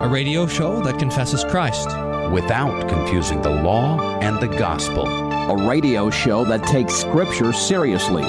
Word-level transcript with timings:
a 0.00 0.08
radio 0.08 0.46
show 0.46 0.80
that 0.82 0.96
confesses 0.96 1.42
Christ 1.44 1.88
without 2.30 2.88
confusing 2.88 3.42
the 3.42 3.50
law 3.50 3.98
and 4.20 4.38
the 4.38 4.46
gospel, 4.46 5.08
a 5.08 5.66
radio 5.66 6.08
show 6.08 6.44
that 6.44 6.62
takes 6.62 6.94
Scripture 6.94 7.52
seriously 7.52 8.22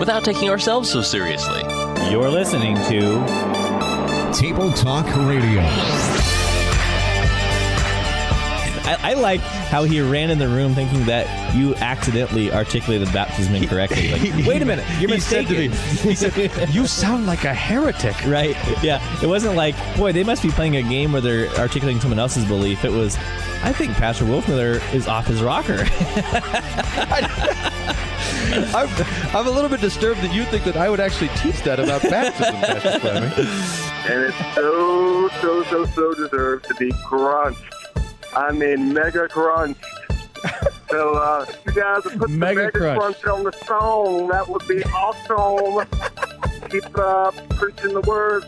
without 0.00 0.24
taking 0.24 0.50
ourselves 0.50 0.90
so 0.90 1.02
seriously. 1.02 1.62
You're 2.10 2.28
listening 2.28 2.74
to 2.88 4.32
Table 4.32 4.72
Talk 4.72 5.06
Radio. 5.28 5.60
I, 8.88 8.98
I, 9.02 9.14
like 9.14 9.40
how 9.40 9.84
he 9.84 10.00
ran 10.00 10.30
in 10.30 10.38
the 10.38 10.48
room 10.48 10.74
thinking 10.74 11.04
that 11.04 11.26
you 11.56 11.74
accidentally 11.76 12.52
articulated 12.52 13.12
baptism 13.12 13.54
incorrectly. 13.54 14.12
Like, 14.12 14.22
wait 14.46 14.62
a 14.62 14.64
minute, 14.64 14.84
you're 15.00 15.10
he 15.10 15.16
mistaken. 15.16 15.72
Said 15.72 15.96
to 15.96 16.06
me, 16.06 16.10
he 16.10 16.14
said, 16.14 16.68
"You 16.70 16.86
sound 16.86 17.26
like 17.26 17.44
a 17.44 17.54
heretic." 17.54 18.16
Right? 18.26 18.56
Yeah. 18.82 19.00
It 19.22 19.26
wasn't 19.26 19.56
like, 19.56 19.74
boy, 19.96 20.12
they 20.12 20.24
must 20.24 20.42
be 20.42 20.50
playing 20.50 20.76
a 20.76 20.82
game 20.82 21.12
where 21.12 21.20
they're 21.20 21.48
articulating 21.56 22.00
someone 22.00 22.18
else's 22.18 22.44
belief. 22.44 22.84
It 22.84 22.92
was, 22.92 23.16
I 23.62 23.72
think 23.72 23.92
Pastor 23.94 24.24
Wolfmueller 24.24 24.80
is 24.94 25.08
off 25.08 25.26
his 25.26 25.42
rocker. 25.42 25.86
I'm, 28.48 28.88
I'm 29.34 29.46
a 29.46 29.50
little 29.50 29.68
bit 29.68 29.80
disturbed 29.80 30.20
that 30.20 30.34
you 30.34 30.44
think 30.44 30.64
that 30.64 30.76
I 30.76 30.88
would 30.88 31.00
actually 31.00 31.28
teach 31.36 31.60
that 31.62 31.80
about 31.80 32.02
baptism, 32.02 32.54
Pastor 32.56 33.00
Fleming. 33.00 33.32
And 34.06 34.24
it's 34.24 34.54
so, 34.54 35.28
so, 35.40 35.62
so, 35.64 35.84
so 35.86 36.14
deserved 36.14 36.66
to 36.68 36.74
be 36.74 36.92
crunched. 37.04 37.60
I 38.34 38.52
mean, 38.52 38.92
mega 38.92 39.28
crunch. 39.28 39.78
so, 40.90 41.14
uh, 41.14 41.46
you 41.66 41.72
guys 41.72 42.04
would 42.04 42.18
put 42.18 42.30
Mega 42.30 42.54
the 42.54 42.64
mega 42.64 42.70
crunch. 42.78 43.20
crunch. 43.20 43.24
on 43.26 43.44
the 43.44 43.52
song. 43.66 44.28
That 44.28 44.48
would 44.48 44.66
be 44.68 44.82
awesome. 44.84 45.86
keep 46.70 46.98
uh, 46.98 47.30
preaching 47.50 47.94
the 47.94 48.02
word, 48.02 48.44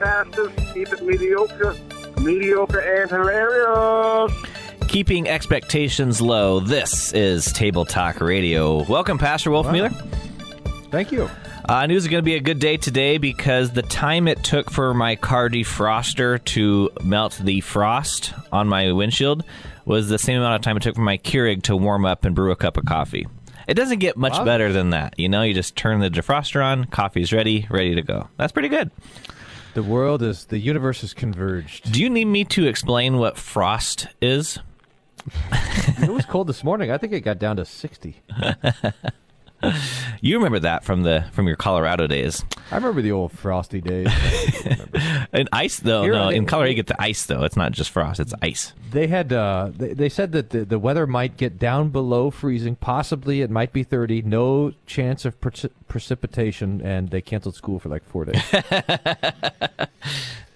pastors. 0.00 0.50
Keep 0.74 0.92
it 0.92 1.02
mediocre, 1.02 1.76
mediocre 2.20 2.80
and 2.80 3.10
hilarious. 3.10 4.32
Keeping 4.88 5.28
expectations 5.28 6.20
low. 6.20 6.60
This 6.60 7.12
is 7.14 7.52
Table 7.52 7.84
Talk 7.84 8.20
Radio. 8.20 8.82
Welcome, 8.84 9.18
Pastor 9.18 9.50
Wolfmueller. 9.50 9.90
Thank 10.90 11.12
you. 11.12 11.30
Uh, 11.68 11.86
news 11.86 12.02
is 12.02 12.08
going 12.08 12.20
to 12.20 12.24
be 12.24 12.34
a 12.34 12.40
good 12.40 12.58
day 12.58 12.76
today 12.76 13.18
because 13.18 13.70
the 13.70 13.82
time 13.82 14.26
it 14.26 14.42
took 14.42 14.70
for 14.70 14.92
my 14.92 15.14
car 15.16 15.48
defroster 15.48 16.44
to 16.44 16.90
melt 17.02 17.40
the 17.42 17.60
frost 17.60 18.34
on 18.50 18.68
my 18.68 18.90
windshield 18.92 19.44
was 19.84 20.08
the 20.08 20.18
same 20.18 20.38
amount 20.38 20.54
of 20.56 20.62
time 20.62 20.76
it 20.76 20.82
took 20.82 20.94
for 20.94 21.00
my 21.02 21.18
Keurig 21.18 21.62
to 21.64 21.76
warm 21.76 22.04
up 22.04 22.24
and 22.24 22.34
brew 22.34 22.50
a 22.50 22.56
cup 22.56 22.76
of 22.76 22.84
coffee. 22.84 23.26
It 23.68 23.74
doesn't 23.74 24.00
get 24.00 24.16
much 24.16 24.32
Wow. 24.32 24.44
better 24.44 24.72
than 24.72 24.90
that. 24.90 25.14
You 25.18 25.28
know, 25.28 25.42
you 25.42 25.54
just 25.54 25.76
turn 25.76 26.00
the 26.00 26.10
defroster 26.10 26.64
on, 26.64 26.84
coffee's 26.86 27.32
ready, 27.32 27.66
ready 27.70 27.94
to 27.94 28.02
go. 28.02 28.28
That's 28.36 28.52
pretty 28.52 28.68
good. 28.68 28.90
The 29.74 29.82
world 29.82 30.22
is, 30.22 30.46
the 30.46 30.58
universe 30.58 31.02
is 31.02 31.14
converged. 31.14 31.92
Do 31.92 32.02
you 32.02 32.10
need 32.10 32.26
me 32.26 32.44
to 32.46 32.66
explain 32.66 33.18
what 33.18 33.38
frost 33.38 34.08
is? 34.20 34.58
it 36.02 36.10
was 36.10 36.24
cold 36.26 36.48
this 36.48 36.64
morning. 36.64 36.90
I 36.90 36.98
think 36.98 37.12
it 37.12 37.20
got 37.20 37.38
down 37.38 37.56
to 37.56 37.64
60. 37.64 38.20
You 40.24 40.36
remember 40.36 40.60
that 40.60 40.84
from 40.84 41.02
the 41.02 41.24
from 41.32 41.48
your 41.48 41.56
Colorado 41.56 42.06
days. 42.06 42.44
I 42.70 42.76
remember 42.76 43.02
the 43.02 43.10
old 43.10 43.32
frosty 43.32 43.80
days. 43.80 44.06
And 45.32 45.48
ice 45.52 45.80
though, 45.80 46.02
Here, 46.04 46.12
no. 46.12 46.28
I- 46.28 46.32
In 46.34 46.46
Colorado 46.46 46.70
you 46.70 46.76
get 46.76 46.86
the 46.86 47.02
ice 47.02 47.26
though. 47.26 47.42
It's 47.42 47.56
not 47.56 47.72
just 47.72 47.90
frost, 47.90 48.20
it's 48.20 48.32
ice. 48.40 48.72
They 48.92 49.08
had 49.08 49.32
uh, 49.32 49.72
they, 49.76 49.94
they 49.94 50.08
said 50.08 50.30
that 50.32 50.50
the, 50.50 50.64
the 50.64 50.78
weather 50.78 51.08
might 51.08 51.36
get 51.36 51.58
down 51.58 51.88
below 51.88 52.30
freezing. 52.30 52.76
Possibly 52.76 53.40
it 53.40 53.50
might 53.50 53.72
be 53.72 53.82
30. 53.82 54.22
No 54.22 54.72
chance 54.86 55.24
of 55.24 55.40
preci- 55.40 55.70
precipitation, 55.88 56.80
and 56.80 57.10
they 57.10 57.20
canceled 57.20 57.56
school 57.56 57.80
for 57.80 57.88
like 57.88 58.04
four 58.04 58.26
days. 58.26 58.42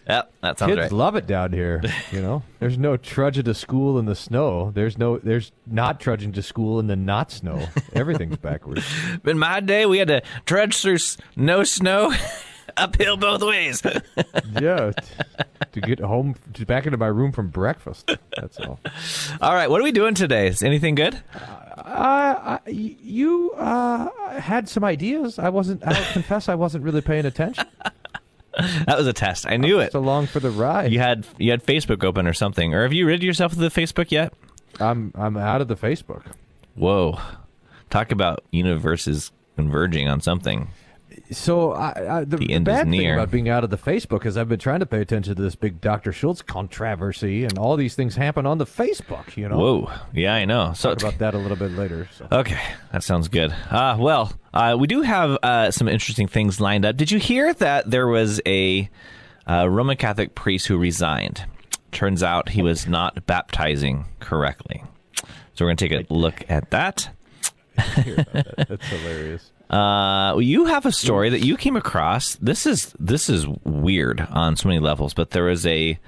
Yep, 0.09 0.33
that 0.41 0.59
sounds 0.59 0.71
Kids 0.71 0.81
right. 0.83 0.93
love 0.93 1.17
it 1.17 1.27
down 1.27 1.53
here. 1.53 1.83
You 2.13 2.23
know, 2.23 2.43
there's 2.61 2.79
no 2.79 2.97
trudging 2.97 3.45
to 3.45 3.55
school 3.55 3.99
in 3.99 4.05
the 4.07 4.15
snow. 4.15 4.71
There's 4.73 4.97
no 4.97 5.19
there's 5.19 5.51
not 5.67 5.99
trudging 6.01 6.33
to 6.33 6.43
school 6.43 6.79
in 6.79 6.87
the 6.87 6.95
not 6.97 7.33
snow. 7.33 7.67
Everything's 7.93 8.37
backwards. 8.37 8.85
In 9.25 9.39
my 9.39 9.59
day, 9.61 9.85
we 9.87 9.99
had 9.99 10.09
to 10.09 10.23
trudge 10.47 10.81
through 10.81 10.95
s- 10.95 11.17
no 11.35 11.65
snow, 11.65 12.13
uphill 12.77 13.17
both 13.17 13.43
ways. 13.43 13.83
yeah, 14.61 14.93
t- 14.93 15.45
to 15.73 15.81
get 15.81 15.99
home 15.99 16.37
to 16.55 16.65
back 16.65 16.87
into 16.87 16.97
my 16.97 17.09
room 17.09 17.33
from 17.33 17.49
breakfast. 17.49 18.11
That's 18.37 18.59
all. 18.61 18.79
All 19.41 19.55
right, 19.55 19.69
what 19.69 19.81
are 19.81 19.85
we 19.85 19.93
doing 19.93 20.15
today? 20.15 20.47
Is 20.47 20.63
anything 20.63 20.95
good? 20.95 21.21
Uh, 21.77 22.59
I, 22.65 22.71
you 22.71 23.53
uh, 23.57 24.09
had 24.41 24.69
some 24.69 24.85
ideas. 24.85 25.39
I 25.39 25.49
wasn't. 25.49 25.87
I'll 25.87 26.13
confess, 26.13 26.49
I 26.49 26.55
wasn't 26.55 26.85
really 26.85 27.01
paying 27.03 27.27
attention. 27.27 27.67
That 28.87 28.97
was 28.97 29.07
a 29.07 29.13
test. 29.13 29.47
I 29.47 29.57
knew 29.57 29.81
it. 29.81 29.95
Along 29.95 30.27
for 30.27 30.41
the 30.41 30.51
ride. 30.51 30.93
You 30.93 30.99
had 30.99 31.27
you 31.39 31.51
had 31.51 31.65
Facebook 31.65 32.03
open 32.05 32.27
or 32.27 32.33
something, 32.33 32.75
or 32.75 32.83
have 32.83 32.93
you 32.93 33.07
rid 33.07 33.23
yourself 33.23 33.53
of 33.53 33.59
the 33.59 33.69
Facebook 33.69 34.11
yet? 34.11 34.33
I'm 34.81 35.13
I'm 35.15 35.37
out 35.37 35.61
of 35.61 35.69
the 35.69 35.77
Facebook. 35.77 36.23
Whoa, 36.75 37.19
talk 37.91 38.13
about 38.13 38.45
universes 38.51 39.33
converging 39.57 40.09
on 40.09 40.21
something. 40.21 40.69
So 41.31 41.73
I, 41.73 42.19
I, 42.19 42.25
the, 42.25 42.37
The 42.37 42.47
the 42.47 42.59
bad 42.61 42.89
thing 42.89 43.11
about 43.11 43.31
being 43.31 43.49
out 43.49 43.65
of 43.65 43.71
the 43.71 43.79
Facebook 43.79 44.27
is 44.27 44.37
I've 44.37 44.49
been 44.49 44.59
trying 44.59 44.81
to 44.81 44.87
pay 44.87 45.01
attention 45.01 45.35
to 45.35 45.43
this 45.43 45.55
big 45.55 45.81
Dr. 45.81 46.13
Schultz 46.13 46.43
controversy, 46.43 47.45
and 47.45 47.59
all 47.59 47.77
these 47.77 47.95
things 47.95 48.17
happen 48.17 48.47
on 48.47 48.59
the 48.59 48.67
Facebook. 48.67 49.37
You 49.37 49.49
know. 49.49 49.57
Whoa, 49.59 49.91
yeah, 50.13 50.35
I 50.35 50.45
know. 50.45 50.73
So 50.75 50.95
Talk 50.95 51.01
about 51.03 51.19
that 51.19 51.35
a 51.35 51.39
little 51.39 51.57
bit 51.57 51.73
later. 51.73 52.09
So. 52.17 52.29
Okay, 52.31 52.61
that 52.93 53.03
sounds 53.03 53.29
good. 53.29 53.51
Uh, 53.71 53.97
well, 53.99 54.33
uh, 54.57 54.77
we 54.77 54.87
do 54.87 55.03
have 55.03 55.39
uh, 55.43 55.71
some 55.71 55.87
interesting 55.87 56.27
things 56.27 56.61
lined 56.61 56.87
up. 56.87 56.97
Did 56.97 57.11
you 57.11 57.19
hear 57.19 57.53
that 57.55 57.91
there 57.91 58.07
was 58.07 58.41
a 58.47 58.89
uh, 59.49 59.69
Roman 59.69 59.97
Catholic 59.97 60.35
priest 60.35 60.67
who 60.67 60.79
resigned? 60.79 61.45
Turns 61.93 62.23
out 62.23 62.49
he 62.49 62.63
was 62.63 62.87
not 62.87 63.27
baptizing 63.27 64.07
correctly. 64.19 64.83
So 65.55 65.65
we're 65.65 65.69
going 65.69 65.77
to 65.77 65.89
take 65.89 66.11
a 66.11 66.13
look 66.13 66.45
at 66.49 66.71
that. 66.71 67.11
That. 67.77 68.67
That's 68.69 68.87
hilarious. 68.87 69.53
Uh, 69.69 70.31
well, 70.31 70.43
you 70.43 70.67
have 70.67 70.87
a 70.87 70.93
story 70.93 71.29
that 71.29 71.45
you 71.45 71.57
came 71.57 71.75
across. 71.75 72.37
This 72.37 72.67
is 72.67 72.95
this 73.01 73.29
is 73.29 73.49
weird 73.65 74.21
on 74.21 74.55
so 74.55 74.69
many 74.69 74.79
levels, 74.79 75.13
but 75.13 75.33
there 75.33 75.43
was 75.43 75.67
a, 75.67 75.99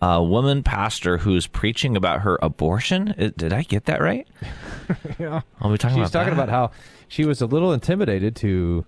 a 0.00 0.22
woman 0.22 0.62
pastor 0.62 1.18
who's 1.18 1.46
preaching 1.46 1.96
about 1.96 2.20
her 2.20 2.38
abortion. 2.40 3.14
Did 3.36 3.52
I 3.52 3.62
get 3.62 3.86
that 3.86 4.00
right? 4.00 4.28
yeah. 5.18 5.40
Are 5.60 5.70
we 5.70 5.78
talking 5.78 5.96
She's 5.96 6.10
about 6.10 6.12
talking 6.24 6.36
that? 6.36 6.44
about 6.44 6.48
how 6.48 6.70
she 7.08 7.24
was 7.24 7.40
a 7.42 7.46
little 7.46 7.72
intimidated 7.72 8.36
to 8.36 8.84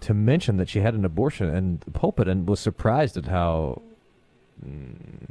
to 0.00 0.14
mention 0.14 0.58
that 0.58 0.68
she 0.68 0.80
had 0.80 0.94
an 0.94 1.04
abortion 1.04 1.52
in 1.54 1.80
the 1.84 1.90
pulpit, 1.90 2.28
and 2.28 2.48
was 2.48 2.60
surprised 2.60 3.16
at 3.16 3.26
how 3.26 3.82
mm, 4.64 5.26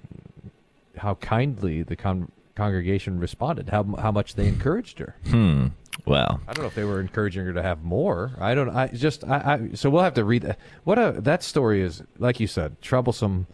how 0.97 1.16
kindly 1.16 1.84
the 1.84 1.96
con- 1.96 2.31
congregation 2.56 3.19
responded. 3.19 3.69
How 3.69 3.84
how 4.00 4.12
much 4.12 4.36
they 4.36 4.47
encouraged 4.47 5.00
her. 5.00 5.16
Hmm. 5.28 5.68
Well, 6.06 6.41
I 6.47 6.53
don't 6.53 6.63
know 6.63 6.68
if 6.68 6.75
they 6.75 6.84
were 6.84 7.00
encouraging 7.00 7.46
her 7.46 7.53
to 7.53 7.62
have 7.62 7.84
more. 7.84 8.31
I 8.40 8.56
don't. 8.56 8.69
I 8.69 8.88
just. 8.88 9.24
I. 9.24 9.36
I 9.72 9.75
so 9.75 9.90
we'll 9.90 10.03
have 10.03 10.13
to 10.16 10.24
read 10.24 10.44
that. 10.44 10.59
What 10.84 10.97
a 10.97 11.13
that 11.22 11.44
story 11.44 11.81
is. 11.81 12.03
Like 12.18 12.40
you 12.40 12.47
said, 12.47 12.81
troublesome 12.81 13.47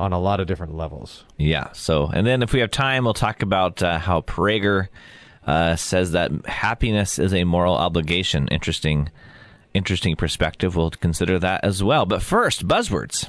on 0.00 0.12
a 0.12 0.18
lot 0.18 0.40
of 0.40 0.46
different 0.46 0.74
levels. 0.74 1.24
Yeah. 1.36 1.70
So, 1.72 2.06
and 2.06 2.26
then 2.26 2.42
if 2.42 2.52
we 2.52 2.60
have 2.60 2.70
time, 2.70 3.04
we'll 3.04 3.14
talk 3.14 3.42
about 3.42 3.82
uh, 3.82 3.98
how 3.98 4.22
Prager 4.22 4.88
uh, 5.46 5.76
says 5.76 6.12
that 6.12 6.30
happiness 6.46 7.18
is 7.18 7.34
a 7.34 7.44
moral 7.44 7.74
obligation. 7.74 8.48
Interesting, 8.48 9.10
interesting 9.74 10.16
perspective. 10.16 10.74
We'll 10.74 10.90
consider 10.90 11.38
that 11.38 11.64
as 11.64 11.82
well. 11.82 12.06
But 12.06 12.22
first, 12.22 12.66
buzzwords. 12.66 13.28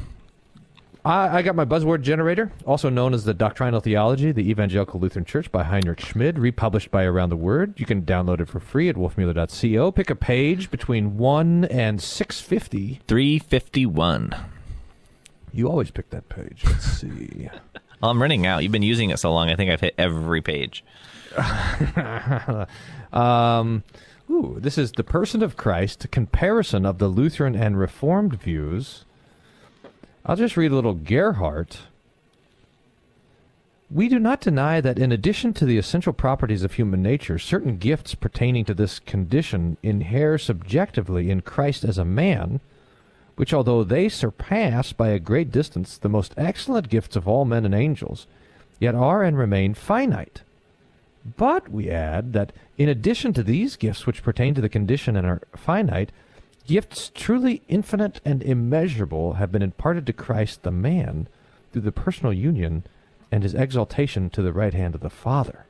I, 1.03 1.39
I 1.39 1.41
got 1.41 1.55
my 1.55 1.65
buzzword 1.65 2.01
generator, 2.01 2.51
also 2.65 2.89
known 2.89 3.13
as 3.13 3.25
the 3.25 3.33
Doctrinal 3.33 3.79
Theology, 3.79 4.31
the 4.31 4.49
Evangelical 4.49 4.99
Lutheran 4.99 5.25
Church 5.25 5.51
by 5.51 5.63
Heinrich 5.63 5.99
Schmid, 5.99 6.37
republished 6.37 6.91
by 6.91 7.03
Around 7.03 7.29
the 7.29 7.35
Word. 7.35 7.73
You 7.79 7.85
can 7.85 8.03
download 8.03 8.39
it 8.39 8.47
for 8.47 8.59
free 8.59 8.87
at 8.87 8.95
wolfmueller.co. 8.95 9.91
Pick 9.91 10.09
a 10.09 10.15
page 10.15 10.69
between 10.69 11.17
1 11.17 11.65
and 11.65 12.01
650. 12.01 13.01
351. 13.07 14.35
You 15.53 15.67
always 15.67 15.91
pick 15.91 16.09
that 16.11 16.29
page. 16.29 16.63
Let's 16.65 16.85
see. 16.85 17.49
Well, 18.01 18.09
I'm 18.09 18.19
running 18.19 18.47
out. 18.47 18.63
You've 18.63 18.71
been 18.71 18.81
using 18.81 19.11
it 19.11 19.19
so 19.19 19.31
long, 19.31 19.51
I 19.51 19.55
think 19.55 19.69
I've 19.69 19.79
hit 19.79 19.93
every 19.95 20.41
page. 20.41 20.83
um, 23.13 23.83
ooh, 24.27 24.57
this 24.59 24.79
is 24.79 24.91
The 24.93 25.03
Person 25.03 25.43
of 25.43 25.55
Christ, 25.55 26.03
a 26.03 26.07
comparison 26.07 26.83
of 26.83 26.97
the 26.97 27.07
Lutheran 27.07 27.55
and 27.55 27.77
Reformed 27.77 28.41
views. 28.41 29.05
I'll 30.25 30.35
just 30.35 30.57
read 30.57 30.71
a 30.71 30.75
little 30.75 30.95
Gerhard. 30.95 31.77
We 33.91 34.07
do 34.07 34.19
not 34.19 34.41
deny 34.41 34.79
that 34.81 34.97
in 34.97 35.11
addition 35.11 35.53
to 35.53 35.65
the 35.65 35.77
essential 35.77 36.13
properties 36.13 36.63
of 36.63 36.73
human 36.73 37.03
nature, 37.03 37.37
certain 37.37 37.77
gifts 37.77 38.15
pertaining 38.15 38.65
to 38.65 38.73
this 38.73 38.99
condition 38.99 39.77
inhere 39.83 40.37
subjectively 40.37 41.29
in 41.29 41.41
Christ 41.41 41.83
as 41.83 41.97
a 41.97 42.05
man, 42.05 42.61
which 43.41 43.55
although 43.55 43.83
they 43.83 44.07
surpass 44.07 44.93
by 44.93 45.07
a 45.07 45.17
great 45.17 45.51
distance 45.51 45.97
the 45.97 46.07
most 46.07 46.31
excellent 46.37 46.87
gifts 46.89 47.15
of 47.15 47.27
all 47.27 47.43
men 47.43 47.65
and 47.65 47.73
angels, 47.73 48.27
yet 48.79 48.93
are 48.93 49.23
and 49.23 49.35
remain 49.35 49.73
finite. 49.73 50.43
But 51.37 51.67
we 51.67 51.89
add 51.89 52.33
that 52.33 52.53
in 52.77 52.87
addition 52.87 53.33
to 53.33 53.41
these 53.41 53.77
gifts 53.77 54.05
which 54.05 54.21
pertain 54.21 54.53
to 54.53 54.61
the 54.61 54.69
condition 54.69 55.17
and 55.17 55.25
are 55.25 55.41
finite, 55.55 56.11
gifts 56.67 57.11
truly 57.15 57.63
infinite 57.67 58.21
and 58.23 58.43
immeasurable 58.43 59.33
have 59.33 59.51
been 59.51 59.63
imparted 59.63 60.05
to 60.05 60.13
Christ 60.13 60.61
the 60.61 60.69
man, 60.69 61.27
through 61.73 61.81
the 61.81 61.91
personal 61.91 62.33
union 62.33 62.83
and 63.31 63.41
his 63.41 63.55
exaltation 63.55 64.29
to 64.29 64.43
the 64.43 64.53
right 64.53 64.75
hand 64.75 64.93
of 64.93 65.01
the 65.01 65.09
Father. 65.09 65.65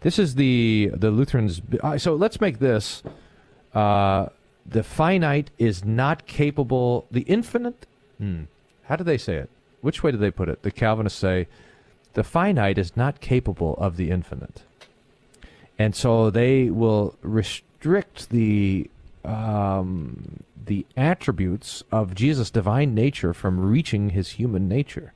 This 0.00 0.18
is 0.18 0.36
the 0.36 0.90
the 0.94 1.10
Lutherans. 1.10 1.60
uh, 1.82 1.98
So 1.98 2.14
let's 2.14 2.40
make 2.40 2.60
this: 2.60 3.02
uh, 3.74 4.28
the 4.64 4.82
finite 4.82 5.50
is 5.58 5.84
not 5.84 6.26
capable. 6.26 7.06
The 7.10 7.22
infinite. 7.22 7.86
Hmm, 8.18 8.44
how 8.84 8.96
do 8.96 9.04
they 9.04 9.18
say 9.18 9.36
it? 9.36 9.50
Which 9.80 10.02
way 10.02 10.12
do 10.12 10.16
they 10.16 10.30
put 10.30 10.48
it? 10.48 10.62
The 10.62 10.70
Calvinists 10.70 11.18
say 11.18 11.48
the 12.14 12.24
finite 12.24 12.78
is 12.78 12.96
not 12.96 13.20
capable 13.20 13.74
of 13.78 13.96
the 13.96 14.10
infinite, 14.10 14.62
and 15.78 15.94
so 15.94 16.30
they 16.30 16.70
will 16.70 17.16
restrict 17.22 18.30
the 18.30 18.88
um, 19.24 20.44
the 20.64 20.86
attributes 20.96 21.82
of 21.90 22.14
Jesus' 22.14 22.50
divine 22.50 22.94
nature 22.94 23.32
from 23.32 23.60
reaching 23.60 24.10
his 24.10 24.30
human 24.30 24.68
nature. 24.68 25.12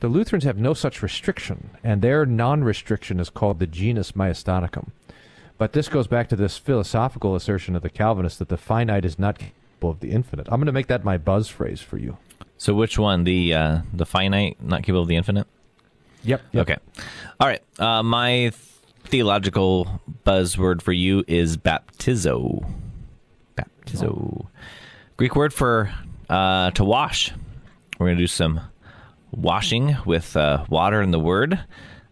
The 0.00 0.08
Lutherans 0.08 0.42
have 0.42 0.58
no 0.58 0.74
such 0.74 1.00
restriction, 1.00 1.70
and 1.84 2.02
their 2.02 2.26
non 2.26 2.64
restriction 2.64 3.20
is 3.20 3.30
called 3.30 3.60
the 3.60 3.68
genus 3.68 4.12
maiestaticum. 4.12 4.88
But 5.58 5.72
this 5.72 5.88
goes 5.88 6.06
back 6.06 6.28
to 6.30 6.36
this 6.36 6.58
philosophical 6.58 7.36
assertion 7.36 7.76
of 7.76 7.82
the 7.82 7.90
Calvinist 7.90 8.38
that 8.38 8.48
the 8.48 8.56
finite 8.56 9.04
is 9.04 9.18
not 9.18 9.38
capable 9.38 9.90
of 9.90 10.00
the 10.00 10.10
infinite. 10.10 10.48
I'm 10.50 10.58
going 10.58 10.66
to 10.66 10.72
make 10.72 10.88
that 10.88 11.04
my 11.04 11.18
buzz 11.18 11.48
phrase 11.48 11.80
for 11.80 11.98
you. 11.98 12.16
So 12.56 12.74
which 12.74 12.98
one? 12.98 13.24
The 13.24 13.54
uh, 13.54 13.78
the 13.92 14.06
finite, 14.06 14.62
not 14.62 14.82
capable 14.82 15.02
of 15.02 15.08
the 15.08 15.16
infinite. 15.16 15.46
Yep. 16.24 16.42
Okay. 16.54 16.76
All 17.40 17.48
right. 17.48 17.62
Uh, 17.78 18.02
my 18.02 18.52
theological 19.04 20.00
buzzword 20.24 20.80
for 20.82 20.92
you 20.92 21.24
is 21.26 21.56
baptizo. 21.56 22.64
Baptizo. 23.56 24.46
Greek 25.16 25.34
word 25.34 25.52
for 25.52 25.92
uh, 26.28 26.70
to 26.72 26.84
wash. 26.84 27.32
We're 27.98 28.06
going 28.06 28.16
to 28.16 28.22
do 28.22 28.28
some 28.28 28.60
washing 29.32 29.96
with 30.06 30.36
uh, 30.36 30.64
water 30.68 31.00
and 31.00 31.12
the 31.12 31.18
word. 31.18 31.60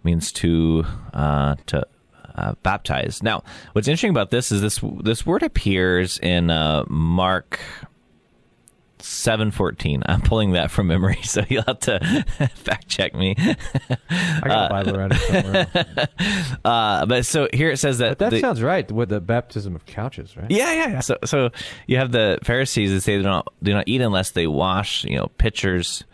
Means 0.02 0.32
to 0.32 0.84
uh, 1.12 1.56
to 1.66 1.86
uh, 2.34 2.54
baptize. 2.62 3.22
Now, 3.22 3.42
what's 3.72 3.88
interesting 3.88 4.10
about 4.10 4.30
this 4.30 4.50
is 4.52 4.60
this 4.60 4.80
this 5.02 5.24
word 5.26 5.42
appears 5.42 6.18
in 6.18 6.50
uh, 6.50 6.84
Mark 6.88 7.60
seven 8.98 9.50
fourteen. 9.50 10.02
I'm 10.06 10.20
pulling 10.20 10.52
that 10.52 10.70
from 10.70 10.86
memory, 10.88 11.20
so 11.24 11.42
you'll 11.48 11.62
have 11.62 11.78
to 11.80 12.24
fact 12.54 12.88
check 12.88 13.14
me. 13.14 13.34
I 13.38 14.40
got 14.44 14.66
a 14.66 14.68
Bible 14.68 14.96
around 14.96 15.14
here 15.14 15.42
somewhere. 15.42 15.66
Uh, 16.62 17.06
but 17.06 17.24
so 17.24 17.48
here 17.54 17.70
it 17.70 17.78
says 17.78 17.98
that 17.98 18.10
But 18.10 18.18
that 18.18 18.30
the- 18.32 18.40
sounds 18.40 18.62
right 18.62 18.90
with 18.92 19.08
the 19.08 19.20
baptism 19.20 19.74
of 19.74 19.86
couches, 19.86 20.36
right? 20.36 20.50
yeah, 20.50 20.72
yeah, 20.74 20.88
yeah. 20.88 21.00
So, 21.00 21.16
so 21.24 21.50
you 21.86 21.96
have 21.96 22.12
the 22.12 22.38
Pharisees 22.44 22.92
that 22.92 23.00
say 23.00 23.16
they 23.16 23.22
don't 23.22 23.46
do 23.62 23.72
not 23.72 23.84
eat 23.88 24.02
unless 24.02 24.32
they 24.32 24.46
wash, 24.46 25.04
you 25.04 25.16
know, 25.16 25.28
pitchers. 25.38 26.04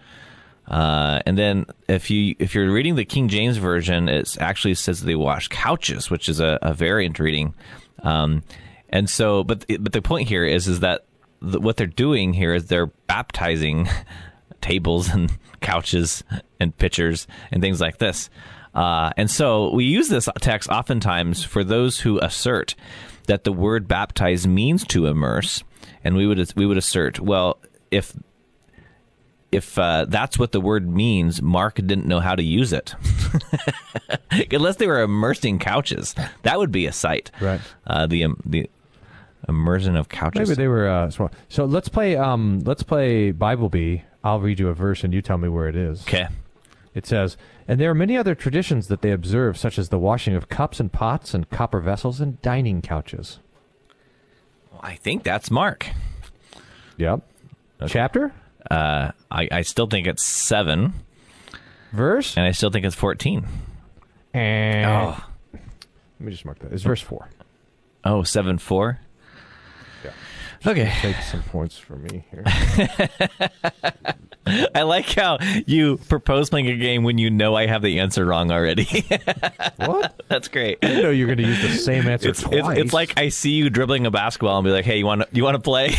Uh, 0.69 1.21
and 1.27 1.39
then 1.39 1.67
if 1.89 2.11
you 2.11 2.35
if 2.39 2.55
you're 2.55 2.71
reading 2.73 2.97
the 2.97 3.05
King 3.05 3.29
James 3.29 3.57
version, 3.57 4.09
it 4.09 4.37
actually 4.41 4.75
says 4.75 5.01
they 5.01 5.15
wash 5.15 5.49
couches, 5.49 6.11
which 6.11 6.29
is 6.29 6.41
a, 6.41 6.59
a 6.63 6.75
variant 6.75 7.19
reading. 7.19 7.55
Um, 8.03 8.43
and 8.89 9.09
so, 9.09 9.45
but 9.45 9.65
but 9.81 9.93
the 9.93 10.03
point 10.03 10.29
here 10.29 10.45
is 10.45 10.67
is 10.67 10.81
that 10.81 11.05
the, 11.41 11.61
what 11.61 11.77
they're 11.77 11.87
doing 11.87 12.33
here 12.33 12.55
is 12.55 12.67
they're 12.67 12.87
baptizing 13.07 13.89
tables 14.61 15.09
and 15.09 15.37
couches 15.61 16.25
and 16.59 16.77
pitchers 16.77 17.27
and 17.51 17.63
things 17.63 17.81
like 17.81 17.99
this. 17.99 18.29
Uh, 18.75 19.11
and 19.17 19.31
so 19.31 19.73
we 19.73 19.85
use 19.85 20.09
this 20.09 20.29
text 20.41 20.69
oftentimes 20.69 21.43
for 21.43 21.65
those 21.65 22.01
who 22.01 22.19
assert 22.19 22.75
that 23.27 23.45
the 23.45 23.53
word 23.53 23.89
baptize 23.89 24.47
means 24.47 24.85
to 24.85 25.07
immerse, 25.07 25.65
and 26.05 26.17
we 26.17 26.27
would 26.27 26.53
we 26.57 26.67
would 26.67 26.77
assert, 26.77 27.21
well, 27.21 27.59
if 27.91 28.13
if 29.57 29.79
uh, 29.79 30.05
that's 30.09 30.39
what 30.39 30.53
the 30.53 30.61
word 30.61 30.89
means, 30.89 31.41
Mark 31.43 31.77
didn't 31.77 32.07
know 32.07 32.21
how 32.21 32.35
to 32.35 32.43
use 32.43 32.73
it, 32.73 32.95
unless 34.53 34.77
they 34.77 34.87
were 34.87 35.01
immersing 35.03 35.59
couches. 35.59 36.15
That 36.43 36.59
would 36.59 36.71
be 36.71 36.87
a 36.87 36.93
sight, 36.93 37.31
Right. 37.41 37.61
Uh, 37.87 38.07
the 38.07 38.25
um, 38.25 38.41
the 38.45 38.69
immersion 39.49 39.97
of 39.97 40.09
couches. 40.09 40.49
Maybe 40.49 40.63
they 40.63 40.69
were 40.69 40.89
uh, 40.89 41.11
small. 41.11 41.31
So 41.49 41.65
let's 41.65 41.89
play. 41.89 42.17
Um, 42.17 42.61
let's 42.65 42.83
play 42.83 43.31
Bible 43.33 43.69
Bee. 43.69 44.03
I'll 44.23 44.41
read 44.41 44.59
you 44.59 44.69
a 44.69 44.75
verse 44.75 45.05
and 45.05 45.15
you 45.15 45.23
tell 45.23 45.39
me 45.39 45.49
where 45.49 45.69
it 45.69 45.77
is. 45.77 46.03
okay. 46.03 46.29
It 46.95 47.07
says, 47.07 47.37
and 47.69 47.79
there 47.79 47.91
are 47.91 47.95
many 47.95 48.17
other 48.17 48.35
traditions 48.35 48.89
that 48.89 49.03
they 49.03 49.13
observe, 49.13 49.59
such 49.59 49.79
as 49.79 49.91
the 49.91 49.99
washing 49.99 50.35
of 50.35 50.49
cups 50.49 50.81
and 50.81 50.91
pots 50.91 51.35
and 51.35 51.49
copper 51.51 51.79
vessels 51.81 52.21
and 52.23 52.41
dining 52.41 52.81
couches. 52.81 53.39
I 54.81 54.95
think 54.95 55.23
that's 55.23 55.51
Mark. 55.51 55.89
Yep. 56.97 57.21
Chapter, 57.87 58.33
Uh, 58.71 59.13
I, 59.31 59.49
I 59.51 59.63
still 59.63 59.87
think 59.87 60.07
it's 60.07 60.23
seven, 60.23 60.93
verse, 61.93 62.37
and 62.37 62.47
I 62.47 62.53
still 62.53 62.71
think 62.71 62.85
it's 62.87 62.97
fourteen. 62.97 63.47
and 64.35 64.87
Oh, 64.87 65.25
let 65.53 65.61
me 66.21 66.31
just 66.33 66.45
mark 66.45 66.59
that. 66.61 66.73
It's 66.73 66.83
verse 66.83 67.01
four. 67.01 67.29
oh, 68.05 68.23
seven 68.23 68.59
four. 68.59 69.01
Yeah. 70.05 70.11
Okay. 70.67 70.93
Take 71.01 71.17
some 71.17 71.43
points 71.45 71.79
for 71.79 71.97
me 71.97 72.25
here. 72.31 72.45
I 74.75 74.83
like 74.83 75.07
how 75.13 75.39
you 75.67 75.97
propose 76.09 76.51
playing 76.51 76.69
a 76.69 76.77
game 76.77 77.03
when 77.03 77.19
you 77.19 77.31
know 77.31 77.57
I 77.57 77.67
have 77.67 77.83
the 77.83 77.99
answer 77.99 78.25
wrong 78.25 78.53
already. 78.53 78.85
what? 79.77 80.21
That's 80.29 80.47
great. 80.49 80.79
I 80.85 81.01
know 81.03 81.11
you're 81.11 81.27
going 81.27 81.39
to 81.39 81.45
use 81.47 81.61
the 81.63 81.71
same 81.77 82.07
answer 82.07 82.29
It's, 82.31 82.43
twice. 82.43 82.55
it's, 82.71 82.81
it's 82.81 82.93
like 82.93 83.19
I 83.19 83.29
see 83.31 83.51
you 83.51 83.71
dribbling 83.71 84.07
a 84.07 84.11
basketball 84.13 84.59
and 84.59 84.65
be 84.65 84.71
like, 84.71 84.85
"Hey, 84.85 84.99
you 84.99 85.07
want 85.07 85.23
to 85.23 85.29
you 85.33 85.43
want 85.45 85.57
to 85.57 85.61
play?" 85.61 85.95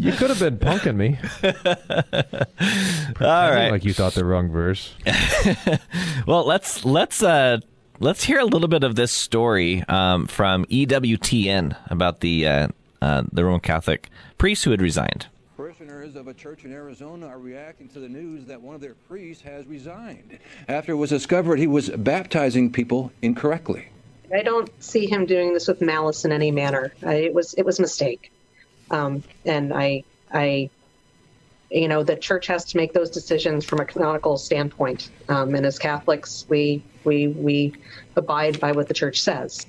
you 0.00 0.12
could 0.12 0.30
have 0.30 0.38
been 0.40 0.58
punking 0.58 0.96
me. 0.96 1.18
All 3.20 3.50
right. 3.50 3.70
Like 3.70 3.84
you 3.84 3.92
thought 3.92 4.14
the 4.14 4.24
wrong 4.24 4.50
verse. 4.50 4.94
Well, 6.26 6.44
let's 6.44 6.84
let's 6.84 7.22
uh 7.22 7.58
let's 7.98 8.24
hear 8.24 8.38
a 8.38 8.44
little 8.44 8.68
bit 8.68 8.84
of 8.84 8.94
this 8.94 9.10
story 9.10 9.82
um, 9.88 10.26
from 10.26 10.64
EWTN 10.66 11.76
about 11.90 12.20
the 12.20 12.46
uh, 12.46 12.68
uh, 13.02 13.22
the 13.32 13.44
Roman 13.44 13.60
Catholic 13.60 14.10
priest 14.38 14.64
who 14.64 14.70
had 14.70 14.82
resigned. 14.82 15.26
Parishioners 15.56 16.14
of 16.16 16.28
a 16.28 16.34
church 16.34 16.64
in 16.64 16.72
Arizona 16.72 17.26
are 17.26 17.38
reacting 17.38 17.88
to 17.90 18.00
the 18.00 18.08
news 18.08 18.44
that 18.46 18.60
one 18.60 18.74
of 18.74 18.80
their 18.80 18.94
priests 19.08 19.42
has 19.42 19.66
resigned 19.66 20.38
after 20.68 20.92
it 20.92 20.96
was 20.96 21.10
discovered 21.10 21.58
he 21.58 21.66
was 21.66 21.88
baptizing 21.90 22.70
people 22.70 23.12
incorrectly. 23.22 23.88
I 24.32 24.42
don't 24.42 24.70
see 24.82 25.06
him 25.06 25.26
doing 25.26 25.54
this 25.54 25.66
with 25.66 25.80
malice 25.80 26.24
in 26.24 26.32
any 26.32 26.50
manner. 26.50 26.92
I, 27.04 27.14
it 27.14 27.34
was 27.34 27.54
it 27.54 27.64
was 27.64 27.78
a 27.78 27.82
mistake, 27.82 28.30
um, 28.90 29.22
and 29.44 29.72
I 29.72 30.04
I 30.32 30.70
you 31.70 31.88
know 31.88 32.02
the 32.02 32.16
church 32.16 32.46
has 32.48 32.64
to 32.66 32.76
make 32.76 32.92
those 32.92 33.10
decisions 33.10 33.64
from 33.64 33.80
a 33.80 33.84
canonical 33.84 34.36
standpoint, 34.36 35.10
um, 35.28 35.54
and 35.54 35.64
as 35.66 35.78
Catholics 35.78 36.46
we 36.48 36.82
we 37.04 37.28
we 37.28 37.74
abide 38.16 38.60
by 38.60 38.72
what 38.72 38.88
the 38.88 38.94
church 38.94 39.20
says. 39.20 39.66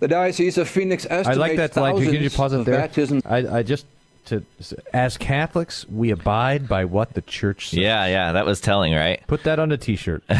The 0.00 0.08
Diocese 0.08 0.58
of 0.58 0.68
Phoenix 0.68 1.04
estimates 1.04 1.28
I 1.28 1.34
like 1.34 1.56
that 1.56 1.76
line. 1.76 1.94
thousands 1.94 2.12
Can 2.12 2.22
you 2.22 2.30
pause 2.30 2.52
it 2.52 2.60
of 2.60 2.66
there? 2.66 2.76
baptisms 2.76 3.22
I, 3.24 3.58
I 3.58 3.62
just 3.62 3.86
to 4.26 4.44
as 4.92 5.16
Catholics 5.16 5.86
we 5.88 6.10
abide 6.10 6.68
by 6.68 6.84
what 6.84 7.14
the 7.14 7.22
church 7.22 7.70
says. 7.70 7.78
Yeah, 7.78 8.06
yeah, 8.06 8.32
that 8.32 8.44
was 8.44 8.60
telling, 8.60 8.94
right? 8.94 9.24
Put 9.26 9.44
that 9.44 9.58
on 9.58 9.72
a 9.72 9.76
T-shirt. 9.76 10.24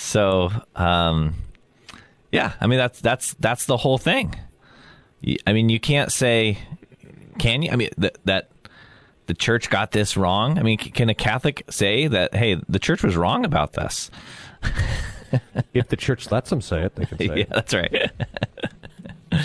So, 0.00 0.50
um, 0.76 1.34
yeah, 2.32 2.52
I 2.60 2.66
mean 2.66 2.78
that's 2.78 3.00
that's 3.00 3.34
that's 3.34 3.66
the 3.66 3.76
whole 3.76 3.98
thing. 3.98 4.34
Y- 5.24 5.36
I 5.46 5.52
mean, 5.52 5.68
you 5.68 5.78
can't 5.80 6.10
say, 6.12 6.58
can 7.38 7.62
you? 7.62 7.70
I 7.70 7.76
mean 7.76 7.90
that 7.98 8.16
that 8.24 8.50
the 9.26 9.34
church 9.34 9.70
got 9.70 9.92
this 9.92 10.16
wrong. 10.16 10.58
I 10.58 10.62
mean, 10.62 10.78
c- 10.78 10.90
can 10.90 11.08
a 11.08 11.14
Catholic 11.14 11.64
say 11.70 12.06
that? 12.08 12.34
Hey, 12.34 12.60
the 12.68 12.78
church 12.78 13.02
was 13.02 13.16
wrong 13.16 13.44
about 13.44 13.74
this. 13.74 14.10
if 15.74 15.88
the 15.88 15.96
church 15.96 16.30
lets 16.32 16.50
them 16.50 16.60
say 16.60 16.82
it, 16.82 16.94
they 16.96 17.04
can 17.06 17.18
say 17.18 17.24
yeah, 17.28 17.34
it. 17.34 17.48
that's 17.50 17.74
right. 17.74 18.10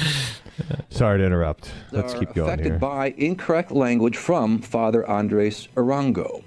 Sorry 0.89 1.19
to 1.19 1.25
interrupt. 1.25 1.71
Let's 1.91 2.13
keep 2.13 2.33
going 2.33 2.47
affected 2.49 2.71
here. 2.71 2.79
by 2.79 3.13
incorrect 3.17 3.71
language 3.71 4.15
from 4.17 4.61
Father 4.61 5.07
Andres 5.07 5.67
Arango. 5.75 6.43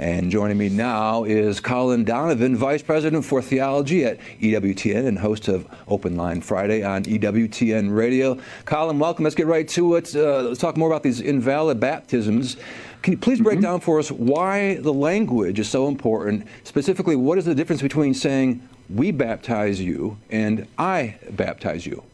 And 0.00 0.30
joining 0.30 0.58
me 0.58 0.68
now 0.68 1.24
is 1.24 1.58
Colin 1.58 2.04
Donovan, 2.04 2.54
Vice 2.54 2.82
President 2.82 3.24
for 3.24 3.42
Theology 3.42 4.04
at 4.04 4.20
EWTN 4.40 5.08
and 5.08 5.18
host 5.18 5.48
of 5.48 5.66
Open 5.88 6.16
Line 6.16 6.40
Friday 6.40 6.84
on 6.84 7.02
EWTN 7.02 7.92
Radio. 7.92 8.38
Colin, 8.64 9.00
welcome. 9.00 9.24
Let's 9.24 9.34
get 9.34 9.48
right 9.48 9.66
to 9.70 9.96
it. 9.96 10.14
Uh, 10.14 10.42
let's 10.42 10.60
talk 10.60 10.76
more 10.76 10.88
about 10.88 11.02
these 11.02 11.20
invalid 11.20 11.80
baptisms. 11.80 12.58
Can 13.02 13.14
you 13.14 13.18
please 13.18 13.40
break 13.40 13.60
down 13.60 13.80
for 13.80 13.98
us 13.98 14.12
why 14.12 14.76
the 14.76 14.92
language 14.92 15.58
is 15.58 15.68
so 15.68 15.88
important? 15.88 16.46
Specifically, 16.62 17.16
what 17.16 17.36
is 17.36 17.44
the 17.44 17.54
difference 17.54 17.82
between 17.82 18.14
saying, 18.14 18.68
we 18.88 19.10
baptize 19.10 19.80
you 19.80 20.16
and 20.30 20.68
I 20.78 21.16
baptize 21.30 21.86
you? 21.86 22.04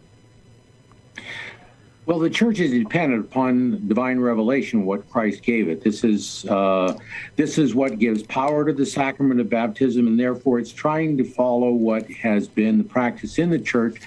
Well, 2.07 2.19
the 2.19 2.29
church 2.29 2.61
is 2.61 2.71
dependent 2.71 3.25
upon 3.25 3.89
divine 3.89 4.21
revelation, 4.21 4.85
what 4.85 5.09
Christ 5.09 5.43
gave 5.43 5.71
it. 5.71 5.83
This 5.83 6.05
is 6.05 6.45
uh, 6.45 6.99
this 7.37 7.57
is 7.57 7.75
what 7.75 7.99
gives 7.99 8.23
power 8.25 8.67
to 8.67 8.75
the 8.75 8.85
sacrament 8.85 9.41
of 9.41 9.49
baptism, 9.49 10.07
and 10.07 10.21
therefore 10.21 10.59
it's 10.59 10.73
trying 10.73 11.17
to 11.17 11.25
follow 11.25 11.71
what 11.71 12.11
has 12.11 12.47
been 12.47 12.77
the 12.77 12.85
practice 12.85 13.39
in 13.39 13.49
the 13.49 13.59
church 13.59 14.03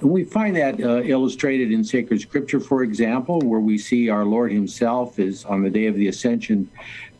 And 0.00 0.10
we 0.10 0.22
find 0.22 0.54
that 0.56 0.80
uh, 0.80 1.02
illustrated 1.02 1.72
in 1.72 1.82
sacred 1.82 2.20
scripture, 2.20 2.60
for 2.60 2.84
example, 2.84 3.40
where 3.40 3.60
we 3.60 3.78
see 3.78 4.08
our 4.08 4.24
Lord 4.24 4.52
Himself 4.52 5.18
is 5.18 5.44
on 5.44 5.62
the 5.62 5.70
day 5.70 5.86
of 5.86 5.96
the 5.96 6.06
ascension 6.06 6.70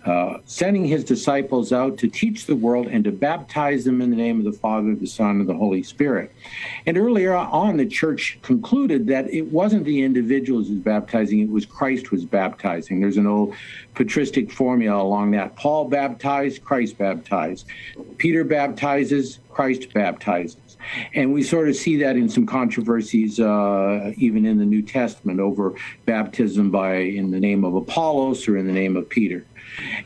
uh, 0.04 0.38
sending 0.46 0.84
his 0.84 1.04
disciples 1.04 1.72
out 1.72 1.98
to 1.98 2.08
teach 2.08 2.46
the 2.46 2.56
world 2.56 2.86
and 2.86 3.04
to 3.04 3.12
baptize 3.12 3.84
them 3.84 4.00
in 4.00 4.10
the 4.10 4.16
name 4.16 4.38
of 4.38 4.44
the 4.44 4.58
Father, 4.58 4.94
the 4.94 5.06
Son, 5.06 5.40
and 5.40 5.48
the 5.48 5.54
Holy 5.54 5.82
Spirit. 5.82 6.32
And 6.86 6.96
earlier 6.96 7.34
on, 7.34 7.76
the 7.76 7.86
church 7.86 8.38
concluded 8.42 9.06
that 9.08 9.30
it 9.30 9.52
wasn't 9.52 9.84
the 9.84 10.02
individuals 10.02 10.68
who 10.68 10.74
was 10.74 10.82
baptizing, 10.82 11.40
it 11.40 11.50
was 11.50 11.66
Christ 11.66 12.06
who 12.06 12.16
was 12.16 12.24
baptizing. 12.24 13.00
There's 13.00 13.18
an 13.18 13.26
old 13.26 13.54
patristic 13.94 14.50
formula 14.50 15.02
along 15.02 15.32
that. 15.32 15.56
Paul 15.56 15.88
baptized, 15.88 16.64
Christ 16.64 16.96
baptized. 16.96 17.66
Peter 18.16 18.44
baptizes, 18.44 19.40
Christ 19.50 19.92
baptizes. 19.92 20.56
And 21.14 21.32
we 21.32 21.42
sort 21.42 21.68
of 21.68 21.76
see 21.76 21.96
that 21.98 22.16
in 22.16 22.28
some 22.28 22.46
controversies, 22.46 23.38
uh, 23.38 24.12
even 24.16 24.46
in 24.46 24.58
the 24.58 24.64
New 24.64 24.82
Testament, 24.82 25.40
over 25.40 25.74
baptism 26.06 26.70
by 26.70 26.96
in 26.96 27.30
the 27.30 27.40
name 27.40 27.64
of 27.64 27.74
Apollos 27.74 28.48
or 28.48 28.56
in 28.56 28.66
the 28.66 28.72
name 28.72 28.96
of 28.96 29.08
Peter. 29.08 29.44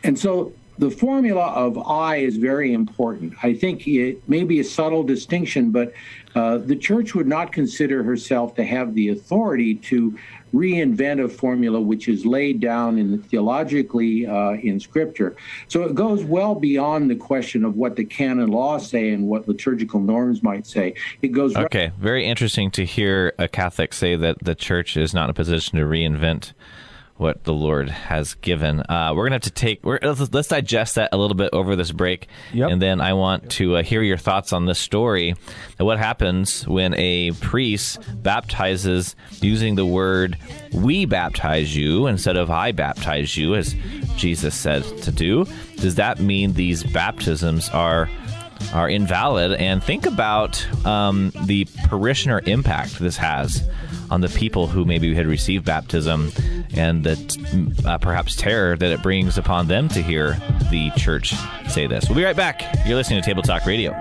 And 0.02 0.18
so 0.18 0.52
the 0.78 0.90
formula 0.90 1.46
of 1.52 1.78
I 1.78 2.16
is 2.16 2.36
very 2.36 2.72
important. 2.72 3.34
I 3.42 3.54
think 3.54 3.86
it 3.86 4.28
may 4.28 4.44
be 4.44 4.60
a 4.60 4.64
subtle 4.64 5.04
distinction, 5.04 5.70
but 5.70 5.92
uh, 6.34 6.58
the 6.58 6.74
church 6.74 7.14
would 7.14 7.28
not 7.28 7.52
consider 7.52 8.02
herself 8.02 8.56
to 8.56 8.64
have 8.64 8.94
the 8.94 9.10
authority 9.10 9.76
to 9.76 10.18
reinvent 10.52 11.24
a 11.24 11.28
formula 11.28 11.80
which 11.80 12.08
is 12.08 12.24
laid 12.24 12.60
down 12.60 12.98
in 12.98 13.20
theologically 13.22 14.26
uh, 14.26 14.52
in 14.52 14.78
Scripture. 14.80 15.36
So 15.68 15.82
it 15.82 15.94
goes 15.94 16.24
well 16.24 16.54
beyond 16.54 17.10
the 17.10 17.16
question 17.16 17.64
of 17.64 17.76
what 17.76 17.96
the 17.96 18.04
canon 18.04 18.50
law 18.50 18.78
say 18.78 19.10
and 19.10 19.26
what 19.26 19.48
liturgical 19.48 20.00
norms 20.00 20.42
might 20.42 20.66
say. 20.66 20.94
It 21.22 21.28
goes 21.28 21.56
okay. 21.56 21.86
Right- 21.86 21.92
very 21.98 22.26
interesting 22.26 22.70
to 22.72 22.84
hear 22.84 23.32
a 23.38 23.48
Catholic 23.48 23.92
say 23.92 24.16
that 24.16 24.38
the 24.42 24.54
church 24.54 24.96
is 24.96 25.14
not 25.14 25.24
in 25.24 25.30
a 25.30 25.34
position 25.34 25.78
to 25.78 25.84
reinvent 25.84 26.52
what 27.16 27.44
the 27.44 27.52
Lord 27.52 27.88
has 27.88 28.34
given. 28.34 28.80
Uh, 28.80 29.12
we're 29.14 29.24
gonna 29.24 29.36
have 29.36 29.42
to 29.42 29.50
take. 29.50 29.84
Let's, 29.84 30.32
let's, 30.32 30.48
digest 30.48 30.96
that 30.96 31.10
a 31.12 31.16
little 31.16 31.36
bit 31.36 31.50
over 31.52 31.76
this 31.76 31.92
break, 31.92 32.28
yep. 32.52 32.70
and 32.70 32.82
then 32.82 33.00
I 33.00 33.12
want 33.12 33.50
to 33.52 33.76
uh, 33.76 33.82
hear 33.82 34.02
your 34.02 34.16
thoughts 34.16 34.52
on 34.52 34.66
this 34.66 34.78
story. 34.78 35.34
And 35.78 35.86
what 35.86 35.98
happens 35.98 36.66
when 36.66 36.94
a 36.94 37.30
priest 37.32 38.00
baptizes 38.22 39.14
using 39.40 39.76
the 39.76 39.86
word 39.86 40.36
"we 40.72 41.06
baptize 41.06 41.74
you" 41.74 42.06
instead 42.06 42.36
of 42.36 42.50
"I 42.50 42.72
baptize 42.72 43.36
you," 43.36 43.54
as 43.54 43.74
Jesus 44.16 44.54
said 44.54 44.82
to 45.02 45.12
do? 45.12 45.46
Does 45.76 45.96
that 45.96 46.20
mean 46.20 46.54
these 46.54 46.82
baptisms 46.82 47.68
are 47.70 48.10
are 48.72 48.88
invalid? 48.88 49.52
And 49.52 49.82
think 49.82 50.06
about 50.06 50.66
um, 50.84 51.32
the 51.44 51.66
parishioner 51.84 52.42
impact 52.44 52.98
this 52.98 53.16
has 53.16 53.62
on 54.10 54.20
the 54.20 54.28
people 54.28 54.66
who 54.66 54.84
maybe 54.84 55.14
had 55.14 55.26
received 55.26 55.64
baptism 55.64 56.32
and 56.74 57.04
the 57.04 57.82
uh, 57.86 57.98
perhaps 57.98 58.36
terror 58.36 58.76
that 58.76 58.90
it 58.90 59.02
brings 59.02 59.38
upon 59.38 59.68
them 59.68 59.88
to 59.88 60.02
hear 60.02 60.32
the 60.70 60.90
church 60.96 61.34
say 61.68 61.86
this. 61.86 62.08
We'll 62.08 62.16
be 62.16 62.24
right 62.24 62.36
back. 62.36 62.62
You're 62.86 62.96
listening 62.96 63.22
to 63.22 63.26
Table 63.26 63.42
Talk 63.42 63.66
Radio. 63.66 63.92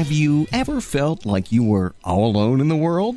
Have 0.00 0.10
you 0.10 0.48
ever 0.52 0.80
felt 0.80 1.26
like 1.26 1.52
you 1.52 1.62
were 1.62 1.94
all 2.02 2.26
alone 2.26 2.60
in 2.60 2.68
the 2.68 2.76
world? 2.76 3.16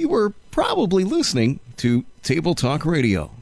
You 0.00 0.08
were 0.08 0.32
probably 0.50 1.04
listening 1.04 1.60
to 1.76 2.06
Table 2.22 2.54
Talk 2.54 2.86
Radio. 2.86 3.32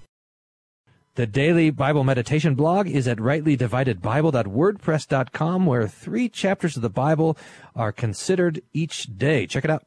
The 1.15 1.25
daily 1.25 1.71
Bible 1.71 2.03
meditation 2.03 2.57
blog 2.57 2.89
is 2.89 3.07
at 3.07 3.19
rightlydividedbible.wordpress.com, 3.19 5.67
where 5.67 5.87
three 5.87 6.29
chapters 6.29 6.75
of 6.75 6.83
the 6.83 6.91
Bible 6.91 7.39
are 7.77 7.93
considered 7.93 8.61
each 8.73 9.17
day. 9.17 9.47
Check 9.47 9.65
it 9.65 9.71
out. 9.71 9.85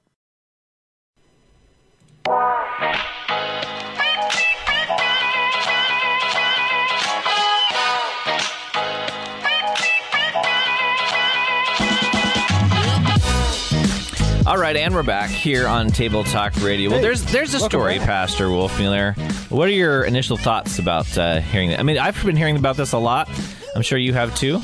All 14.51 14.57
right, 14.57 14.75
and 14.75 14.93
we're 14.93 15.01
back 15.01 15.29
here 15.29 15.65
on 15.65 15.87
Table 15.87 16.25
Talk 16.25 16.53
Radio. 16.57 16.89
Well, 16.89 16.99
there's 16.99 17.23
there's 17.23 17.53
a 17.53 17.59
story, 17.61 17.99
Pastor 17.99 18.47
Wolfmueller. 18.47 19.15
What 19.49 19.69
are 19.69 19.71
your 19.71 20.03
initial 20.03 20.35
thoughts 20.35 20.77
about 20.77 21.17
uh, 21.17 21.39
hearing 21.39 21.69
that? 21.69 21.79
I 21.79 21.83
mean, 21.83 21.97
I've 21.97 22.21
been 22.21 22.35
hearing 22.35 22.57
about 22.57 22.75
this 22.75 22.91
a 22.91 22.97
lot. 22.97 23.29
I'm 23.77 23.81
sure 23.81 23.97
you 23.97 24.11
have 24.11 24.35
too. 24.35 24.59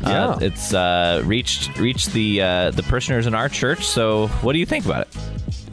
Yeah, 0.00 0.28
uh, 0.28 0.38
it's 0.40 0.72
uh, 0.72 1.22
reached 1.24 1.76
reached 1.76 2.12
the 2.12 2.40
uh, 2.40 2.70
the 2.70 2.84
parishioners 2.84 3.26
in 3.26 3.34
our 3.34 3.48
church. 3.48 3.84
So, 3.84 4.28
what 4.42 4.52
do 4.52 4.60
you 4.60 4.66
think 4.66 4.84
about 4.84 5.08
it? 5.08 5.16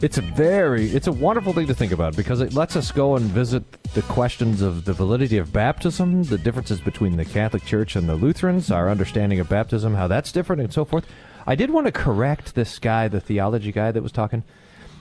It's 0.02 0.18
a 0.18 0.22
very, 0.22 0.86
it's 0.88 1.06
a 1.06 1.12
wonderful 1.12 1.52
thing 1.52 1.68
to 1.68 1.74
think 1.74 1.92
about 1.92 2.16
because 2.16 2.40
it 2.40 2.54
lets 2.54 2.74
us 2.74 2.90
go 2.90 3.14
and 3.14 3.24
visit 3.26 3.62
the 3.94 4.02
questions 4.02 4.62
of 4.62 4.84
the 4.84 4.92
validity 4.92 5.38
of 5.38 5.52
baptism, 5.52 6.24
the 6.24 6.38
differences 6.38 6.80
between 6.80 7.16
the 7.16 7.24
Catholic 7.24 7.64
Church 7.64 7.94
and 7.94 8.08
the 8.08 8.16
Lutherans, 8.16 8.72
our 8.72 8.90
understanding 8.90 9.38
of 9.38 9.48
baptism, 9.48 9.94
how 9.94 10.08
that's 10.08 10.32
different, 10.32 10.60
and 10.60 10.72
so 10.72 10.84
forth. 10.84 11.04
I 11.48 11.54
did 11.54 11.70
want 11.70 11.86
to 11.86 11.92
correct 11.92 12.54
this 12.54 12.78
guy, 12.78 13.08
the 13.08 13.20
theology 13.20 13.72
guy 13.72 13.90
that 13.90 14.02
was 14.02 14.12
talking, 14.12 14.44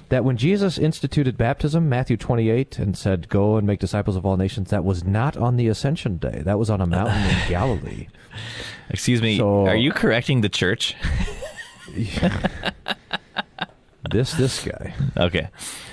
that 0.07 0.23
when 0.23 0.37
Jesus 0.37 0.77
instituted 0.77 1.37
baptism, 1.37 1.89
Matthew 1.89 2.15
28, 2.15 2.79
and 2.79 2.97
said, 2.97 3.27
Go 3.27 3.57
and 3.57 3.67
make 3.67 3.81
disciples 3.81 4.15
of 4.15 4.25
all 4.25 4.37
nations, 4.37 4.69
that 4.69 4.85
was 4.85 5.03
not 5.03 5.35
on 5.35 5.57
the 5.57 5.67
Ascension 5.67 6.15
Day. 6.15 6.41
That 6.45 6.57
was 6.57 6.69
on 6.69 6.79
a 6.79 6.85
mountain 6.85 7.21
in 7.21 7.37
Galilee. 7.49 8.07
Excuse 8.89 9.21
me, 9.21 9.37
so, 9.37 9.67
are 9.67 9.75
you 9.75 9.91
correcting 9.91 10.39
the 10.39 10.47
church? 10.47 10.95
this 14.09 14.33
this 14.33 14.63
guy. 14.63 14.93
Okay. 15.15 15.49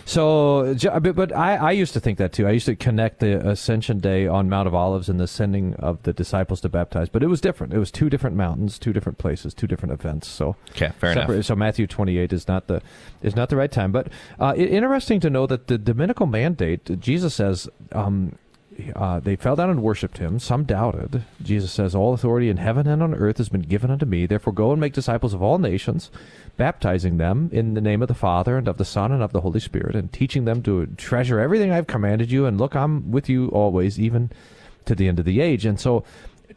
So, 0.06 0.74
but 1.00 1.34
I, 1.34 1.56
I 1.56 1.70
used 1.70 1.94
to 1.94 2.00
think 2.00 2.18
that 2.18 2.32
too. 2.32 2.46
I 2.46 2.50
used 2.50 2.66
to 2.66 2.76
connect 2.76 3.20
the 3.20 3.48
Ascension 3.48 4.00
Day 4.00 4.26
on 4.26 4.50
Mount 4.50 4.68
of 4.68 4.74
Olives 4.74 5.08
and 5.08 5.18
the 5.18 5.26
sending 5.26 5.74
of 5.76 6.02
the 6.02 6.12
disciples 6.12 6.60
to 6.60 6.68
baptize, 6.68 7.08
but 7.08 7.22
it 7.22 7.28
was 7.28 7.40
different. 7.40 7.72
It 7.72 7.78
was 7.78 7.90
two 7.90 8.10
different 8.10 8.36
mountains, 8.36 8.78
two 8.78 8.92
different 8.92 9.16
places, 9.16 9.54
two 9.54 9.66
different 9.66 9.92
events. 9.92 10.28
So, 10.28 10.56
okay, 10.72 10.92
fair 10.98 11.14
separate, 11.14 11.34
enough. 11.34 11.46
So 11.46 11.56
Matthew 11.56 11.86
twenty 11.86 12.18
eight 12.18 12.32
is 12.32 12.46
not 12.46 12.66
the 12.66 12.82
is 13.22 13.34
not 13.34 13.48
the 13.48 13.56
right 13.56 13.72
time. 13.72 13.92
But 13.92 14.08
uh, 14.38 14.52
it, 14.56 14.70
interesting 14.70 15.20
to 15.20 15.30
know 15.30 15.46
that 15.46 15.68
the 15.68 15.78
Dominical 15.78 16.26
mandate, 16.26 17.00
Jesus 17.00 17.34
says. 17.34 17.68
Um, 17.92 18.36
uh, 18.96 19.20
they 19.20 19.36
fell 19.36 19.56
down 19.56 19.70
and 19.70 19.82
worshipped 19.82 20.18
him. 20.18 20.38
Some 20.38 20.64
doubted. 20.64 21.22
Jesus 21.42 21.72
says, 21.72 21.94
All 21.94 22.12
authority 22.12 22.48
in 22.48 22.56
heaven 22.56 22.86
and 22.86 23.02
on 23.02 23.14
earth 23.14 23.38
has 23.38 23.48
been 23.48 23.62
given 23.62 23.90
unto 23.90 24.06
me. 24.06 24.26
Therefore, 24.26 24.52
go 24.52 24.72
and 24.72 24.80
make 24.80 24.92
disciples 24.92 25.34
of 25.34 25.42
all 25.42 25.58
nations, 25.58 26.10
baptizing 26.56 27.16
them 27.16 27.50
in 27.52 27.74
the 27.74 27.80
name 27.80 28.02
of 28.02 28.08
the 28.08 28.14
Father 28.14 28.56
and 28.56 28.66
of 28.68 28.78
the 28.78 28.84
Son 28.84 29.12
and 29.12 29.22
of 29.22 29.32
the 29.32 29.42
Holy 29.42 29.60
Spirit, 29.60 29.94
and 29.94 30.12
teaching 30.12 30.44
them 30.44 30.62
to 30.62 30.86
treasure 30.96 31.40
everything 31.40 31.70
I've 31.70 31.86
commanded 31.86 32.30
you. 32.30 32.46
And 32.46 32.58
look, 32.58 32.74
I'm 32.74 33.10
with 33.10 33.28
you 33.28 33.48
always, 33.48 33.98
even 34.00 34.30
to 34.86 34.94
the 34.94 35.08
end 35.08 35.18
of 35.18 35.24
the 35.24 35.40
age. 35.40 35.64
And 35.64 35.78
so, 35.78 36.04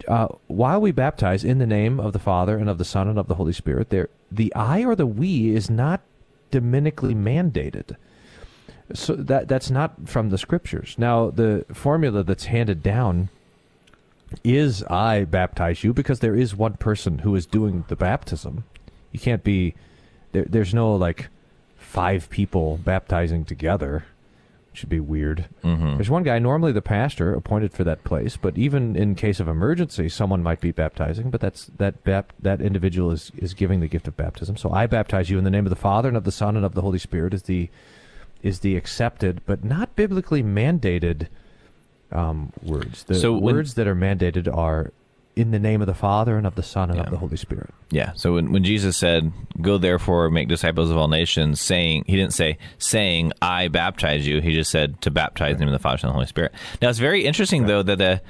uh, 0.08 0.28
while 0.48 0.82
we 0.82 0.92
baptize 0.92 1.44
in 1.44 1.60
the 1.60 1.68
name 1.68 2.00
of 2.00 2.14
the 2.14 2.20
Father 2.20 2.58
and 2.58 2.70
of 2.70 2.78
the 2.78 2.86
Son 2.86 3.08
and 3.08 3.18
of 3.18 3.28
the 3.28 3.36
Holy 3.36 3.54
Spirit, 3.54 3.90
there 3.90 4.10
the 4.32 4.54
I 4.56 4.84
or 4.84 4.96
the 4.96 5.08
we 5.08 5.56
is 5.56 5.70
not 5.70 6.02
dominically 6.52 7.16
mandated. 7.16 7.96
So 8.94 9.16
that 9.16 9.48
that's 9.48 9.70
not 9.70 10.08
from 10.08 10.30
the 10.30 10.38
scriptures. 10.38 10.96
Now, 10.98 11.30
the 11.30 11.66
formula 11.74 12.24
that's 12.24 12.46
handed 12.46 12.82
down 12.82 13.30
is 14.44 14.84
I 14.84 15.26
baptize 15.26 15.84
you 15.84 15.94
because 15.94 16.20
there 16.20 16.36
is 16.36 16.56
one 16.56 16.74
person 16.74 17.20
who 17.20 17.36
is 17.36 17.46
doing 17.46 17.86
the 17.88 17.96
baptism. 17.96 18.64
You 19.12 19.20
can't 19.20 19.44
be 19.44 19.76
there, 20.32 20.46
there's 20.46 20.74
no 20.74 20.94
like 20.96 21.30
five 21.78 22.30
people 22.30 22.78
baptizing 22.78 23.46
together. 23.46 24.06
Should 24.74 24.90
be 24.90 25.00
weird. 25.00 25.46
Mm-hmm. 25.64 25.96
There's 25.96 26.10
one 26.10 26.22
guy, 26.22 26.38
normally 26.38 26.72
the 26.72 26.84
pastor, 26.84 27.34
appointed 27.34 27.74
for 27.74 27.84
that 27.84 28.04
place, 28.04 28.38
but 28.38 28.60
even 28.60 28.96
in 28.96 29.16
case 29.16 29.40
of 29.40 29.48
emergency, 29.48 30.08
someone 30.08 30.44
might 30.44 30.62
be 30.62 30.72
baptizing. 30.72 31.32
But 31.32 31.42
that's 31.42 31.66
that 31.78 32.04
bap- 32.04 32.34
that 32.40 32.62
individual 32.62 33.10
is 33.10 33.32
is 33.36 33.56
giving 33.56 33.80
the 33.80 33.88
gift 33.88 34.08
of 34.08 34.16
baptism. 34.16 34.56
So 34.56 34.72
I 34.72 34.86
baptize 34.86 35.32
you 35.32 35.40
in 35.40 35.46
the 35.46 35.50
name 35.50 35.66
of 35.66 35.72
the 35.72 35.76
Father 35.76 36.10
and 36.10 36.18
of 36.18 36.26
the 36.26 36.32
Son 36.32 36.56
and 36.56 36.64
of 36.64 36.76
the 36.76 36.84
Holy 36.84 37.00
Spirit 37.00 37.34
is 37.34 37.44
the 37.44 37.70
is 38.44 38.60
the 38.60 38.76
accepted 38.76 39.42
but 39.46 39.64
not 39.64 39.96
biblically 39.96 40.44
mandated 40.44 41.28
um, 42.12 42.54
words. 42.62 43.04
The 43.04 43.16
so 43.16 43.38
words 43.38 43.74
that 43.76 43.88
are 43.88 43.96
mandated 43.96 44.54
are 44.54 44.92
in 45.36 45.52
the 45.52 45.60
name 45.60 45.82
of 45.82 45.88
the 45.88 45.94
Father 45.94 46.36
and 46.38 46.48
of 46.48 46.56
the 46.56 46.64
Son 46.64 46.90
and 46.90 46.98
yeah. 46.98 47.04
of 47.04 47.12
the 47.12 47.18
Holy 47.18 47.38
Spirit. 47.38 47.70
Yeah. 47.92 48.14
So 48.14 48.34
when, 48.34 48.52
when 48.52 48.64
Jesus 48.64 48.98
said, 48.98 49.32
"Go 49.62 49.78
therefore 49.78 50.30
make 50.30 50.48
disciples 50.48 50.90
of 50.90 50.98
all 50.98 51.08
nations," 51.08 51.62
saying 51.62 52.06
he 52.08 52.16
didn't 52.16 52.34
say 52.34 52.58
saying 52.80 53.34
I 53.42 53.68
baptize 53.68 54.26
you. 54.26 54.42
He 54.42 54.54
just 54.54 54.72
said 54.72 55.02
to 55.02 55.12
baptize 55.12 55.46
right. 55.46 55.52
in 55.52 55.58
the 55.58 55.66
name 55.66 55.74
of 55.74 55.80
the 55.80 55.84
Father, 55.84 56.00
and 56.02 56.10
the 56.10 56.14
Holy 56.14 56.26
Spirit. 56.26 56.54
Now 56.82 56.90
it's 56.90 57.00
very 57.00 57.26
interesting 57.26 57.64
right. 57.64 57.68
though 57.68 57.84
that 57.84 58.02
a 58.02 58.22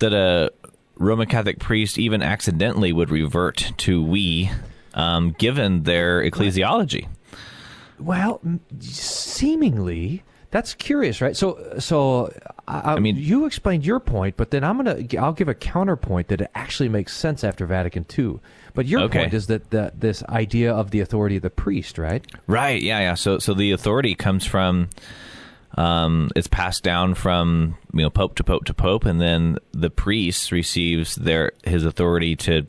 that 0.00 0.12
a 0.12 0.52
Roman 0.96 1.28
Catholic 1.28 1.58
priest 1.58 1.98
even 1.98 2.22
accidentally 2.22 2.92
would 2.92 3.10
revert 3.10 3.72
to 3.78 4.02
we, 4.02 4.50
um, 4.94 5.34
given 5.38 5.84
their 5.84 6.20
ecclesiology. 6.20 7.08
Well, 8.04 8.40
seemingly 8.80 10.22
that's 10.50 10.72
curious, 10.74 11.20
right? 11.20 11.36
So, 11.36 11.74
so 11.80 12.32
I, 12.68 12.92
I 12.94 12.98
mean, 13.00 13.16
you 13.16 13.44
explained 13.44 13.84
your 13.84 13.98
point, 13.98 14.36
but 14.36 14.50
then 14.52 14.62
I'm 14.62 14.76
gonna 14.76 15.04
I'll 15.18 15.32
give 15.32 15.48
a 15.48 15.54
counterpoint 15.54 16.28
that 16.28 16.40
it 16.40 16.50
actually 16.54 16.88
makes 16.88 17.12
sense 17.16 17.42
after 17.42 17.66
Vatican 17.66 18.06
II. 18.16 18.38
But 18.72 18.86
your 18.86 19.02
Okay. 19.02 19.18
point 19.20 19.34
is 19.34 19.48
that 19.48 19.70
the, 19.70 19.92
this 19.96 20.22
idea 20.24 20.72
of 20.72 20.90
the 20.92 21.00
authority 21.00 21.36
of 21.36 21.42
the 21.42 21.50
priest, 21.50 21.98
right? 21.98 22.24
Right. 22.46 22.80
Yeah. 22.82 23.00
Yeah. 23.00 23.14
So 23.14 23.38
so 23.38 23.52
the 23.54 23.72
authority 23.72 24.14
comes 24.14 24.44
from. 24.46 24.90
Um, 25.76 26.30
it's 26.36 26.46
passed 26.46 26.84
down 26.84 27.14
from 27.16 27.76
you 27.92 28.02
know 28.02 28.10
pope 28.10 28.36
to 28.36 28.44
pope 28.44 28.64
to 28.66 28.74
pope, 28.74 29.04
and 29.04 29.20
then 29.20 29.58
the 29.72 29.90
priest 29.90 30.52
receives 30.52 31.16
their 31.16 31.50
his 31.64 31.84
authority 31.84 32.36
to 32.36 32.64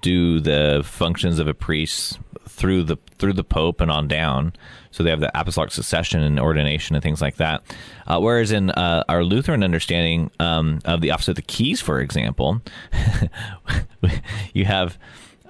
do 0.00 0.40
the 0.40 0.82
functions 0.84 1.38
of 1.38 1.48
a 1.48 1.54
priest 1.54 2.18
through 2.48 2.84
the 2.84 2.96
through 3.18 3.32
the 3.32 3.44
pope 3.44 3.80
and 3.80 3.90
on 3.90 4.08
down. 4.08 4.52
So 4.90 5.02
they 5.02 5.10
have 5.10 5.20
the 5.20 5.36
apostolic 5.38 5.72
succession 5.72 6.22
and 6.22 6.38
ordination 6.38 6.94
and 6.94 7.02
things 7.02 7.22
like 7.22 7.36
that. 7.36 7.62
Uh, 8.06 8.20
whereas 8.20 8.52
in 8.52 8.70
uh, 8.70 9.04
our 9.08 9.24
Lutheran 9.24 9.64
understanding 9.64 10.30
um, 10.38 10.80
of 10.84 11.00
the 11.00 11.10
office 11.10 11.28
of 11.28 11.36
the 11.36 11.42
keys, 11.42 11.80
for 11.80 12.00
example, 12.00 12.60
you 14.52 14.66
have 14.66 14.98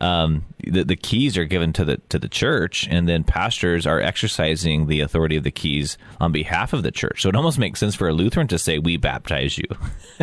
um, 0.00 0.44
the, 0.64 0.84
the 0.84 0.96
keys 0.96 1.36
are 1.36 1.44
given 1.44 1.72
to 1.74 1.84
the 1.84 1.96
to 2.08 2.18
the 2.18 2.28
church, 2.28 2.88
and 2.90 3.08
then 3.08 3.24
pastors 3.24 3.86
are 3.86 4.00
exercising 4.00 4.86
the 4.86 5.00
authority 5.00 5.36
of 5.36 5.44
the 5.44 5.50
keys 5.50 5.96
on 6.20 6.32
behalf 6.32 6.72
of 6.72 6.82
the 6.82 6.90
church. 6.90 7.22
So 7.22 7.28
it 7.28 7.36
almost 7.36 7.58
makes 7.58 7.80
sense 7.80 7.94
for 7.94 8.08
a 8.08 8.12
Lutheran 8.12 8.48
to 8.48 8.58
say, 8.58 8.78
"We 8.78 8.96
baptize 8.96 9.58
you." 9.58 9.64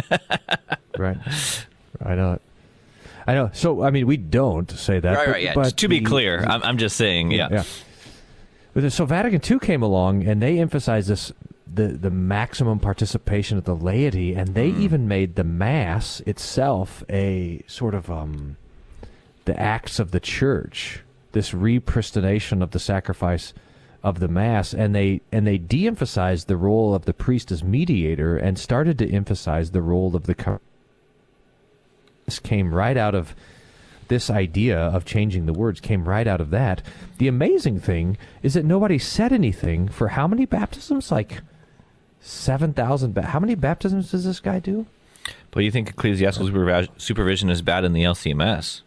right. 0.97 1.17
Know 2.01 2.33
it. 2.33 2.41
I 3.29 3.33
know. 3.36 3.50
So 3.53 3.83
I 3.83 3.91
mean, 3.91 4.07
we 4.07 4.17
don't 4.17 4.69
say 4.71 5.00
that. 5.00 5.15
right, 5.15 5.25
but, 5.25 5.31
right. 5.31 5.43
Yeah. 5.43 5.53
but 5.53 5.77
to 5.77 5.88
be 5.88 6.00
the- 6.00 6.05
clear, 6.05 6.43
I'm, 6.48 6.63
I'm 6.63 6.77
just 6.77 6.95
saying. 6.98 7.31
Yeah. 7.31 7.48
yeah. 7.51 7.63
But 8.74 8.91
so 8.91 9.05
Vatican 9.05 9.41
II 9.48 9.59
came 9.59 9.81
along 9.83 10.24
and 10.27 10.41
they 10.41 10.59
emphasized 10.59 11.09
this 11.09 11.31
the 11.71 11.88
the 11.89 12.09
maximum 12.09 12.79
participation 12.79 13.57
of 13.57 13.65
the 13.65 13.75
laity, 13.75 14.33
and 14.33 14.55
they 14.55 14.71
Hmm. 14.71 14.81
even 14.81 15.07
made 15.07 15.36
the 15.36 15.43
mass 15.43 16.21
itself 16.25 17.03
a 17.09 17.62
sort 17.67 17.93
of 17.93 18.09
um 18.09 18.57
the 19.45 19.59
acts 19.59 20.00
of 20.00 20.12
the 20.12 20.19
church, 20.19 21.01
this 21.31 21.51
repristination 21.51 22.62
of 22.63 22.71
the 22.71 22.79
sacrifice 22.79 23.53
of 24.03 24.19
the 24.19 24.27
mass, 24.27 24.74
and 24.74 24.95
they 24.95 25.21
and 25.31 25.45
they 25.45 25.57
de-emphasized 25.59 26.48
the 26.48 26.57
role 26.57 26.95
of 26.95 27.05
the 27.05 27.13
priest 27.13 27.51
as 27.51 27.63
mediator 27.63 28.38
and 28.38 28.57
started 28.57 28.98
to 28.98 29.12
emphasize 29.12 29.69
the 29.71 29.81
role 29.81 30.15
of 30.15 30.24
the. 30.25 30.59
This 32.29 32.38
came 32.38 32.75
right 32.75 32.95
out 32.95 33.15
of 33.15 33.33
this 34.07 34.29
idea 34.29 34.77
of 34.77 35.03
changing 35.03 35.48
the 35.48 35.53
words 35.53 35.79
came 35.79 36.07
right 36.07 36.27
out 36.27 36.39
of 36.39 36.51
that. 36.51 36.83
The 37.17 37.27
amazing 37.27 37.79
thing 37.79 38.19
is 38.43 38.53
that 38.53 38.65
nobody 38.65 39.00
said 39.00 39.33
anything 39.33 39.88
for 39.88 40.09
how 40.09 40.27
many 40.27 40.45
baptisms? 40.45 41.12
Like 41.12 41.41
seven 42.21 42.71
thousand. 42.71 43.15
Ba- 43.15 43.25
how 43.25 43.39
many 43.39 43.55
baptisms 43.55 44.12
does 44.12 44.25
this 44.25 44.39
guy 44.39 44.59
do? 44.59 44.86
But 45.50 45.63
you 45.63 45.71
think 45.71 45.89
ecclesiastical 45.89 46.69
uh, 46.69 46.86
supervision 46.98 47.50
is 47.50 47.63
bad 47.63 47.83
in 47.83 47.93
the 47.93 48.03
LCMS? 48.03 48.81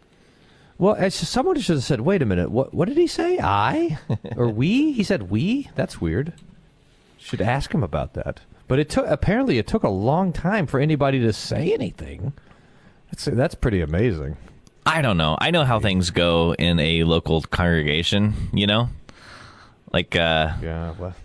Well, 0.77 1.11
someone 1.11 1.59
should 1.59 1.75
have 1.75 1.83
said, 1.83 1.99
"Wait 1.99 2.21
a 2.21 2.25
minute. 2.25 2.49
What? 2.49 2.73
What 2.73 2.87
did 2.87 2.95
he 2.95 3.07
say? 3.07 3.39
I 3.43 3.97
or 4.37 4.47
we?" 4.47 4.93
He 4.93 5.03
said 5.03 5.29
we. 5.29 5.69
That's 5.75 5.99
weird. 5.99 6.31
Should 7.17 7.41
ask 7.41 7.73
him 7.73 7.83
about 7.83 8.13
that. 8.13 8.39
But 8.69 8.79
it 8.79 8.89
took 8.89 9.05
apparently 9.05 9.57
it 9.57 9.67
took 9.67 9.83
a 9.83 9.89
long 9.89 10.31
time 10.31 10.65
for 10.65 10.79
anybody 10.79 11.19
to 11.19 11.33
say 11.33 11.73
anything. 11.73 12.31
That's 13.13 13.25
that's 13.25 13.53
pretty 13.53 13.81
amazing. 13.81 14.37
I 14.87 15.03
don't 15.03 15.17
know. 15.17 15.37
I 15.39 15.51
know 15.51 15.65
how 15.65 15.79
things 15.79 16.09
go 16.09 16.55
in 16.55 16.79
a 16.79 17.03
local 17.03 17.41
congregation. 17.43 18.33
You 18.51 18.65
know, 18.65 18.89
like 19.91 20.15
uh, 20.15 20.53
yeah. 20.63 20.95
Well. 20.99 21.15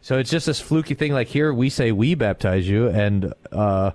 So 0.00 0.16
it's 0.16 0.30
just 0.30 0.46
this 0.46 0.58
fluky 0.58 0.94
thing. 0.94 1.12
Like 1.12 1.28
here, 1.28 1.52
we 1.52 1.68
say 1.68 1.92
we 1.92 2.14
baptize 2.14 2.66
you, 2.66 2.88
and 2.88 3.34
uh, 3.52 3.90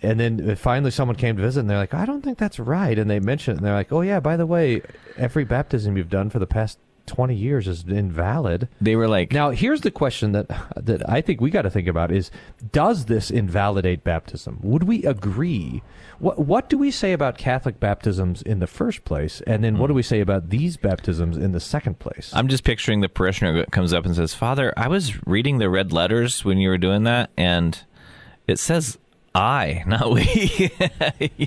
and 0.00 0.20
then 0.20 0.54
finally 0.54 0.92
someone 0.92 1.16
came 1.16 1.36
to 1.36 1.42
visit, 1.42 1.58
and 1.58 1.68
they're 1.68 1.76
like, 1.76 1.92
I 1.94 2.06
don't 2.06 2.22
think 2.22 2.38
that's 2.38 2.60
right, 2.60 2.96
and 2.96 3.10
they 3.10 3.18
mention 3.18 3.54
it, 3.54 3.56
and 3.56 3.66
they're 3.66 3.74
like, 3.74 3.90
Oh 3.90 4.02
yeah, 4.02 4.20
by 4.20 4.36
the 4.36 4.46
way, 4.46 4.82
every 5.16 5.42
baptism 5.42 5.96
you've 5.96 6.08
done 6.08 6.30
for 6.30 6.38
the 6.38 6.46
past 6.46 6.78
twenty 7.08 7.34
years 7.34 7.66
is 7.66 7.84
invalid. 7.84 8.68
They 8.80 8.94
were 8.94 9.08
like, 9.08 9.32
now 9.32 9.50
here's 9.50 9.80
the 9.80 9.90
question 9.90 10.32
that 10.32 10.46
that 10.76 11.08
I 11.08 11.20
think 11.20 11.40
we 11.40 11.50
got 11.50 11.62
to 11.62 11.70
think 11.70 11.88
about 11.88 12.12
is, 12.12 12.30
does 12.72 13.06
this 13.06 13.30
invalidate 13.30 14.04
baptism? 14.04 14.60
Would 14.62 14.84
we 14.84 15.04
agree? 15.04 15.82
What 16.18 16.38
what 16.38 16.68
do 16.68 16.78
we 16.78 16.90
say 16.90 17.12
about 17.12 17.38
Catholic 17.38 17.80
baptisms 17.80 18.42
in 18.42 18.58
the 18.60 18.66
first 18.66 19.04
place, 19.04 19.40
and 19.46 19.64
then 19.64 19.78
what 19.78 19.88
do 19.88 19.94
we 19.94 20.02
say 20.02 20.20
about 20.20 20.50
these 20.50 20.76
baptisms 20.76 21.36
in 21.36 21.52
the 21.52 21.60
second 21.60 21.98
place? 21.98 22.30
I'm 22.34 22.48
just 22.48 22.64
picturing 22.64 23.00
the 23.00 23.08
parishioner 23.08 23.64
comes 23.66 23.92
up 23.92 24.04
and 24.04 24.14
says, 24.14 24.34
"Father, 24.34 24.72
I 24.76 24.88
was 24.88 25.26
reading 25.26 25.58
the 25.58 25.70
red 25.70 25.92
letters 25.92 26.44
when 26.44 26.58
you 26.58 26.68
were 26.68 26.78
doing 26.78 27.04
that, 27.04 27.30
and 27.36 27.78
it 28.46 28.58
says." 28.58 28.98
I, 29.38 29.84
not 29.86 30.10
we. 30.10 30.70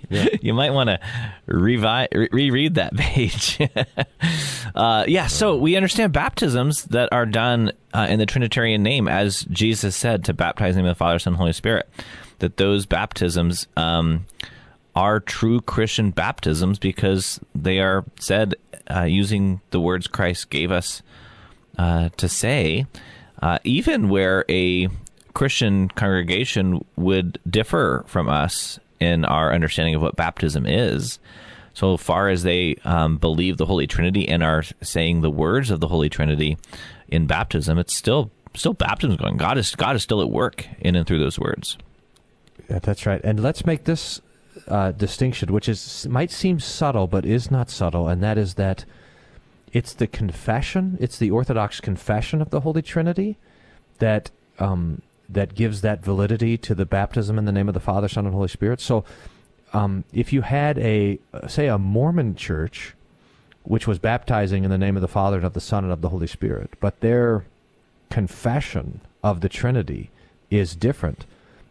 You 0.41 0.53
might 0.53 0.71
want 0.71 0.89
to 0.89 0.99
revi- 1.47 2.07
re- 2.13 2.29
reread 2.31 2.75
that 2.75 2.95
page. 2.95 3.59
uh, 4.75 5.05
yeah, 5.07 5.27
so 5.27 5.57
we 5.57 5.75
understand 5.75 6.13
baptisms 6.13 6.85
that 6.85 7.09
are 7.11 7.25
done 7.25 7.71
uh, 7.93 8.07
in 8.09 8.17
the 8.19 8.25
Trinitarian 8.25 8.81
name, 8.81 9.07
as 9.07 9.43
Jesus 9.51 9.95
said, 9.95 10.23
to 10.25 10.33
baptize 10.33 10.77
in 10.77 10.83
the 10.83 10.91
the 10.91 10.95
Father, 10.95 11.19
Son, 11.19 11.33
and 11.33 11.37
Holy 11.37 11.53
Spirit. 11.53 11.89
That 12.39 12.57
those 12.57 12.85
baptisms 12.85 13.67
um, 13.75 14.25
are 14.95 15.19
true 15.19 15.61
Christian 15.61 16.11
baptisms 16.11 16.79
because 16.79 17.39
they 17.53 17.79
are 17.79 18.05
said 18.19 18.55
uh, 18.89 19.03
using 19.03 19.61
the 19.71 19.81
words 19.81 20.07
Christ 20.07 20.49
gave 20.49 20.71
us 20.71 21.01
uh, 21.77 22.09
to 22.17 22.29
say, 22.29 22.85
uh, 23.41 23.59
even 23.63 24.09
where 24.09 24.45
a 24.49 24.87
Christian 25.33 25.89
congregation 25.89 26.83
would 26.95 27.39
differ 27.49 28.03
from 28.07 28.29
us 28.29 28.79
in 28.99 29.25
our 29.25 29.53
understanding 29.53 29.95
of 29.95 30.01
what 30.01 30.15
baptism 30.15 30.65
is. 30.65 31.19
So 31.73 31.97
far 31.97 32.29
as 32.29 32.43
they 32.43 32.75
um, 32.83 33.17
believe 33.17 33.57
the 33.57 33.65
Holy 33.65 33.87
Trinity 33.87 34.27
and 34.27 34.43
are 34.43 34.63
saying 34.81 35.21
the 35.21 35.31
words 35.31 35.71
of 35.71 35.79
the 35.79 35.87
Holy 35.87 36.09
Trinity 36.09 36.57
in 37.07 37.27
baptism, 37.27 37.77
it's 37.77 37.95
still 37.95 38.29
still 38.53 38.73
baptism 38.73 39.15
going. 39.15 39.37
God 39.37 39.57
is 39.57 39.75
God 39.75 39.95
is 39.95 40.03
still 40.03 40.21
at 40.21 40.29
work 40.29 40.67
in 40.79 40.95
and 40.95 41.07
through 41.07 41.19
those 41.19 41.39
words. 41.39 41.77
Yeah, 42.69 42.79
that's 42.79 43.05
right. 43.05 43.21
And 43.23 43.41
let's 43.41 43.65
make 43.65 43.85
this 43.85 44.21
uh, 44.67 44.91
distinction, 44.91 45.53
which 45.53 45.69
is 45.69 46.07
might 46.07 46.31
seem 46.31 46.59
subtle, 46.59 47.07
but 47.07 47.25
is 47.25 47.49
not 47.49 47.69
subtle, 47.69 48.07
and 48.07 48.21
that 48.21 48.37
is 48.37 48.55
that 48.55 48.85
it's 49.71 49.93
the 49.93 50.07
confession, 50.07 50.97
it's 50.99 51.17
the 51.17 51.31
Orthodox 51.31 51.79
confession 51.79 52.41
of 52.41 52.49
the 52.49 52.61
Holy 52.61 52.81
Trinity 52.81 53.37
that 53.99 54.29
um, 54.59 55.01
that 55.33 55.55
gives 55.55 55.81
that 55.81 56.03
validity 56.03 56.57
to 56.57 56.75
the 56.75 56.85
baptism 56.85 57.37
in 57.37 57.45
the 57.45 57.51
name 57.51 57.67
of 57.67 57.73
the 57.73 57.79
Father, 57.79 58.07
Son, 58.07 58.25
and 58.25 58.33
Holy 58.35 58.47
Spirit. 58.47 58.81
So, 58.81 59.03
um, 59.73 60.03
if 60.13 60.33
you 60.33 60.41
had 60.41 60.77
a 60.79 61.19
uh, 61.33 61.47
say 61.47 61.67
a 61.67 61.77
Mormon 61.77 62.35
church, 62.35 62.93
which 63.63 63.87
was 63.87 63.99
baptizing 63.99 64.63
in 64.63 64.69
the 64.69 64.77
name 64.77 64.95
of 64.97 65.01
the 65.01 65.07
Father 65.07 65.37
and 65.37 65.45
of 65.45 65.53
the 65.53 65.61
Son 65.61 65.83
and 65.83 65.93
of 65.93 66.01
the 66.01 66.09
Holy 66.09 66.27
Spirit, 66.27 66.71
but 66.79 66.99
their 66.99 67.45
confession 68.09 69.01
of 69.23 69.41
the 69.41 69.49
Trinity 69.49 70.09
is 70.49 70.75
different, 70.75 71.25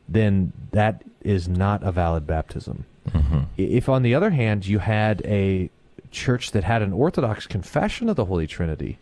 then 0.09 0.53
that 0.73 1.03
is 1.23 1.49
not 1.49 1.83
a 1.83 1.93
valid 1.93 2.27
baptism. 2.27 2.85
I- 3.15 3.47
If, 3.59 3.89
on 3.89 4.03
the 4.03 4.15
other 4.15 4.31
hand, 4.31 4.67
you 4.67 4.79
had 4.79 5.21
a 5.25 5.69
church 6.11 6.53
that 6.53 6.65
had 6.65 6.81
an 6.83 6.93
Orthodox 6.93 7.47
confession 7.47 8.09
of 8.09 8.17
the 8.17 8.25
Holy 8.25 8.47
Trinity 8.47 8.99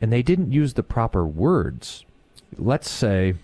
and 0.00 0.12
they 0.12 0.22
didn't 0.22 0.52
use 0.52 0.74
the 0.74 0.82
proper 0.82 1.24
words, 1.24 2.04
let's 2.58 2.90
say 2.90 3.34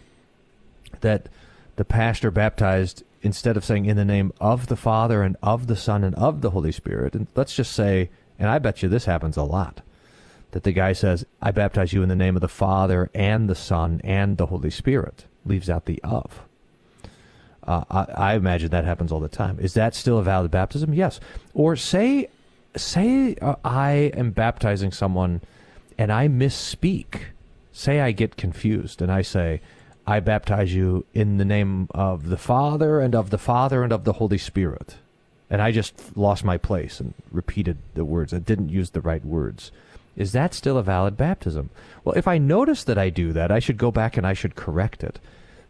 that 1.01 1.29
the 1.77 1.85
pastor 1.85 2.31
baptized 2.31 3.05
instead 3.23 3.57
of 3.57 3.65
saying 3.65 3.87
in 3.87 3.97
the 3.97 4.05
name 4.05 4.33
of 4.41 4.69
the 4.69 4.77
Father 4.77 5.23
and 5.23 5.37
of 5.43 5.67
the 5.67 5.77
Son 5.77 6.05
and 6.05 6.15
of 6.17 6.41
the 6.41 6.51
Holy 6.51 6.73
Spirit, 6.73 7.15
and 7.15 7.27
let's 7.35 7.55
just 7.55 7.73
say, 7.73 8.11
and 8.39 8.49
I 8.49 8.59
bet 8.59 8.83
you 8.83 8.89
this 8.89 9.05
happens 9.05 9.37
a 9.37 9.43
lot, 9.43 9.83
that 10.53 10.65
the 10.65 10.73
guy 10.73 10.93
says, 10.93 11.25
I 11.41 11.51
baptize 11.51 11.93
you 11.93 12.03
in 12.03 12.09
the 12.09 12.17
name 12.17 12.37
of 12.37 12.41
the 12.41 12.49
Father 12.49 13.11
and 13.15 13.49
the 13.49 13.55
Son 13.55 14.01
and 14.03 14.37
the 14.37 14.47
Holy 14.47 14.71
Spirit, 14.71 15.27
leaves 15.45 15.71
out 15.71 15.85
the 15.85 16.01
of. 16.03 16.43
Uh, 17.63 17.85
I, 17.91 18.33
I 18.33 18.35
imagine 18.35 18.71
that 18.71 18.85
happens 18.85 19.13
all 19.13 19.21
the 19.21 19.29
time. 19.29 19.59
Is 19.61 19.75
that 19.75 19.95
still 19.95 20.19
a 20.19 20.23
valid 20.23 20.51
baptism? 20.51 20.95
Yes. 20.95 21.21
Or 21.55 21.77
say, 21.77 22.29
say 22.75 23.37
uh, 23.37 23.57
I 23.65 24.13
am 24.15 24.31
baptizing 24.31 24.93
someone 24.93 25.43
and 25.99 26.11
I 26.11 26.29
misspeak. 26.29 27.21
Say 27.73 28.01
I 28.01 28.13
get 28.13 28.37
confused 28.37 29.03
and 29.03 29.13
I 29.13 29.23
say, 29.23 29.61
I 30.07 30.21
baptize 30.21 30.75
you 30.75 31.05
in 31.15 31.37
the 31.37 31.45
name 31.45 31.89
of 31.91 32.29
the 32.29 32.37
Father 32.37 33.01
and 33.01 33.15
of 33.15 33.31
the 33.31 33.39
Father 33.39 33.83
and 33.85 33.93
of 33.93 34.05
the 34.05 34.15
Holy 34.15 34.39
Spirit. 34.39 34.97
And 35.49 35.61
I 35.61 35.73
just 35.73 36.17
lost 36.17 36.45
my 36.45 36.57
place 36.59 37.01
and 37.01 37.15
repeated 37.31 37.79
the 37.95 38.05
words. 38.05 38.33
I 38.33 38.39
didn't 38.39 38.69
use 38.71 38.91
the 38.91 39.01
right 39.01 39.25
words. 39.25 39.73
Is 40.17 40.33
that 40.33 40.55
still 40.55 40.77
a 40.79 40.83
valid 40.83 41.17
baptism? 41.17 41.71
Well, 42.05 42.17
if 42.17 42.27
I 42.29 42.39
notice 42.39 42.85
that 42.85 42.99
I 42.99 43.11
do 43.11 43.33
that, 43.33 43.51
I 43.51 43.59
should 43.59 43.77
go 43.79 43.91
back 43.91 44.17
and 44.17 44.27
I 44.27 44.33
should 44.33 44.55
correct 44.57 45.03
it. 45.05 45.19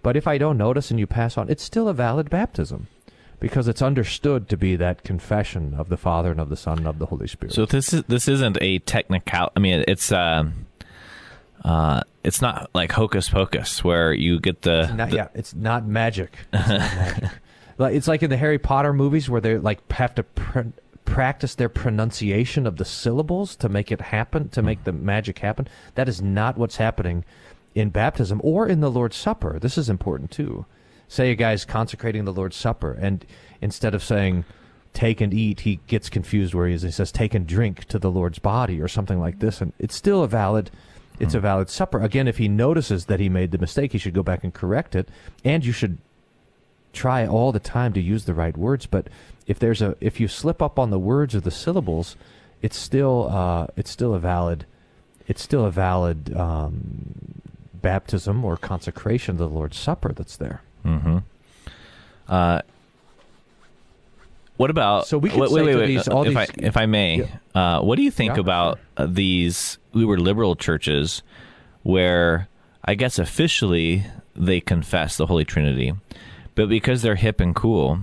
But 0.02 0.16
if 0.16 0.26
I 0.26 0.38
don't 0.38 0.56
notice 0.58 0.90
and 0.90 0.98
you 0.98 1.06
pass 1.06 1.36
on, 1.36 1.50
it's 1.50 1.62
still 1.62 1.88
a 1.88 1.94
valid 1.94 2.30
baptism. 2.30 2.88
because 3.40 3.68
it's 3.68 3.80
understood 3.82 4.48
to 4.50 4.56
be 4.56 4.76
that 4.76 5.02
confession 5.02 5.74
of 5.76 5.88
the 5.88 5.96
Father 5.96 6.30
and 6.30 6.40
of 6.40 6.50
the 6.50 6.56
Son 6.56 6.78
and 6.78 6.86
of 6.86 6.98
the 6.98 7.06
Holy 7.06 7.26
Spirit. 7.26 7.54
So 7.54 7.64
this 7.66 7.92
is 7.92 8.02
this 8.04 8.28
isn't 8.28 8.58
a 8.60 8.78
technical. 8.80 9.50
I 9.56 9.60
mean, 9.60 9.82
it's 9.88 10.12
um, 10.12 10.66
uh, 11.64 12.00
it's 12.24 12.40
not 12.42 12.70
like 12.74 12.92
hocus 12.92 13.28
pocus 13.28 13.82
where 13.84 14.12
you 14.12 14.40
get 14.40 14.62
the, 14.62 14.82
It's 14.84 14.92
not, 14.92 15.10
the- 15.10 15.16
yeah, 15.16 15.28
it's 15.34 15.54
not 15.54 15.86
magic. 15.86 16.36
It's 16.52 16.68
not 16.68 16.78
magic. 16.94 17.30
Like 17.78 17.94
it's 17.94 18.08
like 18.08 18.22
in 18.22 18.30
the 18.30 18.36
Harry 18.36 18.58
Potter 18.58 18.92
movies 18.92 19.30
where 19.30 19.40
they 19.40 19.56
like 19.56 19.90
have 19.92 20.14
to 20.16 20.22
pr- 20.22 20.60
practice 21.06 21.54
their 21.54 21.68
pronunciation 21.70 22.66
of 22.66 22.76
the 22.76 22.84
syllables 22.84 23.56
to 23.56 23.68
make 23.68 23.90
it 23.90 24.00
happen, 24.00 24.48
to 24.50 24.62
make 24.62 24.84
the 24.84 24.92
magic 24.92 25.38
happen. 25.38 25.66
That 25.94 26.08
is 26.08 26.20
not 26.20 26.58
what's 26.58 26.76
happening 26.76 27.24
in 27.74 27.88
baptism 27.90 28.40
or 28.44 28.66
in 28.68 28.80
the 28.80 28.90
Lord's 28.90 29.16
Supper. 29.16 29.58
This 29.58 29.78
is 29.78 29.88
important 29.88 30.30
too. 30.30 30.66
Say 31.08 31.30
a 31.30 31.34
guy's 31.34 31.64
consecrating 31.64 32.24
the 32.26 32.32
Lord's 32.32 32.56
Supper, 32.56 32.92
and 32.92 33.24
instead 33.62 33.94
of 33.94 34.04
saying 34.04 34.44
"take 34.92 35.20
and 35.22 35.32
eat," 35.34 35.60
he 35.60 35.80
gets 35.86 36.08
confused 36.10 36.52
where 36.54 36.68
he 36.68 36.74
is. 36.74 36.82
He 36.82 36.90
says 36.90 37.10
"take 37.10 37.34
and 37.34 37.46
drink" 37.46 37.84
to 37.86 37.98
the 37.98 38.10
Lord's 38.10 38.38
body 38.38 38.80
or 38.80 38.88
something 38.88 39.18
like 39.18 39.38
this, 39.40 39.60
and 39.60 39.72
it's 39.78 39.94
still 39.96 40.22
a 40.22 40.28
valid. 40.28 40.70
It's 41.20 41.34
a 41.34 41.40
valid 41.40 41.68
supper. 41.68 42.00
Again, 42.00 42.26
if 42.26 42.38
he 42.38 42.48
notices 42.48 43.04
that 43.06 43.20
he 43.20 43.28
made 43.28 43.50
the 43.50 43.58
mistake, 43.58 43.92
he 43.92 43.98
should 43.98 44.14
go 44.14 44.22
back 44.22 44.42
and 44.42 44.52
correct 44.52 44.94
it, 44.94 45.08
and 45.44 45.64
you 45.64 45.72
should 45.72 45.98
try 46.92 47.26
all 47.26 47.52
the 47.52 47.60
time 47.60 47.92
to 47.92 48.00
use 48.00 48.24
the 48.24 48.34
right 48.34 48.56
words. 48.56 48.86
But 48.86 49.08
if 49.46 49.58
there's 49.58 49.82
a 49.82 49.96
if 50.00 50.18
you 50.18 50.28
slip 50.28 50.62
up 50.62 50.78
on 50.78 50.90
the 50.90 50.98
words 50.98 51.34
or 51.34 51.40
the 51.40 51.50
syllables, 51.50 52.16
it's 52.62 52.76
still 52.76 53.28
uh, 53.30 53.66
it's 53.76 53.90
still 53.90 54.14
a 54.14 54.18
valid 54.18 54.64
it's 55.26 55.42
still 55.42 55.64
a 55.64 55.70
valid 55.70 56.36
um, 56.36 57.42
baptism 57.74 58.44
or 58.44 58.56
consecration 58.56 59.32
of 59.32 59.38
the 59.38 59.48
Lord's 59.48 59.78
Supper 59.78 60.12
that's 60.12 60.36
there. 60.36 60.62
Mm-hmm. 60.84 61.18
Uh, 62.28 62.62
what 64.60 64.68
about? 64.68 65.06
So 65.06 65.16
we 65.16 65.30
can 65.30 65.40
wait, 65.40 65.48
say 65.48 65.54
wait, 65.54 65.64
wait, 65.64 65.72
to 65.72 65.78
wait. 65.78 65.86
these- 65.86 66.08
uh, 66.08 66.12
all 66.12 66.22
if 66.22 66.28
these- 66.28 66.36
I 66.36 66.46
if 66.58 66.76
I 66.76 66.84
may, 66.84 67.26
uh, 67.54 67.80
what 67.80 67.96
do 67.96 68.02
you 68.02 68.10
think 68.10 68.34
Yeah, 68.34 68.40
about 68.40 68.78
uh, 68.98 69.06
these? 69.08 69.78
We 69.94 70.04
were 70.04 70.18
liberal 70.18 70.54
churches, 70.54 71.22
where 71.82 72.46
I 72.84 72.94
guess 72.94 73.18
officially 73.18 74.04
they 74.36 74.60
confess 74.60 75.16
the 75.16 75.26
Holy 75.26 75.46
Trinity, 75.46 75.94
but 76.54 76.68
because 76.68 77.00
they're 77.00 77.14
hip 77.14 77.40
and 77.40 77.54
cool, 77.56 78.00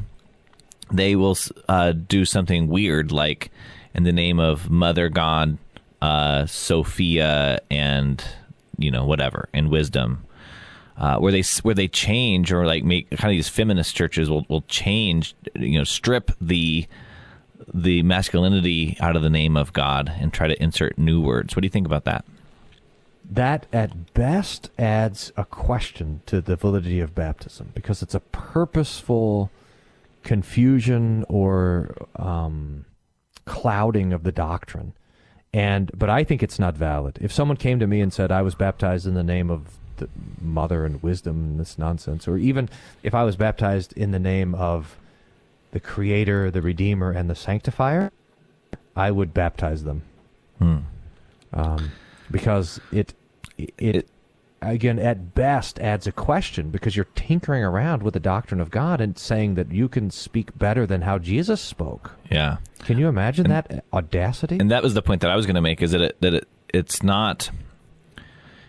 they 0.91 1.15
will 1.15 1.38
uh, 1.70 1.91
do 1.91 2.26
something 2.26 2.67
weird 2.67 3.12
like 3.12 3.52
in 3.93 4.02
the 4.04 4.12
name 4.12 4.39
of 4.39 4.67
Mother 4.70 5.10
God, 5.10 5.60
uh, 6.02 6.48
Sophia, 6.48 7.60
and 7.70 8.24
you 8.80 8.89
know 8.89 9.06
whatever, 9.06 9.48
and 9.54 9.70
wisdom 9.70 10.24
uh, 10.97 11.17
where 11.19 11.31
they 11.31 11.43
where 11.62 11.75
they 11.75 11.88
change 11.88 12.51
or 12.51 12.65
like 12.65 12.83
make 12.83 13.10
kind 13.12 13.31
of 13.31 13.38
these 13.38 13.49
feminist 13.49 13.95
churches 13.95 14.29
will 14.29 14.45
will 14.49 14.63
change 14.63 15.36
you 15.55 15.77
know 15.77 15.83
strip 15.83 16.31
the 16.41 16.88
the 17.73 18.01
masculinity 18.03 18.97
out 18.99 19.15
of 19.15 19.21
the 19.21 19.29
name 19.29 19.57
of 19.57 19.73
God 19.73 20.12
and 20.19 20.33
try 20.33 20.47
to 20.47 20.62
insert 20.62 20.97
new 20.97 21.21
words. 21.21 21.55
What 21.55 21.62
do 21.62 21.65
you 21.65 21.71
think 21.71 21.86
about 21.86 22.05
that? 22.05 22.25
That 23.29 23.65
at 23.73 24.13
best 24.13 24.71
adds 24.79 25.33
a 25.36 25.43
question 25.43 26.21
to 26.27 26.39
the 26.39 26.55
validity 26.55 27.01
of 27.01 27.13
baptism 27.13 27.71
because 27.73 28.01
it's 28.01 28.15
a 28.15 28.21
purposeful 28.21 29.51
confusion 30.23 31.25
or 31.27 31.93
um, 32.15 32.86
clouding 33.45 34.13
of 34.13 34.23
the 34.23 34.31
doctrine. 34.31 34.93
And 35.53 35.91
but 35.93 36.10
I 36.10 36.23
think 36.23 36.41
it's 36.41 36.60
not 36.60 36.75
valid. 36.75 37.17
If 37.21 37.33
someone 37.33 37.57
came 37.57 37.79
to 37.79 37.88
me 37.88 37.99
and 37.99 38.13
said 38.13 38.31
I 38.31 38.41
was 38.41 38.55
baptized 38.55 39.05
in 39.05 39.13
the 39.13 39.23
name 39.23 39.49
of 39.49 39.77
the 39.97 40.10
mother 40.41 40.86
and 40.86 41.01
wisdom 41.03 41.36
and 41.43 41.60
this 41.60 41.77
nonsense, 41.77 42.27
or 42.27 42.38
even 42.38 42.69
if 43.03 43.13
I 43.13 43.23
was 43.23 43.36
baptized 43.36 43.93
in 43.93 44.12
the 44.12 44.19
name 44.19 44.55
of 44.55 44.97
the 45.71 45.79
Creator, 45.79 46.51
the 46.51 46.62
Redeemer, 46.62 47.12
and 47.12 47.29
the 47.29 47.36
Sanctifier, 47.36 48.12
I 48.95 49.12
would 49.12 49.33
baptize 49.33 49.83
them 49.83 50.01
Hmm. 50.60 50.77
um, 51.53 51.91
because 52.31 52.79
it, 52.91 53.13
it 53.77 54.07
again 54.60 54.97
at 54.97 55.36
best 55.36 55.77
adds 55.79 56.07
a 56.07 56.12
question 56.12 56.71
because 56.71 56.95
you're 56.95 57.05
tinkering 57.13 57.63
around 57.63 58.01
with 58.01 58.15
the 58.15 58.19
doctrine 58.19 58.60
of 58.60 58.71
God 58.71 58.99
and 58.99 59.15
saying 59.17 59.53
that 59.53 59.71
you 59.71 59.88
can 59.88 60.10
speak 60.10 60.57
better 60.57 60.88
than 60.88 61.01
how 61.03 61.19
Jesus 61.19 61.62
spoke. 61.62 62.13
Yeah. 62.31 62.57
Can 62.79 62.97
you 62.97 63.07
imagine 63.07 63.49
that 63.49 63.86
audacity? 63.93 64.57
And 64.60 64.71
that 64.71 64.81
was 64.81 64.95
the 64.95 65.03
point 65.03 65.21
that 65.21 65.29
I 65.29 65.36
was 65.36 65.45
going 65.45 65.55
to 65.55 65.62
make 65.62 65.81
is 65.83 65.91
that 65.91 66.01
it, 66.01 66.21
that 66.21 66.33
it, 66.33 66.47
it's 66.73 67.03
not. 67.03 67.51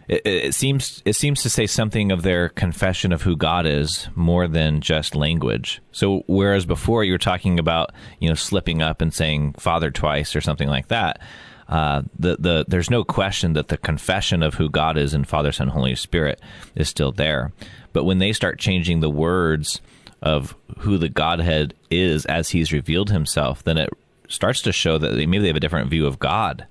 It, 0.08 0.26
it 0.26 0.54
seems 0.54 1.02
it 1.04 1.14
seems 1.14 1.42
to 1.42 1.50
say 1.50 1.66
something 1.66 2.10
of 2.10 2.22
their 2.22 2.48
confession 2.48 3.12
of 3.12 3.22
who 3.22 3.36
God 3.36 3.66
is 3.66 4.08
more 4.14 4.48
than 4.48 4.80
just 4.80 5.14
language. 5.14 5.80
So 5.92 6.24
whereas 6.26 6.64
before 6.64 7.04
you 7.04 7.12
were 7.12 7.18
talking 7.18 7.58
about 7.58 7.92
you 8.18 8.28
know 8.28 8.34
slipping 8.34 8.82
up 8.82 9.00
and 9.00 9.12
saying 9.12 9.54
Father 9.54 9.90
twice 9.90 10.34
or 10.34 10.40
something 10.40 10.68
like 10.68 10.88
that, 10.88 11.20
uh, 11.68 12.02
the 12.18 12.36
the 12.38 12.64
there's 12.66 12.90
no 12.90 13.04
question 13.04 13.52
that 13.52 13.68
the 13.68 13.76
confession 13.76 14.42
of 14.42 14.54
who 14.54 14.70
God 14.70 14.96
is 14.96 15.12
in 15.12 15.24
Father, 15.24 15.52
Son, 15.52 15.68
Holy 15.68 15.94
Spirit 15.94 16.40
is 16.74 16.88
still 16.88 17.12
there. 17.12 17.52
But 17.92 18.04
when 18.04 18.18
they 18.18 18.32
start 18.32 18.58
changing 18.58 19.00
the 19.00 19.10
words 19.10 19.80
of 20.22 20.56
who 20.78 20.98
the 20.98 21.08
Godhead 21.08 21.74
is 21.90 22.24
as 22.26 22.48
He's 22.48 22.72
revealed 22.72 23.10
Himself, 23.10 23.62
then 23.64 23.76
it 23.76 23.90
starts 24.28 24.62
to 24.62 24.72
show 24.72 24.96
that 24.98 25.14
maybe 25.16 25.38
they 25.38 25.46
have 25.48 25.56
a 25.56 25.60
different 25.60 25.90
view 25.90 26.06
of 26.06 26.18
God, 26.18 26.66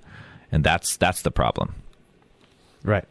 and 0.50 0.64
that's 0.64 0.96
that's 0.96 1.22
the 1.22 1.30
problem. 1.30 1.76
Right. 2.82 3.04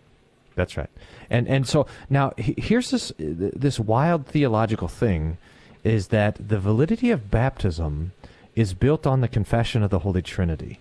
That's 0.57 0.75
right. 0.75 0.89
And 1.29 1.47
and 1.47 1.67
so 1.67 1.85
now 2.09 2.33
here's 2.35 2.89
this 2.89 3.13
this 3.17 3.79
wild 3.79 4.25
theological 4.25 4.87
thing 4.87 5.37
is 5.83 6.07
that 6.07 6.49
the 6.49 6.59
validity 6.59 7.11
of 7.11 7.29
baptism 7.31 8.11
is 8.55 8.73
built 8.73 9.05
on 9.05 9.21
the 9.21 9.27
confession 9.27 9.83
of 9.83 9.91
the 9.91 9.99
Holy 9.99 10.23
Trinity. 10.23 10.79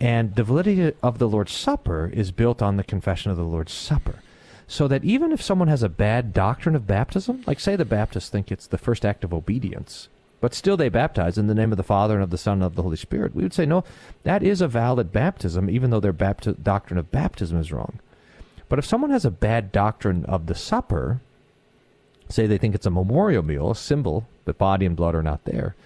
And 0.00 0.34
the 0.34 0.42
validity 0.42 0.94
of 1.02 1.18
the 1.18 1.28
Lord's 1.28 1.52
Supper 1.52 2.10
is 2.12 2.32
built 2.32 2.60
on 2.60 2.76
the 2.76 2.84
confession 2.84 3.30
of 3.30 3.36
the 3.36 3.44
Lord's 3.44 3.72
Supper. 3.72 4.16
So 4.66 4.88
that 4.88 5.04
even 5.04 5.30
if 5.30 5.40
someone 5.40 5.68
has 5.68 5.84
a 5.84 5.88
bad 5.88 6.34
doctrine 6.34 6.74
of 6.74 6.88
baptism, 6.88 7.44
like 7.46 7.60
say 7.60 7.76
the 7.76 7.84
Baptists 7.84 8.28
think 8.28 8.50
it's 8.50 8.66
the 8.66 8.76
first 8.76 9.06
act 9.06 9.22
of 9.22 9.32
obedience, 9.32 10.08
but 10.40 10.52
still 10.52 10.76
they 10.76 10.88
baptize 10.88 11.38
in 11.38 11.46
the 11.46 11.54
name 11.54 11.70
of 11.70 11.78
the 11.78 11.84
Father 11.84 12.14
and 12.14 12.24
of 12.24 12.30
the 12.30 12.36
Son 12.36 12.54
and 12.54 12.64
of 12.64 12.74
the 12.74 12.82
Holy 12.82 12.96
Spirit, 12.96 13.36
we 13.36 13.44
would 13.44 13.54
say, 13.54 13.64
no, 13.64 13.84
that 14.24 14.42
is 14.42 14.60
a 14.60 14.68
valid 14.68 15.12
baptism, 15.12 15.70
even 15.70 15.90
though 15.90 16.00
their 16.00 16.12
bapti- 16.12 16.60
doctrine 16.60 16.98
of 16.98 17.12
baptism 17.12 17.56
is 17.56 17.72
wrong. 17.72 18.00
But 18.68 18.78
if 18.78 18.84
someone 18.84 19.10
has 19.10 19.24
a 19.24 19.30
bad 19.30 19.72
doctrine 19.72 20.24
of 20.24 20.46
the 20.46 20.54
supper, 20.54 21.20
say 22.28 22.46
they 22.46 22.58
think 22.58 22.74
it's 22.74 22.86
a 22.86 22.90
memorial 22.90 23.42
meal, 23.42 23.70
a 23.70 23.76
symbol, 23.76 24.26
but 24.44 24.58
body 24.58 24.86
and 24.86 24.96
blood 24.96 25.14
are 25.14 25.22
not 25.22 25.44
there, 25.44 25.76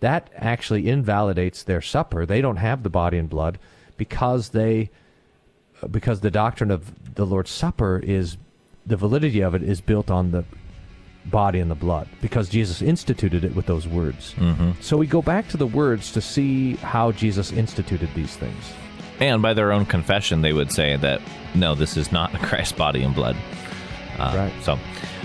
that 0.00 0.30
actually 0.36 0.88
invalidates 0.88 1.62
their 1.62 1.82
supper. 1.82 2.24
They 2.24 2.40
don't 2.40 2.56
have 2.56 2.82
the 2.82 2.90
body 2.90 3.18
and 3.18 3.28
blood 3.28 3.58
because 3.96 4.50
they 4.50 4.90
because 5.90 6.20
the 6.20 6.30
doctrine 6.30 6.70
of 6.70 7.14
the 7.14 7.24
Lord's 7.24 7.50
Supper 7.50 8.00
is 8.02 8.36
the 8.86 8.96
validity 8.96 9.40
of 9.40 9.54
it 9.54 9.62
is 9.62 9.80
built 9.80 10.10
on 10.10 10.32
the 10.32 10.44
body 11.26 11.60
and 11.60 11.70
the 11.70 11.76
blood 11.76 12.08
because 12.20 12.48
Jesus 12.48 12.80
instituted 12.80 13.44
it 13.44 13.54
with 13.54 13.66
those 13.66 13.86
words. 13.86 14.34
Mm-hmm. 14.38 14.72
So 14.80 14.96
we 14.96 15.06
go 15.06 15.22
back 15.22 15.48
to 15.48 15.56
the 15.56 15.66
words 15.66 16.10
to 16.12 16.20
see 16.20 16.76
how 16.76 17.12
Jesus 17.12 17.52
instituted 17.52 18.08
these 18.14 18.34
things. 18.36 18.72
And 19.20 19.42
by 19.42 19.54
their 19.54 19.72
own 19.72 19.84
confession, 19.86 20.42
they 20.42 20.52
would 20.52 20.70
say 20.72 20.96
that 20.96 21.20
no, 21.54 21.74
this 21.74 21.96
is 21.96 22.12
not 22.12 22.32
Christ's 22.42 22.72
body 22.72 23.02
and 23.02 23.14
blood. 23.14 23.36
Uh, 24.18 24.32
Right. 24.36 24.52
So, 24.62 24.78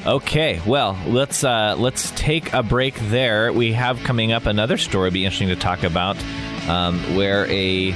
okay, 0.05 0.61
well, 0.65 0.97
let's 1.07 1.43
uh, 1.43 1.75
let's 1.77 2.11
take 2.11 2.53
a 2.53 2.61
break 2.63 2.95
there. 3.09 3.51
We 3.51 3.73
have 3.73 3.99
coming 4.03 4.31
up 4.31 4.45
another 4.45 4.77
story. 4.77 5.09
Be 5.09 5.25
interesting 5.25 5.49
to 5.49 5.55
talk 5.55 5.83
about, 5.83 6.17
um, 6.67 6.99
where 7.15 7.45
a, 7.49 7.91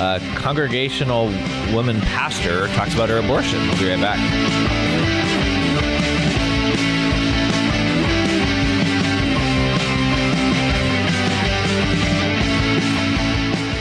a 0.00 0.20
congregational 0.36 1.26
woman 1.72 2.00
pastor 2.02 2.68
talks 2.74 2.94
about 2.94 3.08
her 3.08 3.18
abortion. 3.18 3.60
We'll 3.68 3.78
be 3.78 3.88
right 3.88 4.00
back. 4.00 5.23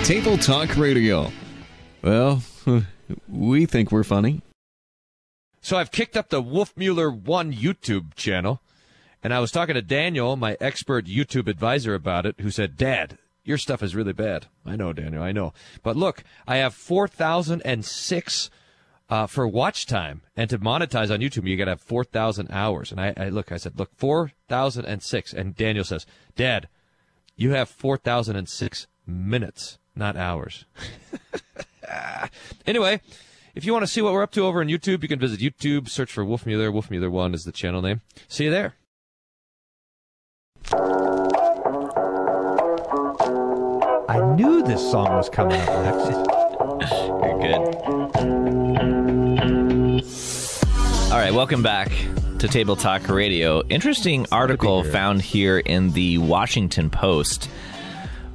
Table 0.04 0.38
Talk 0.38 0.76
Radio. 0.76 1.32
Well, 2.02 2.44
we 3.30 3.66
think 3.66 3.90
we're 3.90 4.04
funny. 4.04 4.42
So 5.62 5.78
I've 5.78 5.92
kicked 5.92 6.18
up 6.18 6.28
the 6.28 6.44
Wolfmueller 6.44 7.18
One 7.18 7.54
YouTube 7.54 8.14
channel, 8.16 8.62
and 9.24 9.34
I 9.34 9.40
was 9.40 9.50
talking 9.50 9.76
to 9.76 9.82
Daniel, 9.82 10.36
my 10.36 10.58
expert 10.60 11.06
YouTube 11.06 11.48
advisor, 11.48 11.96
about 11.96 12.26
it, 12.26 12.36
who 12.42 12.52
said, 12.52 12.76
Dad, 12.76 13.18
your 13.46 13.58
stuff 13.58 13.82
is 13.82 13.96
really 13.96 14.12
bad. 14.12 14.48
I 14.66 14.76
know, 14.76 14.92
Daniel, 14.92 15.24
I 15.24 15.32
know. 15.32 15.54
But 15.84 15.96
look, 15.96 16.26
I 16.46 16.58
have 16.58 16.74
4,006 16.74 18.50
uh, 19.10 19.28
for 19.28 19.48
watch 19.48 19.86
time, 19.86 20.22
and 20.36 20.50
to 20.50 20.60
monetize 20.60 21.14
on 21.14 21.22
YouTube, 21.22 21.48
you 21.48 21.56
got 21.56 21.66
to 21.66 21.72
have 21.72 21.82
4,000 21.82 22.52
hours. 22.52 22.92
And 22.92 23.00
I, 23.00 23.14
I 23.16 23.30
look, 23.30 23.54
I 23.54 23.58
said, 23.58 23.80
look, 23.80 23.92
4,006. 23.96 25.32
And 25.32 25.56
Daniel 25.56 25.86
says, 25.86 26.06
Dad, 26.36 26.68
you 27.38 27.52
have 27.52 27.70
4,006 27.70 28.88
minutes, 29.08 29.78
not 29.96 30.18
ours. 30.18 30.66
anyway, 32.66 33.02
if 33.56 33.66
you 33.66 33.74
want 33.74 33.84
to 33.84 33.88
see 33.88 34.02
what 34.02 34.14
we're 34.14 34.24
up 34.24 34.32
to 34.32 34.46
over 34.46 34.62
on 34.62 34.68
YouTube, 34.68 35.02
you 35.04 35.08
can 35.08 35.20
visit 35.20 35.40
YouTube, 35.40 35.90
search 35.90 36.12
for 36.12 36.26
Wolf 36.26 36.46
Mueller. 36.46 36.72
Wolf 36.72 36.90
Mueller 36.90 37.10
1 37.10 37.34
is 37.34 37.44
the 37.44 37.52
channel 37.52 37.82
name. 37.82 38.02
See 38.28 38.46
you 38.46 38.52
there. 38.52 38.76
I 44.10 44.20
knew 44.36 44.64
this 44.64 44.82
song 44.92 45.16
was 45.16 45.30
coming 45.30 45.60
up 45.60 45.84
next. 45.84 46.10
You're 47.24 47.40
good. 47.40 47.84
All 51.12 51.20
right, 51.20 51.34
welcome 51.34 51.62
back 51.62 51.92
to 52.40 52.48
Table 52.48 52.76
Talk 52.76 53.08
Radio. 53.08 53.62
Interesting 53.68 54.26
article 54.32 54.84
found 54.84 55.22
here 55.22 55.60
in 55.60 55.92
the 55.92 56.18
Washington 56.18 56.90
Post 56.90 57.50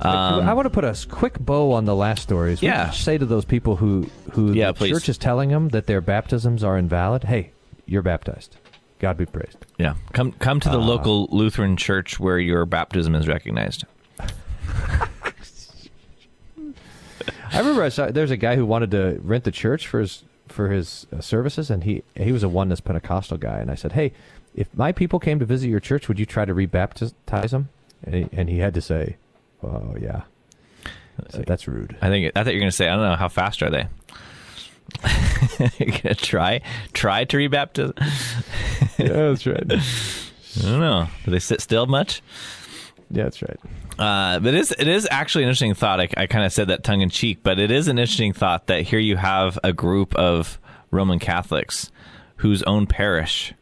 um, 0.01 0.49
I 0.49 0.53
want 0.55 0.67
to 0.67 0.71
put 0.71 0.85
a 0.85 0.97
quick 1.09 1.39
bow 1.41 1.73
on 1.73 1.85
the 1.85 1.95
last 1.97 2.23
stories. 2.23 2.63
Yeah. 2.63 2.87
What 2.87 2.95
say 2.95 3.19
to 3.19 3.27
those 3.27 3.45
people 3.45 3.77
who 3.77 4.09
who 4.33 4.53
Yeah, 4.53 4.69
the 4.69 4.75
please. 4.75 4.91
church 4.91 5.09
is 5.09 5.19
telling 5.19 5.51
them 5.51 5.71
that 5.71 5.87
their 5.87 6.01
baptisms 6.01 6.63
are 6.63 6.79
invalid? 6.79 7.25
Hey, 7.25 7.51
you're 7.87 8.03
baptized. 8.03 8.57
God 9.01 9.17
be 9.17 9.27
praised. 9.27 9.59
yeah, 9.79 9.95
come 10.13 10.33
come 10.33 10.59
to 10.61 10.69
the 10.69 10.79
Uh, 10.81 10.85
local 10.85 11.29
Lutheran 11.31 11.77
church 11.77 12.19
where 12.21 12.39
your 12.39 12.65
baptism 12.67 13.15
is 13.15 13.27
recognized. 13.29 13.85
I 17.53 17.59
remember 17.61 17.83
I 17.83 17.89
saw 17.89 18.07
there's 18.11 18.31
a 18.31 18.37
guy 18.37 18.57
who 18.57 18.67
wanted 18.67 18.91
to 18.93 19.19
rent 19.23 19.45
the 19.45 19.51
church 19.53 19.87
for 19.87 20.01
his 20.01 20.23
for 20.49 20.69
his 20.71 21.07
uh, 21.17 21.21
services, 21.21 21.71
and 21.71 21.85
he 21.85 22.03
he 22.15 22.33
was 22.33 22.43
a 22.43 22.49
oneness 22.49 22.81
Pentecostal 22.81 23.37
guy, 23.39 23.59
and 23.59 23.71
I 23.71 23.75
said, 23.75 23.93
hey, 23.93 24.13
if 24.55 24.69
my 24.77 24.93
people 24.93 25.19
came 25.19 25.39
to 25.39 25.45
visit 25.47 25.69
your 25.69 25.81
church, 25.81 26.09
would 26.09 26.19
you 26.19 26.27
try 26.27 26.45
to 26.45 26.55
rebaptize 26.55 27.51
them? 27.51 27.69
And 28.05 28.15
he, 28.15 28.27
and 28.33 28.49
he 28.49 28.59
had 28.59 28.75
to 28.75 28.81
say, 28.81 29.17
oh 29.63 29.95
yeah. 30.01 30.23
Said, 31.31 31.47
That's 31.47 31.67
rude. 31.67 31.97
I 32.01 32.09
think 32.09 32.33
I 32.37 32.45
thought 32.45 32.53
you 32.53 32.59
were 32.59 32.61
going 32.61 32.71
to 32.71 32.77
say 32.77 32.89
I 32.89 32.95
don't 32.95 33.03
know 33.03 33.17
how 33.17 33.29
fast 33.29 33.63
are 33.63 33.71
they. 33.71 33.89
You're 35.79 35.99
gonna 36.01 36.15
try 36.15 36.63
try 36.93 37.25
to 37.25 37.37
rebaptize. 37.37 37.93
yeah, 38.99 39.09
that's 39.09 39.47
right. 39.47 39.71
I 39.71 40.71
don't 40.71 40.81
know. 40.81 41.09
Do 41.25 41.31
they 41.31 41.39
sit 41.39 41.61
still 41.61 41.87
much? 41.87 42.23
Yeah, 43.11 43.25
that's 43.25 43.43
right. 43.43 43.59
Uh, 43.99 44.39
but 44.39 44.55
it 44.55 44.61
is, 44.61 44.73
it 44.79 44.87
is 44.87 45.09
actually 45.11 45.45
an 45.45 45.49
interesting 45.49 45.75
thought. 45.75 46.01
I, 46.01 46.09
I 46.17 46.27
kind 46.27 46.45
of 46.45 46.53
said 46.53 46.69
that 46.69 46.85
tongue 46.85 47.01
in 47.01 47.11
cheek, 47.11 47.41
but 47.43 47.59
it 47.59 47.71
is 47.71 47.89
an 47.89 47.99
interesting 47.99 48.33
thought 48.33 48.67
that 48.69 48.83
here 48.83 48.99
you 48.99 49.17
have 49.17 49.59
a 49.65 49.73
group 49.73 50.15
of 50.15 50.61
Roman 50.91 51.19
Catholics 51.19 51.91
whose 52.37 52.63
own 52.63 52.87
parish 52.87 53.55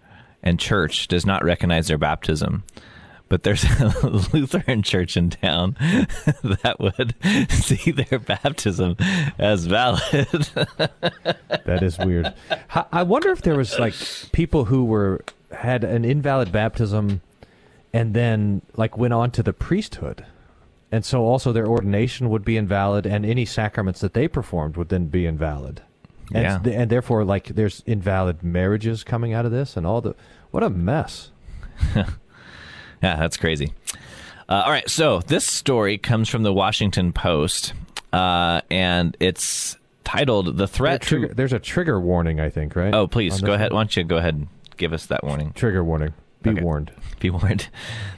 and 0.43 0.61
church 0.61 1.09
does 1.09 1.25
not 1.25 1.45
recognize 1.45 1.89
their 1.89 1.99
baptism. 1.99 2.65
But 3.29 3.43
there's 3.43 3.65
a 3.65 3.93
Lutheran 4.33 4.83
church 4.83 5.17
in 5.17 5.31
town 5.31 5.77
that 5.81 6.77
would 6.79 7.15
see 7.51 7.91
their 7.91 8.19
baptism 8.21 8.97
as 9.39 9.67
valid. 9.67 10.01
That 11.65 11.81
is 11.83 11.99
weird. 11.99 12.33
I 12.93 13.03
wonder 13.03 13.31
if 13.31 13.43
there 13.43 13.57
was 13.57 13.79
like 13.81 13.95
people 14.33 14.67
who 14.67 14.85
were 14.85 15.23
had 15.51 15.83
an 15.83 16.05
invalid 16.05 16.53
baptism 16.53 17.21
and 17.93 18.15
then 18.15 18.63
like 18.77 18.97
went 18.97 19.13
on 19.15 19.31
to 19.33 19.43
the 19.43 19.53
priesthood. 19.53 20.25
And 20.93 21.05
so 21.05 21.23
also 21.25 21.53
their 21.53 21.67
ordination 21.67 22.31
would 22.31 22.45
be 22.45 22.57
invalid 22.57 23.07
and 23.07 23.27
any 23.27 23.45
sacraments 23.45 24.01
that 24.01 24.15
they 24.15 24.29
performed 24.29 24.77
would 24.77 24.89
then 24.89 25.07
be 25.07 25.27
invalid. 25.27 25.83
And, 26.33 26.43
Yeah. 26.45 26.59
th- 26.59 26.77
and 26.77 26.91
therefore 26.91 27.25
like 27.25 27.47
there's 27.49 27.83
invalid 27.87 28.45
marriages 28.45 29.03
coming 29.03 29.33
out 29.33 29.45
of 29.47 29.51
this 29.51 29.77
and 29.77 29.85
all 29.85 30.01
the 30.01 30.15
what 30.53 30.63
a 30.63 30.71
mess. 30.71 31.31
Yeah, 33.07 33.17
that's 33.17 33.37
crazy. 33.37 33.73
Uh, 34.49 34.63
all 34.65 34.71
right, 34.71 34.89
so 34.91 35.21
this 35.21 35.47
story 35.47 35.97
comes 35.99 36.29
from 36.29 36.43
the 36.43 36.53
Washington 36.53 37.13
Post, 37.13 37.73
uh, 38.13 38.61
and 38.71 39.17
it's 39.21 39.77
titled 40.05 40.57
"The 40.57 40.67
Threat 40.69 41.01
There's 41.03 41.07
a 41.07 41.09
trigger, 41.09 41.29
to." 41.29 41.35
there's 41.35 41.53
a 41.53 41.59
trigger 41.59 42.01
warning, 42.01 42.41
I 42.41 42.51
think, 42.51 42.75
right? 42.77 42.93
Oh, 42.95 43.07
please 43.07 43.41
go 43.41 43.53
ahead. 43.53 43.73
one? 43.73 43.77
Why 43.77 43.83
don't 43.85 43.97
you 43.97 44.05
go 44.05 44.17
ahead 44.17 44.35
and 44.35 44.49
give 44.77 44.93
us 44.93 45.07
that 45.07 45.23
warning? 45.25 45.53
Trigger 45.55 45.85
warning. 45.85 46.15
Be 46.43 46.51
Okay. 46.51 46.61
warned. 46.63 46.91
Be 47.21 47.31
warned. 47.31 47.69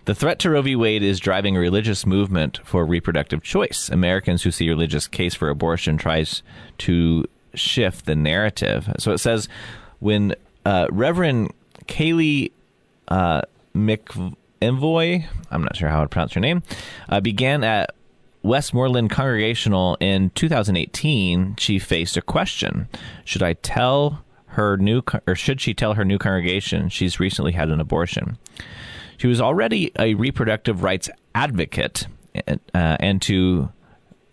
The 0.06 0.14
threat 0.14 0.38
to 0.40 0.50
Roe 0.50 0.60
v. 0.62 0.74
Wade 0.76 1.02
is 1.02 1.20
driving 1.20 1.56
a 1.56 1.60
religious 1.60 2.04
movement 2.04 2.60
for 2.64 2.84
reproductive 2.84 3.42
choice. 3.42 3.88
Americans 3.90 4.42
who 4.42 4.50
see 4.50 4.68
religious 4.68 5.06
case 5.06 5.34
for 5.34 5.48
abortion 5.50 5.96
tries 5.98 6.42
to 6.78 7.24
shift 7.54 8.04
the 8.06 8.16
narrative. 8.16 8.92
So 8.98 9.12
it 9.12 9.18
says 9.18 9.48
when 10.00 10.34
uh, 10.66 10.88
Reverend 10.90 11.52
Kaeley 11.86 12.52
uh, 13.08 13.42
McEnvoy, 14.60 15.26
I'm 15.50 15.62
not 15.62 15.76
sure 15.76 15.88
how 15.88 16.02
to 16.02 16.08
pronounce 16.08 16.32
her 16.34 16.40
name, 16.40 16.62
uh, 17.08 17.20
began 17.20 17.64
at 17.64 17.94
Westmoreland 18.42 19.10
Congregational 19.10 19.96
in 20.00 20.30
2018, 20.30 21.56
she 21.56 21.78
faced 21.78 22.16
a 22.16 22.22
question: 22.22 22.88
Should 23.24 23.42
I 23.42 23.54
tell 23.54 24.24
her 24.48 24.76
new, 24.76 25.02
or 25.26 25.34
should 25.34 25.60
she 25.60 25.74
tell 25.74 25.94
her 25.94 26.04
new 26.04 26.18
congregation 26.18 26.88
she's 26.88 27.20
recently 27.20 27.52
had 27.52 27.68
an 27.68 27.80
abortion? 27.80 28.38
She 29.16 29.26
was 29.26 29.40
already 29.40 29.90
a 29.98 30.14
reproductive 30.14 30.82
rights 30.82 31.10
advocate, 31.34 32.06
uh, 32.46 32.56
and 32.72 33.20
to 33.22 33.70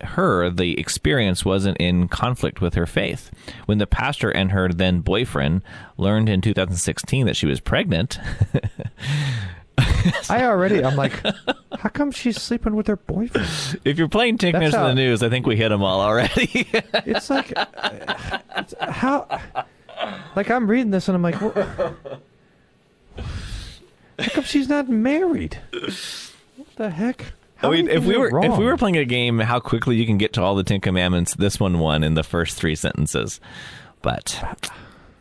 her, 0.01 0.49
the 0.49 0.79
experience 0.79 1.43
wasn't 1.43 1.77
in 1.77 2.07
conflict 2.07 2.61
with 2.61 2.75
her 2.75 2.85
faith. 2.85 3.31
When 3.65 3.79
the 3.79 3.87
pastor 3.87 4.29
and 4.29 4.51
her 4.51 4.69
then 4.69 5.01
boyfriend 5.01 5.63
learned 5.97 6.29
in 6.29 6.41
2016 6.41 7.25
that 7.25 7.35
she 7.35 7.47
was 7.47 7.59
pregnant, 7.59 8.19
I 10.29 10.43
already 10.45 10.83
I'm 10.83 10.95
like 10.95 11.21
how 11.79 11.89
come 11.89 12.11
she's 12.11 12.41
sleeping 12.41 12.75
with 12.75 12.87
her 12.87 12.95
boyfriend? 12.95 13.79
if 13.83 13.97
you're 13.97 14.07
playing 14.07 14.37
Tink 14.37 14.53
That's 14.53 14.73
in 14.75 14.81
the 14.81 14.93
News, 14.93 15.21
I 15.23 15.29
think 15.29 15.45
we 15.45 15.55
hit 15.55 15.69
them 15.69 15.83
all 15.83 16.01
already. 16.01 16.67
It's 17.05 17.29
like 17.29 17.53
it's, 18.57 18.73
how 18.79 19.27
like 20.35 20.49
I'm 20.49 20.67
reading 20.67 20.91
this 20.91 21.07
and 21.07 21.15
I'm 21.15 21.21
like 21.21 21.41
what, 21.41 21.55
how 24.19 24.29
come 24.29 24.43
she's 24.43 24.69
not 24.69 24.89
married? 24.89 25.59
What 25.71 26.67
the 26.77 26.89
heck? 26.89 27.33
How 27.57 27.71
I 27.71 27.75
mean, 27.75 27.85
many 27.85 27.97
if 27.97 28.03
things 28.03 28.09
we 28.09 28.15
are 28.15 28.29
were 28.31 28.45
if 28.45 28.57
we 28.57 28.65
were 28.65 28.77
playing 28.77 28.97
a 28.97 29.05
game, 29.05 29.39
how 29.39 29.59
quickly 29.59 29.95
you 29.95 30.05
can 30.05 30.17
get 30.17 30.33
to 30.33 30.41
all 30.41 30.55
the 30.55 30.63
Ten 30.63 30.81
Commandments, 30.81 31.35
this 31.35 31.59
one 31.59 31.79
won 31.79 32.03
in 32.03 32.13
the 32.15 32.23
first 32.23 32.57
three 32.57 32.75
sentences. 32.75 33.39
But 34.01 34.41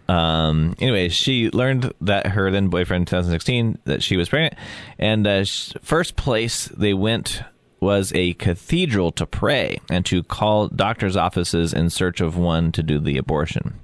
um, 0.09 0.75
anyways, 0.79 1.15
she 1.15 1.51
learned 1.51 1.93
that 2.01 2.29
her 2.29 2.51
then 2.51 2.69
boyfriend 2.69 3.07
2016 3.07 3.79
that 3.85 4.03
she 4.03 4.17
was 4.17 4.29
pregnant, 4.29 4.55
and 4.99 5.27
uh, 5.27 5.45
first 5.83 6.17
place 6.17 6.67
they 6.69 6.95
went 6.95 7.43
was 7.81 8.13
a 8.15 8.35
cathedral 8.35 9.13
to 9.13 9.27
pray 9.27 9.79
and 9.91 10.07
to 10.07 10.23
call 10.23 10.69
doctors' 10.69 11.17
offices 11.17 11.73
in 11.73 11.91
search 11.91 12.21
of 12.21 12.37
one 12.37 12.73
to 12.73 12.83
do 12.83 12.99
the 12.99 13.19
abortion. 13.19 13.81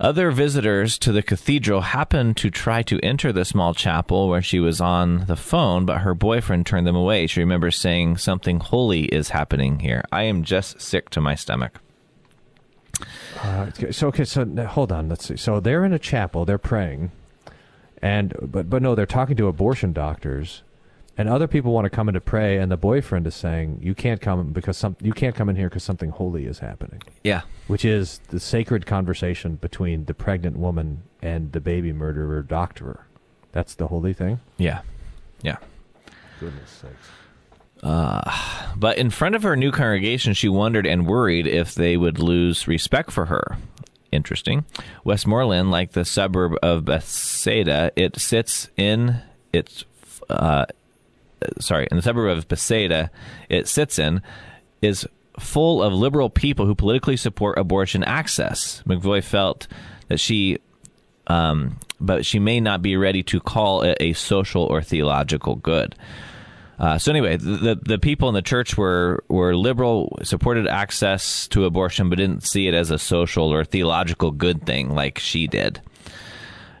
Other 0.00 0.30
visitors 0.30 0.98
to 1.00 1.12
the 1.12 1.22
cathedral 1.22 1.82
happened 1.82 2.38
to 2.38 2.50
try 2.50 2.82
to 2.84 2.98
enter 3.02 3.32
the 3.32 3.44
small 3.44 3.74
chapel 3.74 4.30
where 4.30 4.40
she 4.40 4.58
was 4.58 4.80
on 4.80 5.26
the 5.26 5.36
phone, 5.36 5.84
but 5.84 5.98
her 5.98 6.14
boyfriend 6.14 6.64
turned 6.64 6.86
them 6.86 6.96
away. 6.96 7.26
She 7.26 7.40
remembers 7.40 7.76
saying, 7.76 8.16
Something 8.16 8.60
holy 8.60 9.04
is 9.04 9.28
happening 9.28 9.80
here. 9.80 10.02
I 10.10 10.22
am 10.22 10.42
just 10.42 10.80
sick 10.80 11.10
to 11.10 11.20
my 11.20 11.34
stomach. 11.34 11.80
Uh, 13.42 13.70
so 13.90 14.08
okay, 14.08 14.24
so 14.24 14.44
hold 14.66 14.92
on. 14.92 15.08
Let's 15.08 15.26
see. 15.26 15.36
So 15.36 15.60
they're 15.60 15.84
in 15.84 15.92
a 15.92 15.98
chapel, 15.98 16.44
they're 16.44 16.58
praying, 16.58 17.10
and 18.02 18.34
but 18.42 18.68
but 18.68 18.82
no, 18.82 18.94
they're 18.94 19.06
talking 19.06 19.36
to 19.36 19.46
abortion 19.46 19.92
doctors, 19.92 20.62
and 21.16 21.28
other 21.28 21.46
people 21.46 21.72
want 21.72 21.84
to 21.86 21.90
come 21.90 22.08
in 22.08 22.14
to 22.14 22.20
pray, 22.20 22.58
and 22.58 22.70
the 22.70 22.76
boyfriend 22.76 23.26
is 23.26 23.34
saying 23.34 23.78
you 23.82 23.94
can't 23.94 24.20
come 24.20 24.52
because 24.52 24.76
some 24.76 24.96
you 25.00 25.12
can't 25.12 25.34
come 25.34 25.48
in 25.48 25.56
here 25.56 25.68
because 25.68 25.84
something 25.84 26.10
holy 26.10 26.46
is 26.46 26.58
happening. 26.58 27.02
Yeah. 27.24 27.42
which 27.68 27.84
is 27.84 28.20
the 28.28 28.40
sacred 28.40 28.84
conversation 28.86 29.54
between 29.56 30.04
the 30.06 30.14
pregnant 30.14 30.58
woman 30.58 31.02
and 31.22 31.52
the 31.52 31.60
baby 31.60 31.92
murderer 31.92 32.42
doctor. 32.42 33.06
That's 33.52 33.74
the 33.74 33.86
holy 33.88 34.12
thing. 34.12 34.40
Yeah. 34.58 34.82
Yeah. 35.42 35.56
Goodness 36.38 36.70
sakes. 36.70 37.08
Uh, 37.82 38.22
but 38.76 38.98
in 38.98 39.10
front 39.10 39.34
of 39.34 39.42
her 39.42 39.56
new 39.56 39.72
congregation, 39.72 40.34
she 40.34 40.48
wondered 40.48 40.86
and 40.86 41.06
worried 41.06 41.46
if 41.46 41.74
they 41.74 41.96
would 41.96 42.18
lose 42.18 42.68
respect 42.68 43.10
for 43.10 43.26
her. 43.26 43.56
Interesting. 44.12 44.64
Westmoreland, 45.04 45.70
like 45.70 45.92
the 45.92 46.04
suburb 46.04 46.54
of 46.62 46.84
Bethsaida, 46.84 47.92
it 47.96 48.18
sits 48.18 48.68
in 48.76 49.22
its 49.52 49.84
uh, 50.28 50.66
sorry, 51.58 51.88
in 51.90 51.96
the 51.96 52.02
suburb 52.02 52.36
of 52.36 52.48
Bethsaida, 52.48 53.10
it 53.48 53.68
sits 53.68 53.98
in, 53.98 54.22
is 54.82 55.06
full 55.38 55.82
of 55.82 55.92
liberal 55.92 56.30
people 56.30 56.66
who 56.66 56.74
politically 56.74 57.16
support 57.16 57.58
abortion 57.58 58.04
access. 58.04 58.82
McVoy 58.86 59.22
felt 59.22 59.66
that 60.08 60.20
she, 60.20 60.58
um, 61.26 61.78
but 62.00 62.26
she 62.26 62.38
may 62.38 62.60
not 62.60 62.82
be 62.82 62.96
ready 62.96 63.22
to 63.24 63.40
call 63.40 63.82
it 63.82 63.96
a 64.00 64.12
social 64.12 64.64
or 64.64 64.82
theological 64.82 65.56
good. 65.56 65.94
Uh, 66.80 66.96
so 66.96 67.12
anyway, 67.12 67.36
the, 67.36 67.78
the 67.84 67.98
people 67.98 68.28
in 68.28 68.34
the 68.34 68.40
church 68.40 68.78
were 68.78 69.22
were 69.28 69.54
liberal, 69.54 70.18
supported 70.22 70.66
access 70.66 71.46
to 71.48 71.66
abortion, 71.66 72.08
but 72.08 72.16
didn't 72.16 72.42
see 72.42 72.66
it 72.66 72.74
as 72.74 72.90
a 72.90 72.98
social 72.98 73.52
or 73.52 73.64
theological 73.64 74.30
good 74.30 74.64
thing 74.64 74.94
like 74.94 75.18
she 75.18 75.46
did. 75.46 75.82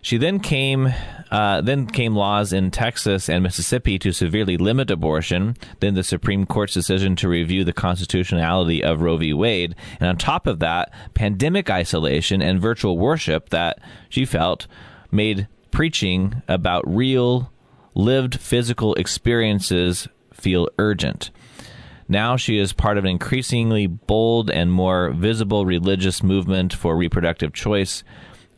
She 0.02 0.16
then 0.16 0.40
came, 0.40 0.94
uh, 1.30 1.60
then 1.60 1.86
came 1.86 2.16
laws 2.16 2.54
in 2.54 2.70
Texas 2.70 3.28
and 3.28 3.42
Mississippi 3.42 3.98
to 3.98 4.12
severely 4.12 4.56
limit 4.56 4.90
abortion. 4.90 5.54
Then 5.80 5.92
the 5.92 6.02
Supreme 6.02 6.46
Court's 6.46 6.72
decision 6.72 7.16
to 7.16 7.28
review 7.28 7.64
the 7.64 7.74
constitutionality 7.74 8.82
of 8.82 9.02
Roe 9.02 9.18
v. 9.18 9.34
Wade, 9.34 9.74
and 10.00 10.08
on 10.08 10.16
top 10.16 10.46
of 10.46 10.60
that, 10.60 10.90
pandemic 11.12 11.68
isolation 11.68 12.40
and 12.40 12.58
virtual 12.58 12.96
worship 12.96 13.50
that 13.50 13.78
she 14.08 14.24
felt 14.24 14.66
made 15.12 15.46
preaching 15.70 16.40
about 16.48 16.82
real, 16.88 17.52
lived 17.94 18.38
physical 18.40 18.94
experiences 18.94 20.08
feel 20.32 20.68
urgent. 20.78 21.30
Now 22.08 22.36
she 22.36 22.58
is 22.58 22.72
part 22.72 22.98
of 22.98 23.04
an 23.04 23.10
increasingly 23.10 23.86
bold 23.86 24.50
and 24.50 24.72
more 24.72 25.10
visible 25.10 25.64
religious 25.64 26.22
movement 26.22 26.72
for 26.72 26.96
reproductive 26.96 27.52
choice, 27.52 28.02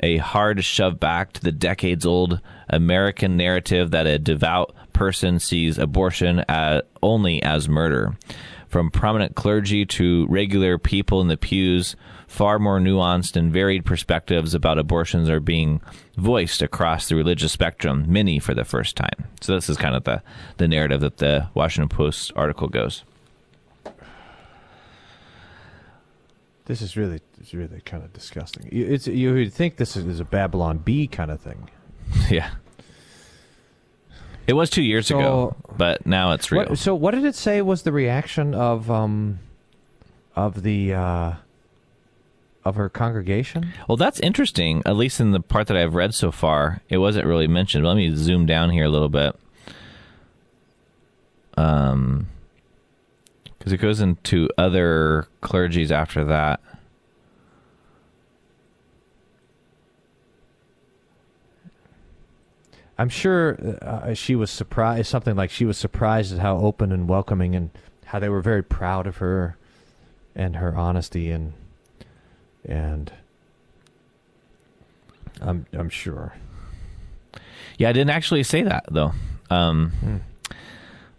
a 0.00 0.16
hard 0.16 0.64
shove 0.64 0.98
back 0.98 1.34
to 1.34 1.40
the 1.42 1.52
decades 1.52 2.06
old 2.06 2.40
American 2.70 3.36
narrative 3.36 3.90
that 3.90 4.06
a 4.06 4.18
devout 4.18 4.74
person 4.94 5.38
sees 5.38 5.76
abortion 5.78 6.44
as, 6.48 6.82
only 7.02 7.42
as 7.42 7.68
murder. 7.68 8.16
From 8.68 8.90
prominent 8.90 9.34
clergy 9.34 9.84
to 9.84 10.26
regular 10.28 10.78
people 10.78 11.20
in 11.20 11.28
the 11.28 11.36
pews, 11.36 11.94
far 12.32 12.58
more 12.58 12.80
nuanced 12.80 13.36
and 13.36 13.52
varied 13.52 13.84
perspectives 13.84 14.54
about 14.54 14.78
abortions 14.78 15.28
are 15.28 15.38
being 15.38 15.82
voiced 16.16 16.62
across 16.62 17.08
the 17.10 17.14
religious 17.14 17.52
spectrum, 17.52 18.06
many 18.08 18.38
for 18.38 18.54
the 18.54 18.64
first 18.64 18.96
time. 18.96 19.26
So 19.42 19.54
this 19.54 19.68
is 19.68 19.76
kind 19.76 19.94
of 19.94 20.04
the, 20.04 20.22
the 20.56 20.66
narrative 20.66 21.02
that 21.02 21.18
the 21.18 21.48
Washington 21.52 21.90
Post 21.94 22.32
article 22.34 22.68
goes. 22.68 23.04
This 26.64 26.80
is 26.80 26.96
really, 26.96 27.20
it's 27.38 27.52
really 27.52 27.80
kind 27.82 28.02
of 28.02 28.12
disgusting. 28.14 28.68
You- 28.72 28.86
It's 28.86 29.06
you 29.06 29.34
would 29.34 29.52
think 29.52 29.76
this 29.76 29.94
is 29.96 30.18
a 30.20 30.24
Babylon 30.24 30.78
Bee 30.78 31.06
kind 31.06 31.30
of 31.30 31.40
thing. 31.40 31.68
yeah. 32.30 32.50
It 34.46 34.54
was 34.54 34.70
two 34.70 34.82
years 34.82 35.08
So- 35.08 35.18
ago, 35.18 35.56
but 35.76 36.06
now 36.06 36.32
it's 36.32 36.50
real. 36.50 36.64
What, 36.66 36.78
so 36.78 36.94
what 36.94 37.10
did 37.12 37.24
it 37.26 37.34
say 37.34 37.60
was 37.62 37.82
the 37.82 37.92
reaction 37.92 38.54
of 38.54 38.90
um 38.90 39.40
of 40.34 40.62
the 40.62 40.94
uh 40.94 41.32
of 42.64 42.76
her 42.76 42.88
congregation? 42.88 43.72
Well, 43.88 43.96
that's 43.96 44.20
interesting. 44.20 44.82
At 44.86 44.96
least 44.96 45.20
in 45.20 45.32
the 45.32 45.40
part 45.40 45.66
that 45.66 45.76
I've 45.76 45.94
read 45.94 46.14
so 46.14 46.30
far, 46.30 46.80
it 46.88 46.98
wasn't 46.98 47.26
really 47.26 47.48
mentioned. 47.48 47.84
Let 47.84 47.96
me 47.96 48.14
zoom 48.14 48.46
down 48.46 48.70
here 48.70 48.84
a 48.84 48.88
little 48.88 49.08
bit. 49.08 49.36
Um, 51.56 52.28
because 53.58 53.72
it 53.72 53.78
goes 53.78 54.00
into 54.00 54.48
other 54.58 55.28
clergies 55.40 55.90
after 55.90 56.24
that. 56.24 56.60
I'm 62.98 63.08
sure 63.08 63.56
uh, 63.82 64.14
she 64.14 64.34
was 64.34 64.50
surprised. 64.50 65.08
Something 65.08 65.36
like 65.36 65.50
she 65.50 65.64
was 65.64 65.78
surprised 65.78 66.32
at 66.32 66.40
how 66.40 66.58
open 66.58 66.92
and 66.92 67.08
welcoming, 67.08 67.54
and 67.54 67.70
how 68.06 68.18
they 68.18 68.28
were 68.28 68.42
very 68.42 68.62
proud 68.62 69.06
of 69.06 69.18
her, 69.18 69.56
and 70.34 70.56
her 70.56 70.76
honesty, 70.76 71.30
and 71.30 71.52
and 72.64 73.12
I'm 75.40 75.66
I'm 75.72 75.88
sure. 75.90 76.34
Yeah, 77.78 77.88
I 77.88 77.92
didn't 77.92 78.10
actually 78.10 78.42
say 78.42 78.62
that 78.62 78.84
though. 78.90 79.12
Um, 79.50 80.22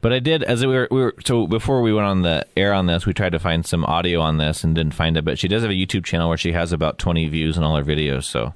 But 0.02 0.12
I 0.12 0.20
did 0.20 0.44
as 0.44 0.66
we 0.66 0.74
were, 0.74 0.88
we 0.92 1.00
were. 1.02 1.16
So 1.26 1.48
before 1.48 1.82
we 1.82 1.94
went 1.94 2.06
on 2.08 2.24
the 2.24 2.46
air 2.58 2.74
on 2.74 2.88
this, 2.88 3.06
we 3.06 3.14
tried 3.14 3.32
to 3.32 3.40
find 3.40 3.66
some 3.66 3.86
audio 3.86 4.20
on 4.20 4.36
this 4.38 4.64
and 4.66 4.76
didn't 4.76 4.94
find 4.94 5.16
it. 5.16 5.24
But 5.24 5.40
she 5.40 5.48
does 5.48 5.62
have 5.62 5.72
a 5.72 5.76
YouTube 5.76 6.04
channel 6.04 6.28
where 6.28 6.38
she 6.38 6.52
has 6.52 6.74
about 6.74 6.98
twenty 7.00 7.28
views 7.30 7.58
on 7.58 7.64
all 7.64 7.78
her 7.78 7.84
videos. 7.86 8.26
So 8.26 8.54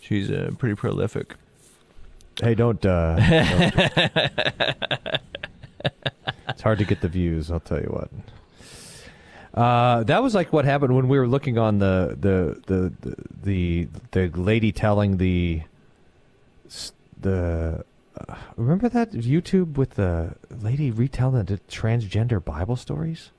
she's 0.00 0.30
uh, 0.30 0.50
pretty 0.56 0.76
prolific. 0.76 1.34
Hey, 2.40 2.54
don't. 2.54 2.84
Uh, 2.86 3.16
don't- 3.16 3.74
it's 6.48 6.62
hard 6.62 6.78
to 6.78 6.84
get 6.84 7.00
the 7.00 7.08
views. 7.08 7.50
I'll 7.50 7.60
tell 7.60 7.80
you 7.80 7.88
what. 7.88 8.08
Uh, 9.54 10.02
that 10.02 10.20
was 10.22 10.34
like 10.34 10.52
what 10.52 10.64
happened 10.64 10.96
when 10.96 11.08
we 11.08 11.18
were 11.18 11.28
looking 11.28 11.58
on 11.58 11.78
the 11.78 12.16
the 12.20 12.60
the 12.66 12.92
the 13.02 13.88
the, 14.12 14.28
the 14.28 14.40
lady 14.40 14.72
telling 14.72 15.16
the 15.18 15.62
the. 17.20 17.84
Uh, 18.16 18.36
remember 18.56 18.88
that 18.88 19.10
YouTube 19.12 19.76
with 19.76 19.90
the 19.90 20.34
lady 20.60 20.90
retelling 20.90 21.44
the 21.44 21.58
transgender 21.68 22.44
Bible 22.44 22.76
stories? 22.76 23.30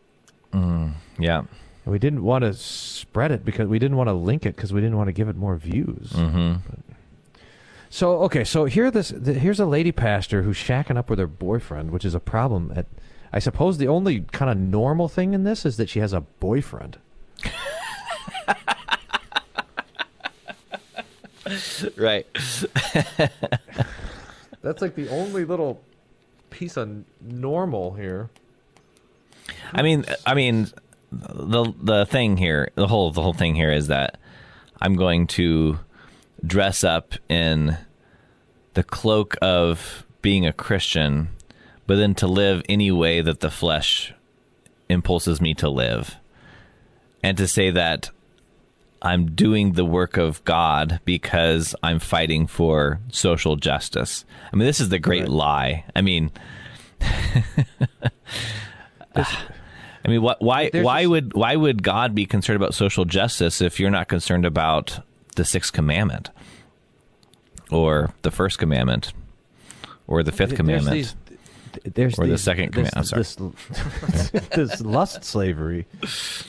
Mm, 0.52 0.94
yeah. 1.18 1.40
And 1.40 1.92
we 1.92 2.00
didn't 2.00 2.24
want 2.24 2.44
to 2.44 2.54
spread 2.54 3.32
it 3.32 3.46
because 3.46 3.68
we 3.68 3.80
didn't 3.80 3.96
want 3.96 4.10
to 4.10 4.14
link 4.14 4.46
it 4.46 4.56
because 4.56 4.74
we 4.74 4.82
didn't 4.82 4.98
want 4.98 5.08
to 5.08 5.14
give 5.14 5.30
it 5.30 5.36
more 5.36 5.56
views. 5.56 6.12
Mm-hmm. 6.14 6.56
So 7.90 8.24
okay, 8.24 8.44
so 8.44 8.66
here 8.66 8.90
this 8.92 9.10
th- 9.12 9.38
here's 9.38 9.60
a 9.60 9.66
lady 9.66 9.92
pastor 9.92 10.42
who's 10.42 10.58
shacking 10.58 10.98
up 10.98 11.10
with 11.10 11.20
her 11.20 11.28
boyfriend, 11.28 11.92
which 11.92 12.04
is 12.04 12.16
a 12.16 12.20
problem. 12.20 12.74
At 12.76 12.88
I 13.36 13.40
suppose 13.40 13.78
the 13.78 13.90
only 13.90 14.22
kind 14.32 14.50
of 14.50 14.58
normal 14.58 15.10
thing 15.10 15.34
in 15.34 15.44
this 15.44 15.66
is 15.66 15.76
that 15.76 15.90
she 15.90 16.00
has 16.00 16.14
a 16.14 16.22
boyfriend. 16.22 16.98
right. 21.98 22.26
That's 24.62 24.82
like 24.82 24.96
the 24.96 25.10
only 25.10 25.44
little 25.44 25.82
piece 26.50 26.78
of 26.78 27.04
normal 27.22 27.96
here. 27.96 28.30
I 29.74 29.82
mean, 29.82 30.06
I 30.26 30.34
mean, 30.34 30.70
the 31.12 31.74
the 31.82 32.06
thing 32.06 32.38
here, 32.38 32.72
the 32.76 32.88
whole 32.88 33.12
the 33.12 33.22
whole 33.22 33.34
thing 33.34 33.56
here 33.56 33.72
is 33.72 33.88
that 33.88 34.18
I'm 34.82 34.96
going 34.96 35.28
to 35.28 35.80
dress 36.46 36.86
up 36.86 37.16
in 37.28 37.78
the 38.76 38.84
cloak 38.84 39.36
of 39.42 40.06
being 40.22 40.46
a 40.46 40.54
Christian, 40.54 41.35
but 41.88 41.96
then 41.98 42.16
to 42.16 42.28
live 42.28 42.64
any 42.68 42.92
way 42.92 43.22
that 43.22 43.40
the 43.40 43.52
flesh 43.52 44.14
impulses 44.90 45.42
me 45.42 45.54
to 45.56 45.70
live, 45.70 46.16
and 47.24 47.38
to 47.38 47.48
say 47.48 47.72
that 47.72 48.10
I'm 49.02 49.32
doing 49.36 49.74
the 49.74 49.86
work 49.86 50.18
of 50.18 50.44
God 50.46 51.00
because 51.06 51.76
I'm 51.84 52.00
fighting 52.00 52.48
for 52.48 53.00
social 53.12 53.56
justice. 53.56 54.26
I 54.52 54.56
mean, 54.56 54.66
this 54.66 54.80
is 54.80 54.90
the 54.90 55.00
great 55.00 55.28
lie. 55.28 55.86
I 55.96 56.02
mean. 56.02 56.32
I 59.16 60.08
mean, 60.08 60.22
what, 60.22 60.42
why 60.42 60.70
There's 60.70 60.86
why 60.86 61.02
this- 61.02 61.10
would 61.10 61.34
why 61.34 61.56
would 61.56 61.82
God 61.82 62.14
be 62.14 62.26
concerned 62.26 62.58
about 62.58 62.74
social 62.74 63.06
justice 63.06 63.60
if 63.62 63.80
you're 63.80 63.90
not 63.90 64.08
concerned 64.08 64.46
about 64.46 65.00
the 65.36 65.44
sixth 65.46 65.74
commandment 65.74 66.30
or 67.72 68.14
the 68.22 68.30
first 68.32 68.60
commandment 68.60 69.14
or 70.08 70.22
the 70.22 70.32
fifth 70.32 70.50
There's 70.50 70.58
commandment? 70.58 70.94
these- 70.94 71.16
there's 71.84 72.18
Or 72.18 72.28
the 72.28 72.38
second 72.38 72.74
this, 72.74 72.90
command- 72.90 72.94
I'm 72.96 73.04
sorry. 73.04 73.24
This, 73.24 74.30
this 74.56 74.82
lust 74.82 75.24
slavery, 75.24 75.86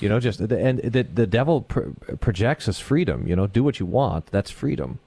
you 0.00 0.08
know, 0.08 0.20
just 0.20 0.46
the, 0.48 0.58
and 0.58 0.78
the 0.80 1.02
the 1.02 1.26
devil 1.26 1.62
pr- 1.62 1.90
projects 2.20 2.68
as 2.68 2.78
freedom. 2.78 3.26
You 3.26 3.36
know, 3.36 3.46
do 3.46 3.62
what 3.64 3.80
you 3.80 3.86
want. 3.86 4.26
That's 4.26 4.50
freedom. 4.50 4.98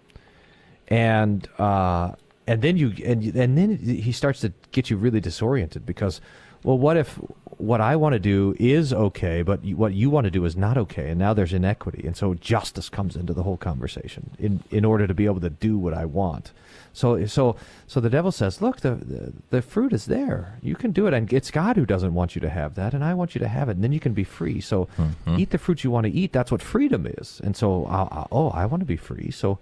And 0.88 1.48
uh, 1.58 2.14
and 2.48 2.62
then 2.62 2.78
you 2.78 2.94
and 3.06 3.24
and 3.36 3.58
then 3.58 3.78
he 3.78 4.12
starts 4.12 4.40
to 4.42 4.52
get 4.72 4.90
you 4.90 4.98
really 4.98 5.20
disoriented 5.20 5.86
because, 5.86 6.20
well, 6.64 6.78
what 6.78 6.98
if 6.98 7.20
what 7.58 7.82
I 7.82 7.96
want 7.96 8.14
to 8.14 8.20
do 8.20 8.56
is 8.60 8.92
okay, 8.94 9.42
but 9.44 9.64
what 9.66 9.94
you 9.94 10.10
want 10.10 10.26
to 10.26 10.32
do 10.32 10.46
is 10.46 10.56
not 10.56 10.78
okay, 10.78 11.10
and 11.10 11.20
now 11.20 11.34
there's 11.34 11.54
inequity, 11.54 12.08
and 12.08 12.16
so 12.18 12.34
justice 12.34 12.90
comes 12.90 13.16
into 13.16 13.34
the 13.34 13.44
whole 13.44 13.58
conversation 13.58 14.32
in 14.40 14.64
in 14.72 14.84
order 14.84 15.06
to 15.06 15.14
be 15.14 15.26
able 15.26 15.42
to 15.42 15.50
do 15.50 15.78
what 15.78 15.94
I 15.94 16.06
want. 16.06 16.52
So 17.00 17.26
so 17.26 17.56
so 17.88 17.98
the 18.02 18.10
devil 18.10 18.32
says, 18.32 18.62
look, 18.62 18.78
the, 18.82 18.96
the 18.96 19.34
the 19.50 19.62
fruit 19.62 19.94
is 19.94 20.06
there. 20.06 20.42
You 20.62 20.76
can 20.76 20.92
do 20.92 21.08
it, 21.08 21.14
and 21.14 21.32
it's 21.32 21.52
God 21.52 21.78
who 21.78 21.86
doesn't 21.86 22.14
want 22.14 22.36
you 22.36 22.42
to 22.42 22.50
have 22.50 22.72
that, 22.76 22.94
and 22.94 23.04
I 23.04 23.14
want 23.14 23.36
you 23.36 23.40
to 23.40 23.48
have 23.48 23.70
it, 23.70 23.76
and 23.78 23.84
then 23.84 23.94
you 23.94 24.02
can 24.08 24.14
be 24.14 24.26
free. 24.26 24.60
So 24.62 24.88
eat 25.40 25.50
the 25.52 25.58
fruit 25.58 25.84
you 25.84 25.92
want 25.92 26.06
to 26.08 26.12
eat. 26.12 26.34
That's 26.34 26.52
what 26.52 26.62
freedom 26.62 27.08
is. 27.08 27.40
And 27.44 27.56
so, 27.56 27.86
uh, 27.86 28.08
uh, 28.12 28.28
oh, 28.32 28.50
I 28.50 28.66
want 28.66 28.82
to 28.82 28.86
be 28.96 28.98
free. 28.98 29.32
So 29.32 29.60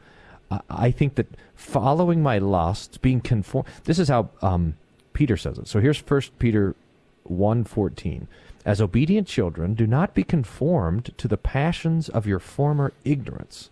I, 0.50 0.60
I 0.88 0.92
think 0.92 1.16
that 1.16 1.28
following 1.56 2.24
my 2.24 2.40
lusts, 2.40 2.98
being 2.98 3.22
conformed. 3.22 3.70
This 3.84 4.00
is 4.00 4.10
how 4.10 4.30
um, 4.42 4.74
Peter 5.14 5.38
says 5.38 5.60
it. 5.60 5.68
So 5.68 5.80
here's 5.80 5.98
First 6.14 6.38
Peter 6.40 6.76
one 7.24 7.64
fourteen. 7.64 8.28
As 8.66 8.82
obedient 8.82 9.28
children, 9.28 9.76
do 9.76 9.88
not 9.88 10.14
be 10.14 10.24
conformed 10.24 11.14
to 11.18 11.28
the 11.28 11.38
passions 11.38 12.10
of 12.10 12.26
your 12.26 12.40
former 12.40 12.94
ignorance. 13.04 13.70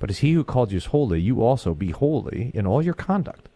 But 0.00 0.10
as 0.10 0.18
he 0.18 0.32
who 0.32 0.42
called 0.42 0.72
you 0.72 0.78
is 0.78 0.86
holy, 0.86 1.20
you 1.20 1.42
also 1.42 1.74
be 1.74 1.92
holy 1.92 2.50
in 2.54 2.66
all 2.66 2.82
your 2.82 2.94
conduct. 2.94 3.48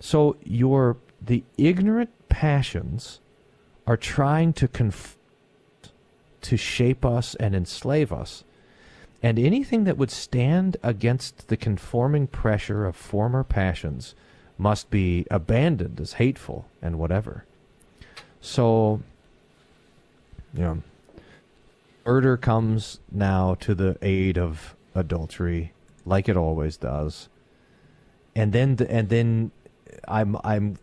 So 0.00 0.36
your 0.42 0.96
the 1.24 1.44
ignorant 1.56 2.10
passions 2.28 3.20
are 3.86 3.96
trying 3.96 4.52
to 4.54 4.68
conf- 4.68 5.16
to 6.40 6.56
shape 6.56 7.04
us 7.04 7.34
and 7.36 7.54
enslave 7.54 8.12
us. 8.12 8.42
And 9.22 9.38
anything 9.38 9.84
that 9.84 9.96
would 9.96 10.10
stand 10.10 10.76
against 10.82 11.48
the 11.48 11.56
conforming 11.56 12.26
pressure 12.26 12.86
of 12.86 12.96
former 12.96 13.44
passions 13.44 14.14
must 14.58 14.90
be 14.90 15.26
abandoned 15.30 16.00
as 16.00 16.14
hateful 16.14 16.66
and 16.80 16.98
whatever. 16.98 17.44
So, 18.40 19.02
you 20.54 20.82
know, 22.04 22.36
comes 22.36 23.00
now 23.10 23.56
to 23.56 23.74
the 23.74 23.98
aid 24.00 24.38
of 24.38 24.75
adultery, 24.96 25.72
like 26.04 26.28
it 26.28 26.36
always 26.36 26.76
does. 26.76 27.28
And 28.34 28.52
then, 28.52 28.76
and 28.88 29.08
then, 29.08 29.50
I'm, 30.08 30.36
I'm, 30.44 30.78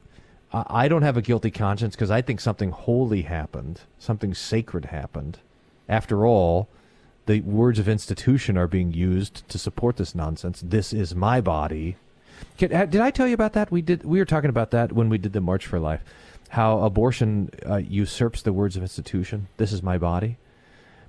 I 0.54 0.88
don't 0.88 1.02
have 1.02 1.18
a 1.18 1.22
guilty 1.22 1.52
conscience 1.52 1.96
because 1.96 2.12
I 2.12 2.22
think 2.22 2.40
something 2.40 2.72
holy 2.72 3.24
happened, 3.24 3.82
something 3.98 4.34
sacred 4.34 4.86
happened. 4.86 5.40
After 5.90 6.26
all, 6.26 6.70
the 7.26 7.42
words 7.42 7.80
of 7.80 7.90
institution 7.90 8.58
are 8.58 8.68
being 8.68 8.94
used 8.94 9.48
to 9.50 9.58
support 9.58 9.98
this 9.98 10.14
nonsense. 10.14 10.62
This 10.64 10.94
is 10.94 11.16
my 11.16 11.42
body. 11.42 11.96
Did 12.58 12.74
I 12.74 13.12
tell 13.12 13.28
you 13.28 13.34
about 13.34 13.54
that? 13.54 13.72
We 13.72 13.82
did. 13.82 14.04
We 14.04 14.20
were 14.20 14.26
talking 14.26 14.50
about 14.50 14.72
that 14.72 14.92
when 14.92 15.10
we 15.10 15.18
did 15.18 15.34
the 15.34 15.42
March 15.42 15.66
for 15.66 15.80
Life. 15.80 16.04
How 16.50 16.80
abortion 16.80 17.50
uh, 17.68 17.78
usurps 17.78 18.42
the 18.42 18.54
words 18.54 18.76
of 18.76 18.84
institution. 18.84 19.48
This 19.58 19.72
is 19.72 19.82
my 19.82 19.98
body. 19.98 20.38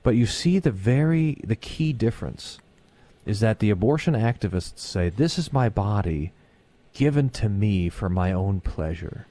But 0.03 0.17
you 0.17 0.27
see 0.27 0.59
the 0.59 0.71
very 0.71 1.41
the 1.45 1.57
key 1.57 1.93
difference 1.93 2.59
is 3.27 3.41
that 3.41 3.59
the 3.59 3.71
abortion 3.71 4.15
activists 4.15 4.79
say 4.79 5.09
this 5.09 5.39
is 5.39 5.53
my 5.53 5.69
body 5.69 6.33
given 6.93 7.29
to 7.29 7.49
me 7.49 7.89
for 7.89 8.09
my 8.09 8.33
own 8.33 8.61
pleasure. 8.61 9.27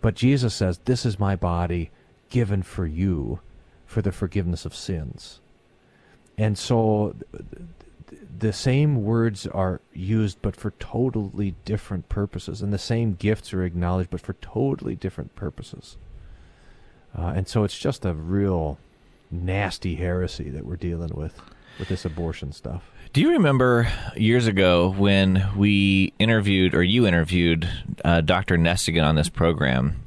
But 0.00 0.14
Jesus 0.14 0.54
says 0.54 0.78
this 0.84 1.06
is 1.06 1.18
my 1.18 1.36
body 1.36 1.90
given 2.28 2.62
for 2.62 2.86
you 2.86 3.40
for 3.86 4.02
the 4.02 4.12
forgiveness 4.12 4.64
of 4.64 4.74
sins. 4.74 5.40
And 6.38 6.56
so 6.56 7.14
the 8.38 8.52
same 8.52 9.04
words 9.04 9.46
are 9.46 9.80
used 9.92 10.40
but 10.42 10.56
for 10.56 10.72
totally 10.72 11.54
different 11.64 12.08
purposes 12.08 12.62
and 12.62 12.72
the 12.72 12.78
same 12.78 13.14
gifts 13.14 13.52
are 13.52 13.64
acknowledged 13.64 14.10
but 14.10 14.20
for 14.20 14.34
totally 14.34 14.94
different 14.94 15.34
purposes. 15.34 15.96
Uh, 17.16 17.32
and 17.36 17.48
so 17.48 17.64
it's 17.64 17.78
just 17.78 18.04
a 18.04 18.14
real 18.14 18.78
nasty 19.30 19.96
heresy 19.96 20.50
that 20.50 20.66
we're 20.66 20.76
dealing 20.76 21.12
with 21.14 21.40
with 21.78 21.88
this 21.88 22.04
abortion 22.04 22.52
stuff. 22.52 22.82
Do 23.12 23.20
you 23.20 23.32
remember 23.32 23.88
years 24.16 24.46
ago 24.46 24.94
when 24.96 25.50
we 25.56 26.14
interviewed, 26.18 26.74
or 26.74 26.82
you 26.82 27.06
interviewed, 27.06 27.68
uh, 28.04 28.22
Dr. 28.22 28.56
Nestingen 28.56 29.04
on 29.04 29.16
this 29.16 29.28
program, 29.28 30.02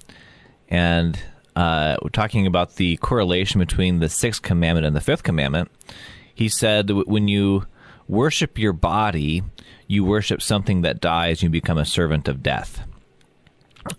and 0.70 1.20
uh, 1.56 1.98
talking 2.14 2.48
about 2.48 2.76
the 2.76 2.98
correlation 2.98 3.60
between 3.60 4.00
the 4.00 4.10
sixth 4.10 4.42
commandment 4.42 4.88
and 4.88 4.96
the 4.96 5.02
fifth 5.02 5.24
commandment? 5.24 5.70
He 6.34 6.50
said 6.50 6.88
that 6.88 7.08
when 7.08 7.28
you 7.28 7.66
worship 8.08 8.58
your 8.58 8.74
body, 8.74 9.44
you 9.88 10.04
worship 10.04 10.42
something 10.42 10.82
that 10.82 11.00
dies, 11.00 11.44
you 11.44 11.50
become 11.50 11.78
a 11.78 11.86
servant 11.86 12.28
of 12.28 12.42
death. 12.42 12.82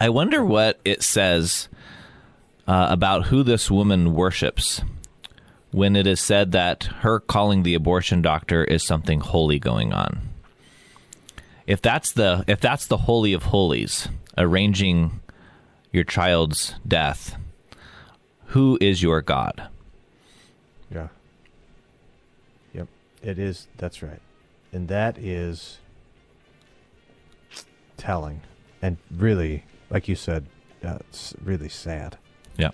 I 0.00 0.08
wonder 0.08 0.44
what 0.44 0.80
it 0.84 1.02
says 1.02 1.68
uh, 2.66 2.88
about 2.90 3.26
who 3.26 3.42
this 3.42 3.70
woman 3.70 4.14
worships 4.14 4.82
when 5.72 5.96
it 5.96 6.06
is 6.06 6.20
said 6.20 6.52
that 6.52 6.84
her 7.00 7.20
calling 7.20 7.62
the 7.62 7.74
abortion 7.74 8.22
doctor 8.22 8.64
is 8.64 8.84
something 8.84 9.20
holy 9.20 9.58
going 9.58 9.92
on. 9.92 10.20
If 11.66 11.82
that's 11.82 12.12
the 12.12 12.44
if 12.46 12.60
that's 12.60 12.86
the 12.86 12.96
holy 12.98 13.32
of 13.32 13.44
holies, 13.44 14.08
arranging 14.38 15.20
your 15.92 16.04
child's 16.04 16.74
death, 16.86 17.36
who 18.46 18.78
is 18.80 19.02
your 19.02 19.20
God? 19.20 19.68
Yeah. 20.90 21.08
Yep. 22.72 22.88
It 23.22 23.38
is 23.38 23.66
that's 23.76 24.02
right. 24.02 24.20
And 24.72 24.88
that 24.88 25.18
is 25.18 25.78
telling 27.96 28.42
and 28.80 28.98
really 29.10 29.64
like 29.90 30.06
you 30.06 30.14
said 30.14 30.46
uh, 30.84 30.98
it's 31.00 31.34
really 31.42 31.68
sad. 31.68 32.18
Yeah. 32.56 32.70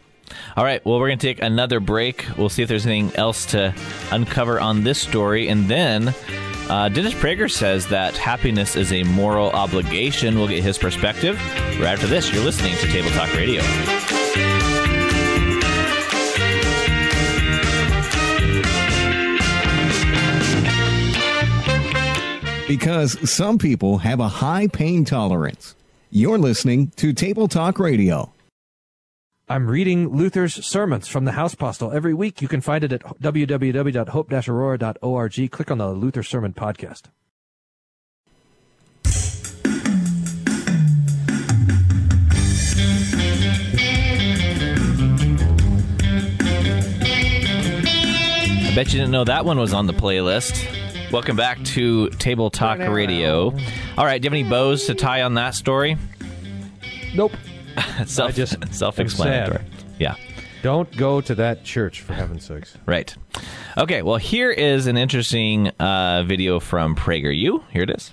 All 0.56 0.64
right. 0.64 0.84
Well, 0.84 0.98
we're 0.98 1.08
going 1.08 1.18
to 1.18 1.26
take 1.26 1.42
another 1.42 1.80
break. 1.80 2.26
We'll 2.36 2.48
see 2.48 2.62
if 2.62 2.68
there's 2.68 2.86
anything 2.86 3.16
else 3.16 3.46
to 3.46 3.74
uncover 4.10 4.60
on 4.60 4.84
this 4.84 4.98
story. 4.98 5.48
And 5.48 5.68
then 5.68 6.14
uh, 6.68 6.88
Dennis 6.88 7.14
Prager 7.14 7.50
says 7.50 7.86
that 7.88 8.16
happiness 8.16 8.76
is 8.76 8.92
a 8.92 9.02
moral 9.02 9.50
obligation. 9.50 10.36
We'll 10.36 10.48
get 10.48 10.62
his 10.62 10.78
perspective. 10.78 11.36
Right 11.78 11.92
after 11.92 12.06
this, 12.06 12.32
you're 12.32 12.44
listening 12.44 12.76
to 12.76 12.86
Table 12.88 13.10
Talk 13.10 13.32
Radio. 13.34 13.62
Because 22.68 23.30
some 23.30 23.58
people 23.58 23.98
have 23.98 24.20
a 24.20 24.28
high 24.28 24.66
pain 24.66 25.04
tolerance. 25.04 25.74
You're 26.10 26.38
listening 26.38 26.88
to 26.96 27.12
Table 27.12 27.48
Talk 27.48 27.78
Radio. 27.78 28.32
I'm 29.52 29.68
reading 29.68 30.08
Luther's 30.08 30.64
sermons 30.64 31.08
from 31.08 31.26
the 31.26 31.32
House 31.32 31.54
Postil 31.54 31.94
every 31.94 32.14
week. 32.14 32.40
You 32.40 32.48
can 32.48 32.62
find 32.62 32.82
it 32.84 32.90
at 32.90 33.02
www.hope-aurora.org. 33.02 35.50
Click 35.50 35.70
on 35.70 35.76
the 35.76 35.90
Luther 35.90 36.22
Sermon 36.22 36.54
Podcast. 36.54 37.02
I 48.64 48.74
bet 48.74 48.86
you 48.86 49.00
didn't 49.00 49.10
know 49.10 49.24
that 49.24 49.44
one 49.44 49.58
was 49.58 49.74
on 49.74 49.86
the 49.86 49.92
playlist. 49.92 51.12
Welcome 51.12 51.36
back 51.36 51.62
to 51.64 52.08
Table 52.08 52.48
Talk 52.48 52.78
Radio. 52.78 53.54
All 53.98 54.06
right, 54.06 54.22
do 54.22 54.24
you 54.24 54.30
have 54.30 54.32
any 54.32 54.48
bows 54.48 54.86
to 54.86 54.94
tie 54.94 55.20
on 55.20 55.34
that 55.34 55.54
story? 55.54 55.98
Nope. 57.14 57.32
Self, 58.06 58.30
I 58.30 58.32
just 58.32 58.74
self-explanatory. 58.74 59.64
Yeah. 59.98 60.16
Don't 60.62 60.94
go 60.96 61.20
to 61.20 61.34
that 61.34 61.64
church, 61.64 62.02
for 62.02 62.12
heaven's 62.14 62.44
sakes. 62.44 62.76
Right. 62.86 63.14
Okay. 63.76 64.02
Well, 64.02 64.16
here 64.16 64.50
is 64.50 64.86
an 64.86 64.96
interesting 64.96 65.68
uh, 65.80 66.22
video 66.24 66.60
from 66.60 66.94
PragerU. 66.94 67.62
Here 67.70 67.82
it 67.82 67.90
is. 67.90 68.12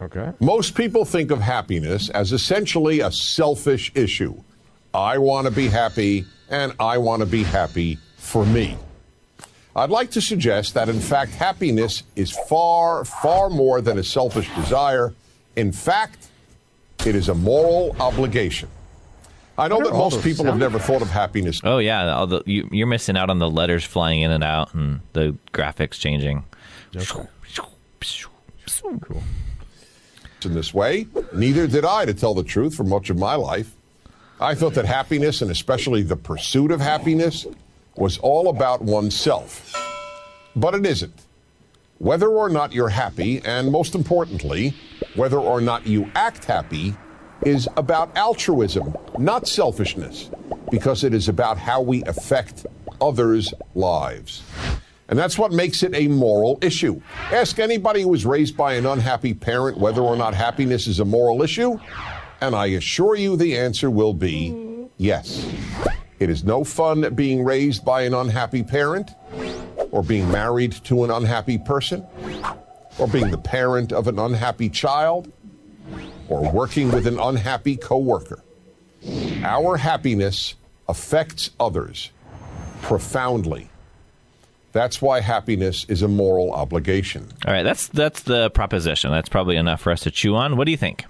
Okay. 0.00 0.32
Most 0.40 0.74
people 0.74 1.04
think 1.04 1.30
of 1.30 1.40
happiness 1.40 2.08
as 2.10 2.32
essentially 2.32 3.00
a 3.00 3.10
selfish 3.12 3.92
issue. 3.94 4.34
I 4.92 5.18
want 5.18 5.46
to 5.46 5.52
be 5.52 5.68
happy, 5.68 6.24
and 6.50 6.72
I 6.80 6.98
want 6.98 7.20
to 7.20 7.26
be 7.26 7.42
happy 7.44 7.98
for 8.16 8.44
me. 8.44 8.76
I'd 9.76 9.90
like 9.90 10.10
to 10.12 10.20
suggest 10.20 10.74
that, 10.74 10.88
in 10.88 11.00
fact, 11.00 11.32
happiness 11.32 12.02
is 12.16 12.30
far, 12.48 13.04
far 13.04 13.50
more 13.50 13.80
than 13.80 13.98
a 13.98 14.02
selfish 14.02 14.48
desire. 14.54 15.14
In 15.54 15.70
fact, 15.70 16.28
it 17.04 17.14
is 17.14 17.28
a 17.28 17.34
moral 17.34 17.94
obligation. 18.00 18.70
I 19.58 19.68
know 19.68 19.76
What 19.76 19.86
that 19.86 19.92
most 19.94 20.22
people 20.22 20.44
have 20.44 20.58
never 20.58 20.78
thought 20.78 21.02
of 21.02 21.08
happiness. 21.08 21.60
Oh 21.64 21.78
yeah, 21.78 22.14
all 22.14 22.26
the, 22.26 22.42
you, 22.44 22.68
you're 22.70 22.86
missing 22.86 23.16
out 23.16 23.30
on 23.30 23.38
the 23.38 23.48
letters 23.48 23.84
flying 23.84 24.20
in 24.20 24.30
and 24.30 24.44
out 24.44 24.74
and 24.74 25.00
the 25.14 25.36
graphics 25.52 25.92
changing. 25.92 26.44
Cool. 27.08 27.28
in 30.46 30.54
this 30.54 30.72
way. 30.72 31.06
Neither 31.34 31.66
did 31.66 31.84
I, 31.84 32.06
to 32.06 32.14
tell 32.14 32.32
the 32.32 32.44
truth, 32.44 32.74
for 32.74 32.84
much 32.84 33.10
of 33.10 33.18
my 33.18 33.34
life. 33.34 33.74
I 34.40 34.54
thought 34.54 34.74
that 34.74 34.84
happiness, 34.84 35.42
and 35.42 35.50
especially 35.50 36.02
the 36.02 36.16
pursuit 36.16 36.70
of 36.70 36.80
happiness, 36.80 37.46
was 37.96 38.18
all 38.18 38.48
about 38.48 38.82
oneself. 38.82 39.74
But 40.54 40.74
it 40.74 40.86
isn't. 40.86 41.22
Whether 41.98 42.28
or 42.28 42.48
not 42.48 42.72
you're 42.72 42.90
happy, 42.90 43.40
and 43.44 43.72
most 43.72 43.94
importantly, 43.94 44.74
whether 45.14 45.38
or 45.38 45.60
not 45.60 45.86
you 45.86 46.10
act 46.14 46.44
happy, 46.44 46.94
is 47.42 47.68
about 47.76 48.16
altruism, 48.16 48.94
not 49.18 49.46
selfishness, 49.46 50.30
because 50.70 51.04
it 51.04 51.14
is 51.14 51.28
about 51.28 51.58
how 51.58 51.80
we 51.80 52.02
affect 52.04 52.66
others' 53.00 53.52
lives. 53.74 54.42
And 55.08 55.18
that's 55.18 55.38
what 55.38 55.52
makes 55.52 55.82
it 55.82 55.94
a 55.94 56.08
moral 56.08 56.58
issue. 56.62 57.00
Ask 57.30 57.58
anybody 57.58 58.02
who 58.02 58.08
was 58.08 58.26
raised 58.26 58.56
by 58.56 58.74
an 58.74 58.86
unhappy 58.86 59.34
parent 59.34 59.78
whether 59.78 60.00
or 60.00 60.16
not 60.16 60.34
happiness 60.34 60.86
is 60.86 60.98
a 60.98 61.04
moral 61.04 61.42
issue, 61.42 61.78
and 62.40 62.54
I 62.54 62.66
assure 62.66 63.14
you 63.14 63.36
the 63.36 63.56
answer 63.56 63.90
will 63.90 64.14
be 64.14 64.88
yes. 64.96 65.48
It 66.18 66.30
is 66.30 66.44
no 66.44 66.64
fun 66.64 67.14
being 67.14 67.44
raised 67.44 67.84
by 67.84 68.02
an 68.02 68.14
unhappy 68.14 68.62
parent, 68.62 69.10
or 69.92 70.02
being 70.02 70.30
married 70.32 70.72
to 70.84 71.04
an 71.04 71.10
unhappy 71.10 71.58
person, 71.58 72.04
or 72.98 73.06
being 73.06 73.30
the 73.30 73.38
parent 73.38 73.92
of 73.92 74.08
an 74.08 74.18
unhappy 74.18 74.68
child, 74.68 75.30
or 76.28 76.50
working 76.52 76.90
with 76.90 77.06
an 77.06 77.18
unhappy 77.18 77.76
coworker. 77.76 78.42
Our 79.42 79.76
happiness 79.76 80.54
affects 80.88 81.50
others 81.60 82.10
profoundly. 82.82 83.68
That's 84.72 85.00
why 85.00 85.20
happiness 85.20 85.86
is 85.88 86.02
a 86.02 86.08
moral 86.08 86.52
obligation. 86.52 87.28
All 87.46 87.52
right, 87.52 87.62
that's 87.62 87.88
that's 87.88 88.22
the 88.22 88.50
proposition. 88.50 89.10
That's 89.10 89.28
probably 89.28 89.56
enough 89.56 89.80
for 89.80 89.90
us 89.90 90.00
to 90.02 90.10
chew 90.10 90.34
on. 90.34 90.56
What 90.56 90.64
do 90.66 90.70
you 90.70 90.76
think? 90.76 91.04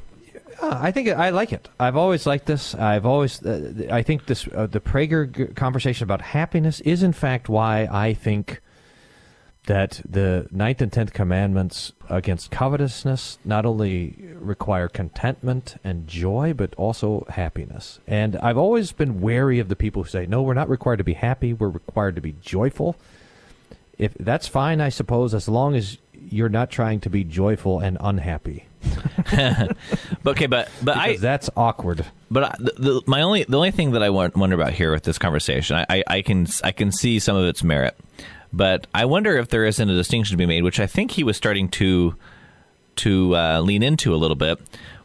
Uh, 0.63 0.79
I 0.81 0.91
think 0.93 1.09
I 1.09 1.31
like 1.31 1.53
it. 1.53 1.69
I've 1.79 1.97
always 1.97 2.27
liked 2.27 2.47
this. 2.47 2.75
I've 2.75 3.05
always. 3.05 3.45
Uh, 3.45 3.89
I 3.91 4.03
think 4.03 4.27
this 4.27 4.49
uh, 4.55 4.67
the 4.67 4.81
Prager 4.81 5.31
g- 5.31 5.53
conversation 5.55 6.05
about 6.05 6.21
happiness 6.23 6.81
is 6.81 7.03
in 7.03 7.13
fact 7.13 7.49
why 7.49 7.89
I 7.91 8.15
think 8.15 8.61
that 9.67 10.01
the 10.09 10.49
ninth 10.51 10.81
and 10.81 10.93
tenth 10.93 11.13
commandments 11.13 11.93
against 12.09 12.51
covetousness 12.51 13.39
not 13.45 13.67
only 13.67 14.15
require 14.35 14.89
contentment 14.89 15.77
and 15.85 16.07
joy, 16.07 16.55
but 16.57 16.75
also 16.77 17.27
happiness. 17.29 18.01
And 18.07 18.37
I've 18.37 18.59
always 18.59 18.93
been 18.93 19.21
wary 19.21 19.59
of 19.59 19.69
the 19.69 19.77
people 19.77 20.05
who 20.05 20.09
say, 20.09 20.27
"No, 20.27 20.43
we're 20.43 20.55
not 20.55 20.69
required 20.69 20.99
to 20.99 21.05
be 21.05 21.15
happy. 21.15 21.53
We're 21.53 21.69
required 21.69 22.15
to 22.17 22.21
be 22.21 22.35
joyful." 22.41 22.97
If 23.99 24.15
that's 24.15 24.47
fine, 24.47 24.81
I 24.81 24.91
suppose, 24.91 25.35
as 25.35 25.49
long 25.49 25.75
as 25.75 25.99
you're 26.31 26.49
not 26.49 26.71
trying 26.71 27.01
to 27.01 27.11
be 27.11 27.25
joyful 27.25 27.81
and 27.81 27.97
unhappy. 28.01 28.67
But 29.31 29.77
okay, 30.27 30.47
but 30.47 30.69
but 30.83 30.97
I 30.97 31.17
that's 31.17 31.51
awkward. 31.57 32.05
But 32.31 32.45
I, 32.45 32.55
the, 32.59 32.73
the, 32.79 33.03
my 33.07 33.23
only 33.23 33.45
the 33.45 33.57
only 33.57 33.71
thing 33.71 33.93
that 33.93 34.03
I 34.03 34.11
want, 34.11 34.37
wonder 34.37 34.55
about 34.55 34.73
here 34.73 34.93
with 34.93 35.05
this 35.05 35.19
conversation, 35.19 35.77
I, 35.77 35.87
I, 35.89 36.05
I 36.07 36.23
can 36.23 36.47
I 36.63 36.73
can 36.73 36.93
see 36.93 37.19
some 37.19 37.37
of 37.37 37.47
its 37.47 37.63
merit, 37.63 37.97
but 38.57 38.87
I 38.95 39.05
wonder 39.05 39.37
if 39.37 39.49
there 39.49 39.67
isn't 39.67 39.91
a 39.91 39.95
distinction 39.95 40.33
to 40.33 40.39
be 40.39 40.47
made, 40.47 40.63
which 40.63 40.81
I 40.81 40.87
think 40.87 41.13
he 41.13 41.23
was 41.23 41.37
starting 41.37 41.69
to 41.71 42.17
to 42.97 43.37
uh, 43.37 43.61
lean 43.61 43.83
into 43.83 44.15
a 44.15 44.17
little 44.17 44.37
bit 44.37 44.59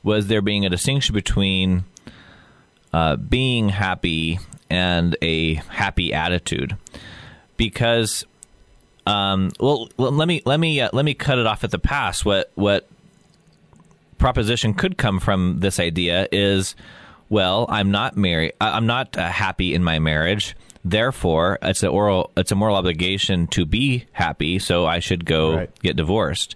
was 0.03 0.27
there 0.27 0.41
being 0.41 0.65
a 0.65 0.69
distinction 0.69 1.13
between 1.13 1.83
uh, 2.93 3.17
being 3.17 3.69
happy 3.69 4.39
and 4.69 5.17
a 5.21 5.55
happy 5.55 6.13
attitude, 6.13 6.77
because 7.57 8.25
um, 9.05 9.51
well, 9.59 9.89
let 9.97 10.27
me 10.27 10.41
let 10.45 10.59
me 10.59 10.79
uh, 10.79 10.89
let 10.93 11.03
me 11.03 11.13
cut 11.13 11.37
it 11.37 11.45
off 11.45 11.63
at 11.63 11.71
the 11.71 11.79
pass. 11.79 12.23
What 12.23 12.51
what 12.55 12.87
proposition 14.17 14.73
could 14.73 14.97
come 14.97 15.19
from 15.19 15.59
this 15.59 15.79
idea 15.79 16.27
is, 16.31 16.75
well, 17.29 17.65
I'm 17.69 17.91
not 17.91 18.15
married. 18.15 18.53
I'm 18.61 18.85
not 18.85 19.17
uh, 19.17 19.29
happy 19.29 19.73
in 19.73 19.83
my 19.83 19.99
marriage. 19.99 20.55
Therefore, 20.83 21.59
it's 21.61 21.83
a 21.83 21.87
oral 21.87 22.31
it's 22.35 22.51
a 22.51 22.55
moral 22.55 22.75
obligation 22.75 23.47
to 23.47 23.65
be 23.65 24.05
happy. 24.13 24.59
So 24.59 24.85
I 24.85 24.99
should 24.99 25.25
go 25.25 25.55
Right. 25.55 25.69
get 25.81 25.95
divorced. 25.95 26.55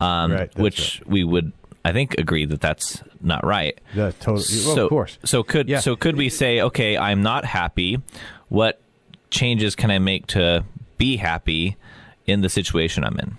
Um, 0.00 0.32
Right, 0.32 0.38
that's 0.50 0.56
which 0.56 1.02
we 1.06 1.22
would, 1.24 1.52
I 1.84 1.92
think, 1.92 2.14
agree 2.18 2.46
that 2.46 2.60
that's 2.60 3.02
not 3.20 3.44
right. 3.44 3.78
Yeah, 3.94 4.12
totally. 4.18 4.44
Well, 4.64 4.74
so, 4.74 4.84
of 4.84 4.88
course. 4.90 5.18
So 5.24 5.42
could 5.42 5.68
Yeah. 5.68 5.80
so 5.80 5.94
could 5.94 6.16
we 6.16 6.28
say, 6.28 6.60
okay, 6.62 6.96
I'm 6.96 7.22
not 7.22 7.44
happy. 7.44 8.00
What 8.48 8.80
changes 9.30 9.76
can 9.76 9.90
I 9.90 9.98
make 9.98 10.26
to 10.28 10.64
be 10.98 11.16
happy 11.18 11.76
in 12.26 12.40
the 12.40 12.48
situation 12.48 13.04
I'm 13.04 13.18
in? 13.18 13.36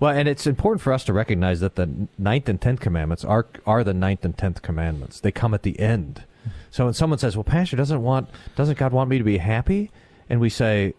Well, 0.00 0.10
and 0.14 0.28
it's 0.28 0.46
important 0.46 0.82
for 0.82 0.92
us 0.92 1.04
to 1.04 1.12
recognize 1.12 1.60
that 1.60 1.76
the 1.76 1.88
ninth 2.18 2.48
and 2.48 2.60
tenth 2.60 2.80
commandments 2.80 3.24
are 3.24 3.46
are 3.66 3.82
the 3.84 3.94
ninth 3.94 4.24
and 4.24 4.36
tenth 4.36 4.60
commandments. 4.60 5.20
They 5.20 5.30
come 5.32 5.54
at 5.54 5.62
the 5.62 5.78
end. 5.80 6.24
So 6.70 6.84
when 6.86 6.94
someone 6.94 7.18
says, 7.18 7.36
"Well, 7.36 7.44
Pastor, 7.44 7.76
doesn't 7.76 8.02
want 8.02 8.28
doesn't 8.56 8.78
God 8.78 8.92
want 8.92 9.10
me 9.10 9.18
to 9.18 9.24
be 9.24 9.38
happy?" 9.38 9.90
and 10.30 10.40
we 10.40 10.48
say, 10.48 10.94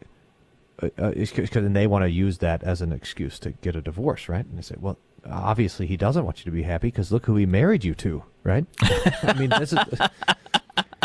uh, 0.81 0.89
uh, 0.97 1.11
because 1.11 1.49
then 1.49 1.73
they 1.73 1.87
want 1.87 2.03
to 2.03 2.09
use 2.09 2.37
that 2.39 2.61
as 2.63 2.81
an 2.81 2.91
excuse 2.91 3.39
to 3.39 3.51
get 3.51 3.75
a 3.75 3.81
divorce, 3.81 4.29
right? 4.29 4.45
And 4.45 4.57
they 4.57 4.61
say, 4.61 4.75
"Well, 4.79 4.97
obviously 5.29 5.87
He 5.87 5.97
doesn't 5.97 6.23
want 6.25 6.39
you 6.39 6.45
to 6.45 6.51
be 6.51 6.63
happy 6.63 6.87
because 6.87 7.11
look 7.11 7.25
who 7.25 7.35
He 7.35 7.45
married 7.45 7.83
you 7.83 7.95
to, 7.95 8.23
right?" 8.43 8.65
I 9.23 9.33
mean, 9.37 9.49
this 9.49 9.73
is. 9.73 9.79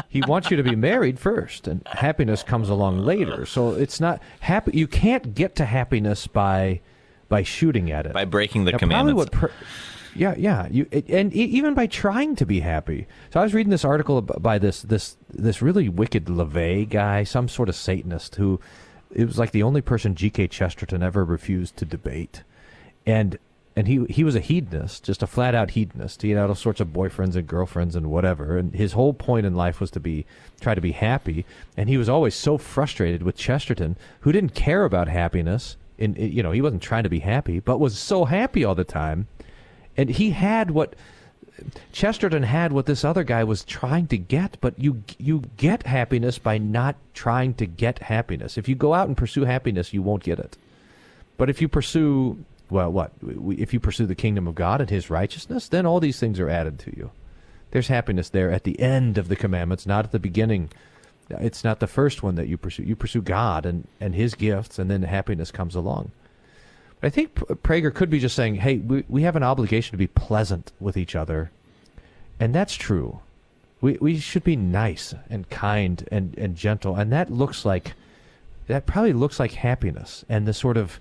He 0.08 0.22
wants 0.22 0.50
you 0.50 0.56
to 0.56 0.64
be 0.64 0.74
married 0.74 1.20
first, 1.20 1.68
and 1.68 1.86
happiness 1.86 2.42
comes 2.42 2.68
along 2.68 2.98
later. 2.98 3.46
So 3.46 3.70
it's 3.70 4.00
not 4.00 4.20
happy. 4.40 4.76
You 4.76 4.88
can't 4.88 5.36
get 5.36 5.54
to 5.56 5.64
happiness 5.64 6.26
by 6.26 6.80
by 7.28 7.44
shooting 7.44 7.92
at 7.92 8.06
it, 8.06 8.12
By 8.12 8.24
breaking 8.24 8.64
the 8.64 8.72
Now, 8.72 8.78
probably 8.78 8.96
commandments. 8.96 9.18
what 9.18 9.32
pr- 9.32 9.46
yeah, 10.14 10.34
yeah. 10.36 10.68
You 10.70 10.86
it- 10.90 11.08
and 11.08 11.32
even 11.32 11.74
by 11.74 11.86
trying 11.86 12.36
to 12.36 12.46
be 12.46 12.60
happy. 12.60 13.06
So 13.32 13.40
I 13.40 13.42
was 13.42 13.54
reading 13.54 13.70
this 13.70 13.84
article 13.84 14.20
by 14.22 14.58
this 14.58 14.82
this 14.82 15.16
this 15.32 15.62
really 15.62 15.88
wicked 15.88 16.26
LaVey 16.26 16.88
guy, 16.88 17.24
some 17.24 17.48
sort 17.48 17.68
of 17.68 17.76
Satanist 17.76 18.36
who 18.36 18.60
it 19.12 19.24
was 19.26 19.38
like 19.38 19.50
the 19.50 19.62
only 19.62 19.80
person 19.80 20.14
G.K. 20.14 20.48
Chesterton 20.48 21.02
ever 21.02 21.24
refused 21.24 21.76
to 21.78 21.84
debate, 21.84 22.42
and 23.06 23.38
and 23.76 23.86
he 23.88 24.04
he 24.10 24.24
was 24.24 24.34
a 24.34 24.40
hedonist, 24.40 25.04
just 25.04 25.22
a 25.22 25.26
flat 25.26 25.54
out 25.54 25.72
hedonist. 25.72 26.22
He 26.22 26.30
had 26.30 26.48
all 26.48 26.54
sorts 26.54 26.80
of 26.80 26.88
boyfriends 26.88 27.36
and 27.36 27.46
girlfriends 27.46 27.96
and 27.96 28.10
whatever. 28.10 28.56
And 28.58 28.74
his 28.74 28.92
whole 28.92 29.14
point 29.14 29.46
in 29.46 29.54
life 29.54 29.80
was 29.80 29.90
to 29.92 30.00
be 30.00 30.26
try 30.60 30.74
to 30.74 30.80
be 30.80 30.92
happy. 30.92 31.44
And 31.76 31.88
he 31.88 31.96
was 31.96 32.08
always 32.08 32.34
so 32.34 32.58
frustrated 32.58 33.22
with 33.22 33.36
Chesterton, 33.36 33.96
who 34.20 34.32
didn't 34.32 34.54
care 34.54 34.84
about 34.84 35.08
happiness. 35.08 35.76
In 35.98 36.14
you 36.16 36.42
know, 36.42 36.50
he 36.52 36.62
wasn't 36.62 36.82
trying 36.82 37.04
to 37.04 37.08
be 37.10 37.20
happy, 37.20 37.60
but 37.60 37.78
was 37.78 37.98
so 37.98 38.24
happy 38.24 38.64
all 38.64 38.74
the 38.74 38.84
time. 38.84 39.28
And 40.00 40.08
he 40.08 40.30
had 40.30 40.70
what 40.70 40.94
Chesterton 41.92 42.42
had 42.42 42.72
what 42.72 42.86
this 42.86 43.04
other 43.04 43.22
guy 43.22 43.44
was 43.44 43.64
trying 43.64 44.06
to 44.06 44.16
get, 44.16 44.56
but 44.62 44.78
you 44.78 45.02
you 45.18 45.42
get 45.58 45.82
happiness 45.82 46.38
by 46.38 46.56
not 46.56 46.96
trying 47.12 47.52
to 47.54 47.66
get 47.66 47.98
happiness. 47.98 48.56
If 48.56 48.66
you 48.66 48.74
go 48.74 48.94
out 48.94 49.08
and 49.08 49.16
pursue 49.16 49.44
happiness, 49.44 49.92
you 49.92 50.00
won't 50.00 50.22
get 50.22 50.38
it. 50.38 50.56
But 51.36 51.50
if 51.50 51.60
you 51.60 51.68
pursue 51.68 52.42
well, 52.70 52.90
what? 52.90 53.12
If 53.22 53.74
you 53.74 53.80
pursue 53.80 54.06
the 54.06 54.14
kingdom 54.14 54.46
of 54.46 54.54
God 54.54 54.80
and 54.80 54.88
his 54.88 55.10
righteousness, 55.10 55.68
then 55.68 55.84
all 55.84 56.00
these 56.00 56.18
things 56.18 56.40
are 56.40 56.48
added 56.48 56.78
to 56.78 56.96
you. 56.96 57.10
There's 57.70 57.88
happiness 57.88 58.30
there 58.30 58.50
at 58.50 58.64
the 58.64 58.80
end 58.80 59.18
of 59.18 59.28
the 59.28 59.36
commandments, 59.36 59.86
not 59.86 60.06
at 60.06 60.12
the 60.12 60.18
beginning. 60.18 60.70
It's 61.28 61.62
not 61.62 61.78
the 61.78 61.86
first 61.86 62.22
one 62.22 62.36
that 62.36 62.48
you 62.48 62.56
pursue. 62.56 62.84
You 62.84 62.96
pursue 62.96 63.20
God 63.20 63.66
and, 63.66 63.86
and 64.00 64.14
his 64.14 64.34
gifts, 64.34 64.78
and 64.78 64.90
then 64.90 65.02
happiness 65.02 65.50
comes 65.50 65.74
along. 65.74 66.12
I 67.02 67.08
think 67.08 67.34
Prager 67.34 67.94
could 67.94 68.10
be 68.10 68.18
just 68.18 68.36
saying, 68.36 68.56
hey, 68.56 68.76
we, 68.76 69.04
we 69.08 69.22
have 69.22 69.36
an 69.36 69.42
obligation 69.42 69.92
to 69.92 69.96
be 69.96 70.06
pleasant 70.06 70.72
with 70.80 70.96
each 70.96 71.16
other. 71.16 71.50
And 72.38 72.54
that's 72.54 72.74
true. 72.74 73.20
We, 73.80 73.96
we 74.00 74.18
should 74.18 74.44
be 74.44 74.56
nice 74.56 75.14
and 75.30 75.48
kind 75.48 76.06
and, 76.12 76.36
and 76.36 76.56
gentle. 76.56 76.96
And 76.96 77.10
that 77.12 77.32
looks 77.32 77.64
like, 77.64 77.94
that 78.66 78.86
probably 78.86 79.14
looks 79.14 79.40
like 79.40 79.52
happiness 79.52 80.24
and 80.28 80.46
the 80.46 80.52
sort 80.52 80.76
of 80.76 81.00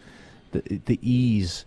the, 0.51 0.81
the 0.85 0.99
ease 1.01 1.65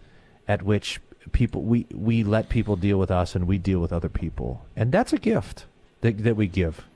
at 0.48 0.62
which 0.62 1.00
people, 1.32 1.62
we, 1.62 1.86
we 1.94 2.24
let 2.24 2.48
people 2.48 2.76
deal 2.76 2.98
with 2.98 3.10
us 3.10 3.34
and 3.34 3.46
we 3.46 3.58
deal 3.58 3.80
with 3.80 3.92
other 3.92 4.08
people. 4.08 4.64
And 4.74 4.90
that's 4.90 5.12
a 5.12 5.18
gift 5.18 5.66
that, 6.00 6.18
that 6.24 6.36
we 6.36 6.46
give. 6.46 6.86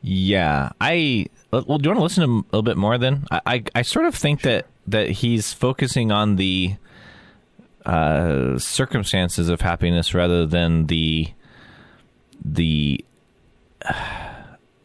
Yeah, 0.00 0.70
I 0.80 1.26
well. 1.50 1.62
Do 1.78 1.88
you 1.88 1.90
want 1.90 1.98
to 1.98 2.02
listen 2.02 2.24
to 2.24 2.30
a 2.30 2.44
little 2.52 2.62
bit 2.62 2.76
more? 2.76 2.98
Then 2.98 3.26
I, 3.32 3.40
I, 3.46 3.64
I 3.74 3.82
sort 3.82 4.06
of 4.06 4.14
think 4.14 4.42
that 4.42 4.66
that 4.90 5.10
he's 5.10 5.52
focusing 5.52 6.10
on 6.12 6.36
the 6.36 6.76
uh, 7.86 8.58
circumstances 8.58 9.48
of 9.48 9.60
happiness 9.60 10.14
rather 10.14 10.46
than 10.46 10.86
the 10.86 11.28
the 12.44 13.04
uh, 13.84 13.94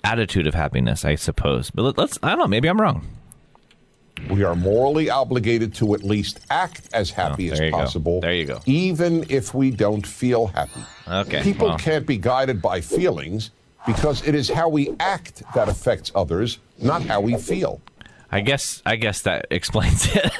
attitude 0.03 0.47
of 0.47 0.53
happiness. 0.53 1.03
I 1.05 1.15
suppose, 1.15 1.71
but 1.71 1.83
let, 1.83 1.97
let's. 1.97 2.19
I 2.23 2.29
don't 2.29 2.39
know. 2.39 2.47
Maybe 2.47 2.67
I'm 2.67 2.79
wrong. 2.79 3.07
We 4.29 4.43
are 4.43 4.55
morally 4.55 5.09
obligated 5.09 5.73
to 5.75 5.93
at 5.95 6.03
least 6.03 6.39
act 6.49 6.87
as 6.93 7.09
happy 7.09 7.49
Oh, 7.49 7.53
as 7.53 7.59
you 7.59 7.71
go. 7.71 7.77
possible. 7.77 8.21
There 8.21 8.33
you 8.33 8.45
go. 8.45 8.61
Even 8.65 9.25
if 9.27 9.53
we 9.53 9.69
don't 9.71 10.05
feel 10.05 10.47
happy. 10.47 10.79
Okay, 11.07 11.41
People 11.43 11.69
well. 11.69 11.77
can't 11.77 12.05
be 12.07 12.17
guided 12.17 12.61
by 12.61 12.79
feelings 12.79 13.51
because 13.85 14.25
it 14.25 14.33
is 14.33 14.49
how 14.49 14.69
we 14.69 14.95
act 15.01 15.43
that 15.55 15.67
affects 15.67 16.09
others, 16.15 16.59
not 16.79 17.01
how 17.01 17.19
we 17.19 17.35
feel. 17.35 17.81
I 18.33 18.41
guess. 18.41 18.81
I 18.83 18.95
guess 18.95 19.21
that 19.21 19.45
explains 19.51 20.07
it. 20.11 20.33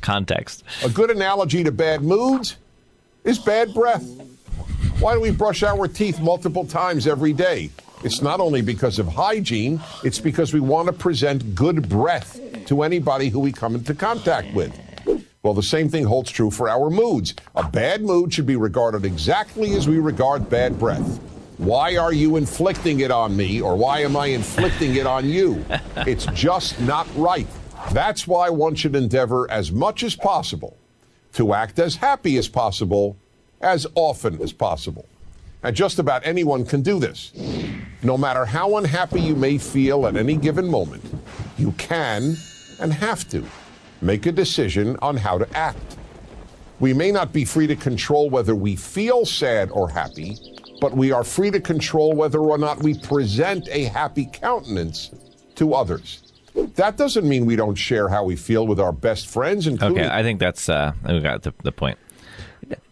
Context. 0.00 0.62
A 0.84 0.88
good 0.88 1.10
analogy 1.10 1.64
to 1.64 1.72
bad 1.72 2.02
moods 2.02 2.56
is 3.24 3.40
bad 3.40 3.74
breath. 3.74 4.04
Why 5.00 5.14
do 5.14 5.20
we 5.20 5.32
brush 5.32 5.64
our 5.64 5.88
teeth 5.88 6.20
multiple 6.20 6.64
times 6.64 7.08
every 7.08 7.32
day? 7.32 7.70
It's 8.04 8.22
not 8.22 8.38
only 8.38 8.62
because 8.62 9.00
of 9.00 9.08
hygiene, 9.08 9.80
it's 10.04 10.20
because 10.20 10.54
we 10.54 10.60
want 10.60 10.86
to 10.86 10.92
present 10.92 11.56
good 11.56 11.88
breath 11.88 12.38
to 12.66 12.84
anybody 12.84 13.30
who 13.30 13.40
we 13.40 13.50
come 13.50 13.74
into 13.74 13.92
contact 13.92 14.54
with. 14.54 14.78
Well, 15.42 15.54
the 15.54 15.62
same 15.62 15.88
thing 15.88 16.04
holds 16.04 16.30
true 16.30 16.52
for 16.52 16.68
our 16.68 16.88
moods. 16.88 17.34
A 17.56 17.68
bad 17.68 18.02
mood 18.02 18.32
should 18.32 18.46
be 18.46 18.56
regarded 18.56 19.04
exactly 19.04 19.74
as 19.74 19.88
we 19.88 19.98
regard 19.98 20.48
bad 20.48 20.78
breath. 20.78 21.18
Why 21.58 21.96
are 21.96 22.12
you 22.12 22.36
inflicting 22.36 23.00
it 23.00 23.12
on 23.12 23.36
me, 23.36 23.60
or 23.60 23.76
why 23.76 24.00
am 24.00 24.16
I 24.16 24.26
inflicting 24.26 24.96
it 24.96 25.06
on 25.06 25.28
you? 25.28 25.64
It's 25.98 26.26
just 26.26 26.80
not 26.80 27.06
right. 27.16 27.46
That's 27.92 28.26
why 28.26 28.50
one 28.50 28.74
should 28.74 28.96
endeavor 28.96 29.48
as 29.50 29.70
much 29.70 30.02
as 30.02 30.16
possible 30.16 30.76
to 31.34 31.54
act 31.54 31.78
as 31.78 31.96
happy 31.96 32.36
as 32.38 32.48
possible, 32.48 33.16
as 33.60 33.86
often 33.94 34.40
as 34.42 34.52
possible. 34.52 35.06
And 35.62 35.74
just 35.74 35.98
about 35.98 36.26
anyone 36.26 36.66
can 36.66 36.82
do 36.82 36.98
this. 36.98 37.32
No 38.02 38.18
matter 38.18 38.44
how 38.44 38.76
unhappy 38.76 39.20
you 39.20 39.34
may 39.36 39.56
feel 39.56 40.06
at 40.06 40.16
any 40.16 40.36
given 40.36 40.68
moment, 40.68 41.04
you 41.56 41.72
can 41.72 42.36
and 42.80 42.92
have 42.92 43.28
to 43.30 43.44
make 44.02 44.26
a 44.26 44.32
decision 44.32 44.96
on 45.00 45.16
how 45.16 45.38
to 45.38 45.56
act. 45.56 45.96
We 46.80 46.92
may 46.92 47.12
not 47.12 47.32
be 47.32 47.44
free 47.44 47.66
to 47.68 47.76
control 47.76 48.28
whether 48.28 48.54
we 48.54 48.76
feel 48.76 49.24
sad 49.24 49.70
or 49.70 49.88
happy, 49.88 50.36
but 50.84 50.92
we 50.92 51.12
are 51.12 51.24
free 51.24 51.50
to 51.50 51.60
control 51.60 52.12
whether 52.12 52.40
or 52.40 52.58
not 52.58 52.82
we 52.82 52.92
present 52.92 53.66
a 53.70 53.84
happy 53.84 54.28
countenance 54.30 55.10
to 55.54 55.72
others. 55.72 56.34
That 56.74 56.98
doesn't 56.98 57.26
mean 57.26 57.46
we 57.46 57.56
don't 57.56 57.74
share 57.74 58.10
how 58.10 58.24
we 58.24 58.36
feel 58.36 58.66
with 58.66 58.78
our 58.78 58.92
best 58.92 59.26
friends, 59.26 59.66
including 59.66 60.00
Okay, 60.00 60.14
I 60.14 60.22
think 60.22 60.40
that's. 60.40 60.68
Uh, 60.68 60.92
we 61.08 61.20
got 61.20 61.40
the 61.40 61.54
the 61.62 61.72
point. 61.72 61.96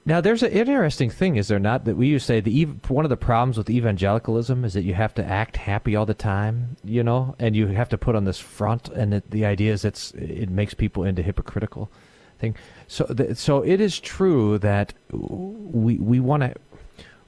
Now, 0.07 0.23
there's 0.23 0.43
an 0.43 0.53
interesting 0.53 1.11
thing, 1.11 1.37
is 1.37 1.49
there 1.49 1.59
not? 1.59 1.85
That 1.85 1.99
we 1.99 2.07
used 2.07 2.27
to 2.29 2.33
say 2.33 2.41
the 2.41 2.63
ev- 2.63 2.89
one 2.89 3.05
of 3.05 3.11
the 3.11 3.19
problems 3.19 3.59
with 3.59 3.69
evangelicalism 3.69 4.65
is 4.65 4.73
that 4.73 4.85
you 4.85 4.95
have 4.95 5.15
to 5.17 5.25
act 5.25 5.59
happy 5.59 5.95
all 5.95 6.07
the 6.07 6.15
time, 6.15 6.79
you 6.83 7.03
know, 7.03 7.37
and 7.39 7.55
you 7.55 7.67
have 7.67 7.91
to 7.91 7.99
put 7.99 8.17
on 8.17 8.25
this 8.25 8.39
front, 8.39 8.89
and 8.89 9.13
it, 9.13 9.31
the 9.31 9.45
idea 9.45 9.71
is 9.71 9.85
it's 9.85 10.13
it 10.13 10.49
makes 10.49 10.73
people 10.73 11.05
into 11.05 11.21
hypocritical 11.21 11.91
thing. 12.39 12.57
So, 12.89 13.05
th- 13.05 13.37
so 13.37 13.61
it 13.61 13.83
is 13.83 14.01
true 14.01 14.57
that 14.61 14.95
we 15.11 15.99
we 15.99 16.21
want 16.21 16.43
to 16.45 16.55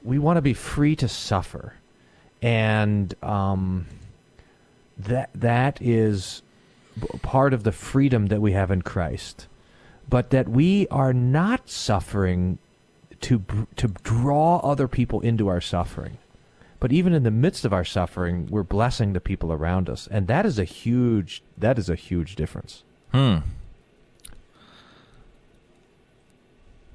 we 0.04 0.18
want 0.18 0.36
to 0.36 0.42
be 0.42 0.54
free 0.54 0.94
to 0.96 1.08
suffer, 1.08 1.74
and 2.40 3.14
um, 3.22 3.86
that 4.98 5.30
that 5.34 5.82
is 5.82 6.42
part 7.22 7.52
of 7.52 7.64
the 7.64 7.72
freedom 7.72 8.26
that 8.26 8.40
we 8.40 8.52
have 8.52 8.70
in 8.70 8.82
Christ 8.82 9.48
but 10.08 10.30
that 10.30 10.48
we 10.48 10.86
are 10.88 11.12
not 11.12 11.68
suffering 11.68 12.58
to 13.20 13.42
to 13.76 13.88
draw 13.88 14.58
other 14.58 14.88
people 14.88 15.20
into 15.20 15.48
our 15.48 15.60
suffering. 15.60 16.18
But 16.80 16.92
even 16.92 17.14
in 17.14 17.22
the 17.22 17.30
midst 17.30 17.64
of 17.64 17.72
our 17.72 17.84
suffering, 17.84 18.46
we're 18.50 18.62
blessing 18.62 19.14
the 19.14 19.20
people 19.20 19.52
around 19.52 19.88
us, 19.88 20.06
and 20.10 20.26
that 20.26 20.44
is 20.44 20.58
a 20.58 20.64
huge 20.64 21.42
that 21.56 21.78
is 21.78 21.88
a 21.88 21.94
huge 21.94 22.36
difference. 22.36 22.82
Hmm. 23.12 23.38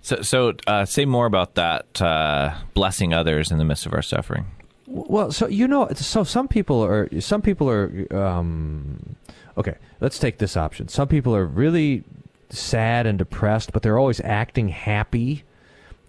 So, 0.01 0.21
so 0.21 0.53
uh, 0.65 0.85
say 0.85 1.05
more 1.05 1.25
about 1.25 1.55
that 1.55 2.01
uh, 2.01 2.55
blessing 2.73 3.13
others 3.13 3.51
in 3.51 3.57
the 3.57 3.65
midst 3.65 3.85
of 3.85 3.93
our 3.93 4.01
suffering. 4.01 4.45
Well, 4.87 5.31
so 5.31 5.47
you 5.47 5.67
know, 5.67 5.87
so 5.93 6.23
some 6.23 6.47
people 6.47 6.83
are 6.83 7.07
some 7.21 7.41
people 7.41 7.69
are 7.69 8.07
um, 8.11 9.15
okay. 9.57 9.75
Let's 10.01 10.17
take 10.17 10.39
this 10.39 10.57
option. 10.57 10.87
Some 10.87 11.07
people 11.07 11.35
are 11.35 11.45
really 11.45 12.03
sad 12.49 13.05
and 13.05 13.17
depressed, 13.19 13.71
but 13.71 13.83
they're 13.83 13.99
always 13.99 14.19
acting 14.21 14.69
happy. 14.69 15.43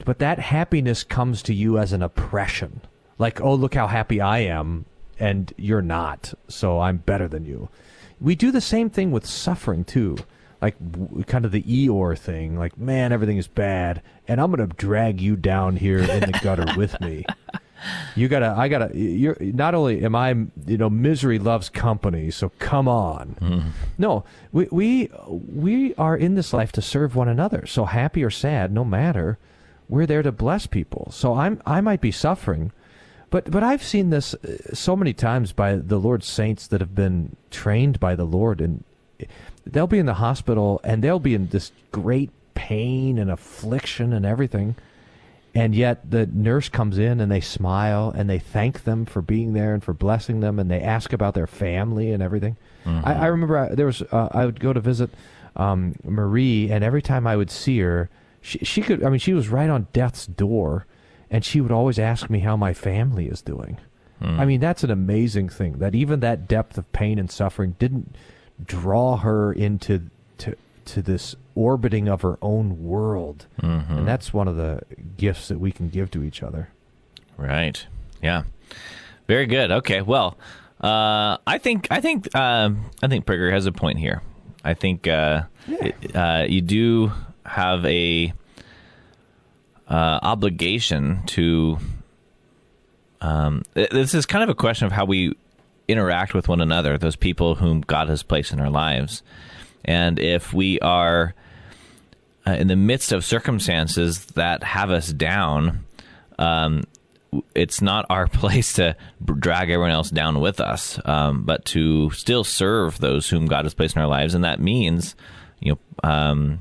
But 0.05 0.19
that 0.21 0.39
happiness 0.39 1.05
comes 1.05 1.43
to 1.43 1.53
you 1.53 1.77
as 1.77 1.93
an 1.93 2.03
oppression, 2.03 2.81
like, 3.19 3.41
oh, 3.43 3.55
look 3.55 3.75
how 3.75 3.87
happy 3.87 4.19
I 4.19 4.39
am, 4.39 4.87
and 5.19 5.53
you're 5.59 5.83
not, 5.83 6.33
so 6.49 6.81
I'm 6.81 6.97
better 6.99 7.29
than 7.29 7.45
you. 7.45 7.69
We 8.19 8.35
do 8.35 8.51
the 8.51 8.63
same 8.63 8.89
thing 8.89 9.11
with 9.11 9.27
suffering 9.27 9.85
too, 9.85 10.17
like 10.61 10.77
w- 10.93 11.25
kind 11.25 11.45
of 11.45 11.53
the 11.53 11.63
Eeyore 11.63 12.19
thing, 12.19 12.59
like, 12.59 12.77
man, 12.79 13.13
everything 13.13 13.37
is 13.39 13.47
bad, 13.49 14.03
and 14.29 14.41
I'm 14.41 14.51
gonna 14.51 14.67
drag 14.67 15.21
you 15.21 15.37
down 15.37 15.77
here 15.77 15.99
in 15.99 16.21
the 16.21 16.39
gutter 16.43 16.67
with 16.77 17.01
me. 17.01 17.25
You 18.15 18.29
gotta, 18.29 18.55
I 18.59 18.69
gotta. 18.69 18.91
You're 18.95 19.39
not 19.41 19.75
only 19.75 20.05
am 20.05 20.15
I, 20.15 20.33
you 20.67 20.77
know, 20.77 20.91
misery 20.91 21.39
loves 21.39 21.71
company. 21.71 22.31
So 22.31 22.51
come 22.59 22.87
on. 22.89 23.73
No, 23.97 24.23
we 24.53 24.69
we 24.71 25.11
we 25.27 25.95
are 25.95 26.15
in 26.15 26.35
this 26.35 26.53
life 26.53 26.73
to 26.73 26.83
serve 26.83 27.17
one 27.17 27.27
another. 27.29 27.65
So 27.65 27.87
happy 27.87 28.23
or 28.23 28.29
sad, 28.29 28.71
no 28.71 28.85
matter, 28.85 29.39
we're 29.89 30.05
there 30.05 30.23
to 30.23 30.31
bless 30.31 30.67
people. 30.67 31.09
So 31.11 31.33
I'm 31.35 31.63
I 31.65 31.81
might 31.81 32.03
be 32.03 32.11
suffering, 32.13 32.71
but 33.31 33.51
but 33.51 33.63
I've 33.63 33.83
seen 33.83 34.11
this 34.11 34.35
uh, 34.35 34.75
so 34.75 34.95
many 34.95 35.15
times 35.15 35.53
by 35.53 35.77
the 35.77 35.97
Lord's 35.99 36.27
saints 36.29 36.67
that 36.67 36.83
have 36.83 36.95
been 36.95 37.35
trained 37.51 37.99
by 37.99 38.15
the 38.15 38.25
Lord, 38.27 38.61
and 38.61 38.85
they'll 39.73 39.87
be 39.87 39.99
in 39.99 40.07
the 40.07 40.15
hospital 40.15 40.81
and 40.85 41.03
they'll 41.03 41.19
be 41.19 41.35
in 41.35 41.49
this 41.49 41.73
great 41.93 42.31
pain 42.55 43.19
and 43.19 43.31
affliction 43.31 44.13
and 44.13 44.27
everything 44.27 44.75
and 45.55 45.75
yet 45.75 46.11
the 46.11 46.27
nurse 46.27 46.69
comes 46.69 46.99
in 46.99 47.21
and 47.21 47.31
they 47.31 47.41
smile 47.41 48.13
and 48.15 48.31
they 48.31 48.39
thank 48.39 48.85
them 48.85 49.05
for 49.05 49.21
being 49.21 49.53
there 49.53 49.75
and 49.75 49.83
for 49.83 49.93
blessing 49.93 50.41
them 50.41 50.59
and 50.59 50.71
they 50.71 50.81
ask 50.81 51.13
about 51.13 51.35
their 51.35 51.47
family 51.47 52.13
and 52.13 52.23
everything. 52.23 52.57
I, 53.05 53.15
I 53.15 53.27
remember 53.27 53.59
I, 53.59 53.75
there 53.75 53.87
was 53.87 54.01
uh, 54.03 54.29
I 54.31 54.47
would 54.47 54.61
go 54.61 54.73
to 54.73 54.81
visit 54.81 55.11
um, 55.57 55.97
Marie 56.05 56.71
and 56.71 56.85
every 56.85 57.03
time 57.03 57.27
I 57.27 57.37
would 57.37 57.51
see 57.51 57.81
her, 57.81 58.09
she, 58.41 58.59
she 58.59 58.81
could 58.81 59.03
I 59.03 59.11
mean 59.11 59.19
she 59.19 59.33
was 59.33 59.49
right 59.49 59.69
on 59.69 59.89
death's 59.93 60.27
door, 60.27 60.87
and 61.31 61.45
she 61.45 61.61
would 61.61 61.73
always 61.73 61.99
ask 61.99 62.31
me 62.31 62.41
how 62.41 62.57
my 62.57 62.73
family 62.73 63.27
is 63.27 63.43
doing. 63.43 63.79
I 64.23 64.45
mean 64.45 64.61
that's 64.61 64.85
an 64.85 64.91
amazing 64.91 65.49
thing 65.49 65.79
that 65.79 65.95
even 65.95 66.21
that 66.21 66.47
depth 66.47 66.79
of 66.79 66.91
pain 66.93 67.19
and 67.19 67.31
suffering 67.31 67.75
didn't 67.79 68.15
draw 68.67 69.17
her 69.19 69.53
into 69.53 70.03
to 70.39 70.57
to 70.87 71.03
this 71.03 71.37
orbiting 71.55 72.09
of 72.09 72.23
her 72.23 72.39
own 72.43 72.83
world, 72.85 73.47
and 73.61 74.07
that's 74.09 74.33
one 74.33 74.49
of 74.49 74.57
the 74.57 74.81
gifts 75.17 75.49
that 75.49 75.59
we 75.61 75.71
can 75.73 75.89
give 75.89 76.11
to 76.13 76.23
each 76.23 76.43
other. 76.43 76.69
Right. 77.37 77.85
Yeah. 78.23 78.43
Very 79.27 79.47
good. 79.47 79.71
Okay. 79.71 80.03
Well, 80.03 80.37
uh, 80.81 81.37
I 81.47 81.59
think 81.59 81.89
I 81.91 82.01
think 82.01 82.35
um 82.35 82.87
I 83.03 83.09
think 83.09 83.25
Prager 83.27 83.53
has 83.53 83.67
a 83.67 83.73
point 83.73 83.99
here. 83.99 84.23
I 84.65 84.75
think 84.75 85.07
uh, 85.07 85.43
it- 85.69 86.15
uh, 86.17 86.45
you 86.49 86.61
do 86.61 87.13
have 87.47 87.85
a 87.87 88.33
uh, 89.89 90.19
obligation 90.23 91.23
to. 91.27 91.79
Um, 93.23 93.63
this 93.75 94.15
is 94.15 94.25
kind 94.25 94.43
of 94.43 94.49
a 94.49 94.55
question 94.55 94.87
of 94.87 94.93
how 94.93 95.05
we 95.05 95.35
interact 95.91 96.35
with 96.35 96.49
one 96.49 96.61
another, 96.61 96.99
those 96.99 97.17
people 97.17 97.57
whom 97.57 97.81
God 97.81 98.09
has 98.09 98.23
placed 98.23 98.53
in 98.53 98.61
our 98.61 98.71
lives, 98.71 99.23
and 99.85 100.19
if 100.19 100.53
we 100.53 100.79
are 100.81 101.35
uh, 102.47 102.53
in 102.53 102.69
the 102.69 102.77
midst 102.77 103.13
of 103.13 103.25
circumstances 103.25 104.25
that 104.27 104.63
have 104.63 104.91
us 104.91 105.13
down, 105.13 105.85
um, 106.39 106.85
it's 107.55 107.81
not 107.81 108.07
our 108.11 108.27
place 108.29 108.75
to 108.75 108.97
drag 109.25 109.71
everyone 109.71 109.91
else 109.91 110.11
down 110.11 110.41
with 110.41 110.61
us, 110.61 110.99
um, 111.05 111.45
but 111.45 111.65
to 111.67 112.11
still 112.11 112.45
serve 112.45 112.99
those 112.99 113.29
whom 113.29 113.47
God 113.47 113.65
has 113.65 113.75
placed 113.75 113.97
in 113.97 114.03
our 114.03 114.09
lives, 114.09 114.35
and 114.35 114.45
that 114.45 114.61
means, 114.61 115.15
you 115.61 115.73
know, 115.73 115.79
um, 116.09 116.61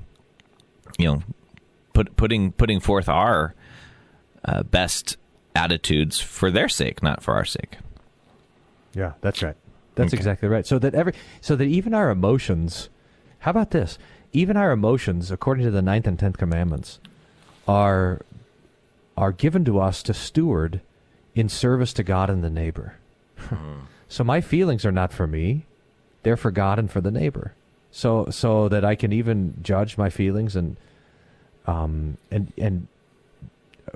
you 0.97 1.05
know, 1.05 1.23
put, 1.93 2.15
putting 2.15 2.51
putting 2.51 2.80
forth 2.80 3.07
our 3.07 3.55
uh, 4.43 4.63
best 4.63 5.17
attitudes 5.55 6.19
for 6.19 6.51
their 6.51 6.69
sake, 6.69 7.01
not 7.01 7.23
for 7.23 7.36
our 7.36 7.45
sake. 7.45 7.77
Yeah, 8.94 9.14
that's 9.22 9.42
right. 9.44 9.56
That's 9.96 10.14
Okay. 10.14 10.18
exactly 10.20 10.48
right. 10.50 10.66
So 10.66 10.80
that 10.80 10.94
every 10.96 11.14
so 11.42 11.56
that 11.56 11.66
even 11.66 11.94
our 11.94 12.10
emotions 12.10 12.90
how 13.40 13.52
about 13.52 13.72
this? 13.72 13.98
Even 14.34 14.58
our 14.58 14.72
emotions, 14.72 15.32
according 15.32 15.66
to 15.66 15.72
the 15.72 15.82
ninth 15.82 16.06
and 16.06 16.20
tenth 16.20 16.38
commandments, 16.38 17.00
are 17.68 18.22
are 19.18 19.32
given 19.32 19.66
to 19.66 19.80
us 19.80 20.02
to 20.04 20.14
steward 20.14 20.82
in 21.36 21.50
service 21.50 21.94
to 21.94 22.04
God 22.04 22.30
and 22.30 22.44
the 22.44 22.50
neighbor. 22.50 22.96
so 24.08 24.24
my 24.24 24.42
feelings 24.42 24.86
are 24.86 24.92
not 24.92 25.14
for 25.14 25.28
me, 25.28 25.66
they're 26.24 26.38
for 26.38 26.52
God 26.52 26.80
and 26.80 26.92
for 26.92 27.02
the 27.02 27.12
neighbor. 27.12 27.54
So 27.92 28.28
so 28.30 28.68
that 28.70 28.84
I 28.86 28.96
can 28.96 29.12
even 29.14 29.56
judge 29.62 29.98
my 29.98 30.10
feelings 30.10 30.56
and 30.56 30.76
um 31.66 32.18
and 32.30 32.52
and 32.58 32.88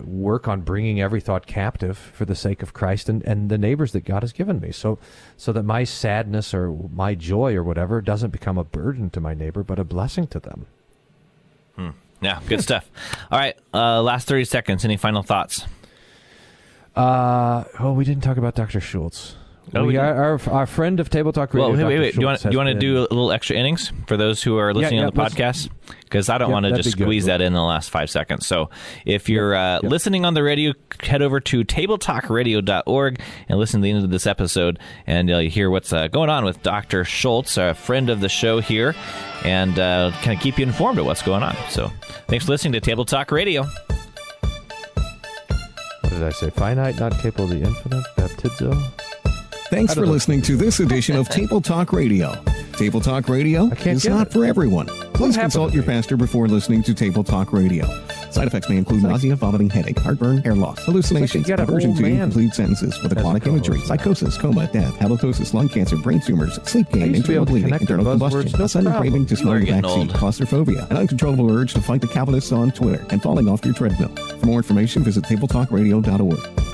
work 0.04 0.48
on 0.48 0.62
bringing 0.62 1.02
every 1.02 1.22
thought 1.22 1.46
captive 1.46 1.98
for 1.98 2.26
the 2.26 2.36
sake 2.36 2.62
of 2.62 2.74
Christ 2.74 3.10
and, 3.10 3.24
and 3.24 3.50
the 3.50 3.58
neighbors 3.58 3.92
that 3.94 4.06
God 4.06 4.24
has 4.24 4.34
given 4.34 4.60
me. 4.60 4.72
So 4.72 5.00
so 5.38 5.52
that 5.54 5.64
my 5.64 5.84
sadness 5.84 6.54
or 6.54 6.72
my 6.94 7.16
joy 7.16 7.56
or 7.56 7.64
whatever 7.64 8.02
doesn't 8.02 8.32
become 8.32 8.58
a 8.58 8.64
burden 8.64 9.10
to 9.12 9.20
my 9.20 9.34
neighbor, 9.34 9.64
but 9.64 9.80
a 9.80 9.84
blessing 9.84 10.28
to 10.28 10.40
them. 10.40 10.66
Hmm. 11.76 11.90
Yeah, 12.22 12.40
good 12.48 12.62
stuff. 12.62 12.90
All 13.32 13.40
right, 13.40 13.58
uh, 13.74 14.02
last 14.02 14.28
thirty 14.28 14.46
seconds. 14.46 14.86
Any 14.86 14.98
final 14.98 15.24
thoughts? 15.24 15.66
Uh, 16.96 17.64
oh, 17.80 17.94
we 17.94 18.06
didn't 18.06 18.24
talk 18.24 18.38
about 18.38 18.56
Dr. 18.56 18.80
Schultz. 18.80 19.36
Oh, 19.76 19.82
we 19.82 19.94
we 19.94 19.98
our, 19.98 20.14
our, 20.14 20.50
our 20.52 20.66
friend 20.68 21.00
of 21.00 21.10
Table 21.10 21.32
Talk 21.32 21.54
Radio. 21.54 21.70
Well, 21.70 21.78
wait, 21.78 21.86
wait, 21.86 22.00
wait. 22.00 22.14
Do 22.16 22.22
you 22.22 22.28
want 22.28 22.40
Schultz 22.40 22.50
do 22.50 22.54
you 22.56 22.60
has 22.60 22.66
want 22.68 22.80
to 22.80 22.86
do 22.86 23.00
a 23.00 23.02
little 23.02 23.32
extra 23.32 23.56
innings 23.56 23.92
for 24.08 24.18
those 24.18 24.44
who 24.44 24.58
are 24.58 24.74
listening 24.74 25.00
yeah, 25.00 25.08
on 25.08 25.14
the 25.14 25.20
podcast? 25.20 25.70
Because 26.02 26.30
I 26.30 26.38
don't 26.38 26.50
Yeah, 26.50 26.54
want 26.54 26.66
to 26.66 26.74
just 26.74 26.96
be 26.96 27.00
good. 27.00 27.06
squeeze 27.06 27.26
that 27.26 27.42
in 27.42 27.48
in 27.48 27.54
the 27.54 27.62
last 27.62 27.90
five 27.90 28.10
seconds. 28.10 28.46
So 28.46 28.70
if 29.06 29.30
you're 29.30 29.56
uh, 29.56 29.80
listening 29.82 30.26
on 30.26 30.34
the 30.36 30.44
radio, 30.44 30.74
head 31.02 31.22
over 31.24 31.40
to 31.40 31.64
tabletalkradio.org 31.64 33.20
and 33.50 33.60
listen 33.60 33.82
to 33.82 33.84
the 33.86 33.92
end 33.92 34.04
of 34.04 34.12
this 34.12 34.28
episode, 34.28 34.80
and 35.08 35.28
you'll 35.30 35.40
hear 35.40 35.70
what's 35.72 35.92
uh, 35.92 36.08
going 36.08 36.30
on 36.30 36.46
with 36.46 36.62
Dr. 36.62 37.04
Schultz, 37.04 37.58
a 37.58 37.74
friend 37.74 38.10
of 38.10 38.20
the 38.20 38.30
show 38.30 38.60
here, 38.60 38.94
and 39.44 39.80
uh, 39.80 40.12
kind 40.22 40.38
of 40.38 40.44
keep 40.44 40.60
you 40.60 40.66
informed 40.66 41.00
of 41.00 41.06
what's 41.06 41.24
going 41.24 41.42
on. 41.42 41.56
So 41.70 41.92
thanks 42.28 42.46
for 42.46 42.52
listening 42.52 42.74
to 42.74 42.82
Table 42.82 43.06
Talk 43.06 43.32
Radio. 43.32 43.64
What 46.02 46.10
did 46.10 46.24
I 46.24 46.30
say? 46.32 46.50
Finite, 46.52 47.00
not 47.00 47.18
capable 47.20 47.46
of 47.46 47.50
the 47.52 47.62
infinite? 47.66 48.04
Baptizo? 48.18 48.92
Thanks 49.74 49.96
for 49.96 50.02
know. 50.02 50.12
listening 50.12 50.44
to 50.44 50.56
this 50.56 50.80
edition 50.80 51.16
of 51.16 51.28
Table 51.30 51.60
Talk 51.60 51.94
Radio. 51.94 52.36
Table 52.74 53.02
Talk 53.02 53.28
Radio 53.28 53.66
is 53.70 54.08
not 54.08 54.28
it. 54.28 54.34
for 54.34 54.46
everyone. 54.46 54.86
Please 55.16 55.36
consult 55.36 55.74
your 55.74 55.82
pastor 55.82 56.16
before 56.16 56.48
listening 56.48 56.84
to 56.84 56.94
Table 56.94 57.24
Talk 57.24 57.52
Radio. 57.52 57.88
Side 58.30 58.46
effects 58.46 58.70
may 58.70 58.78
include 58.78 59.02
nausea, 59.02 59.36
vomiting, 59.36 59.72
headache, 59.72 59.98
heartburn, 59.98 60.44
hair 60.44 60.54
loss, 60.54 60.86
hallucinations, 60.86 61.48
got 61.48 61.60
an 61.60 61.68
aversion 61.68 61.96
to 61.96 62.04
man 62.04 62.12
incomplete 62.12 62.54
sentences 62.54 63.02
with 63.02 63.14
a 63.14 63.20
aquatic 63.20 63.48
imagery, 63.48 63.80
psychosis, 63.80 64.38
coma, 64.38 64.68
death, 64.68 64.94
halitosis, 65.00 65.56
lung 65.56 65.68
cancer, 65.68 65.98
brain 65.98 66.22
tumors, 66.22 66.60
sleep 66.70 66.86
I 66.94 66.98
gain, 67.00 67.16
used 67.16 67.26
to 67.26 67.32
be 67.32 67.36
internal 67.38 67.46
bleeding, 67.46 67.74
internal 67.74 68.06
combustion, 68.06 68.52
no 68.60 68.66
a 68.66 68.70
sudden 68.70 68.92
problem. 68.92 69.12
craving 69.12 69.26
to 69.26 69.32
You 69.32 69.38
smell 69.38 69.54
are 69.54 69.60
the 69.60 69.66
getting 69.66 69.84
backseat, 69.84 70.14
claustrophobia, 70.14 70.88
an 70.92 70.98
uncontrollable 70.98 71.52
urge 71.52 71.74
to 71.74 71.82
fight 71.82 72.02
the 72.02 72.08
capitalists 72.08 72.52
on 72.52 72.70
Twitter, 72.72 73.04
and 73.10 73.24
falling 73.24 73.50
off 73.50 73.66
your 73.66 73.74
treadmill. 73.74 74.10
For 74.40 74.46
more 74.46 74.58
information, 74.58 75.04
visit 75.04 75.24
tabletalkradio.org. 75.24 76.73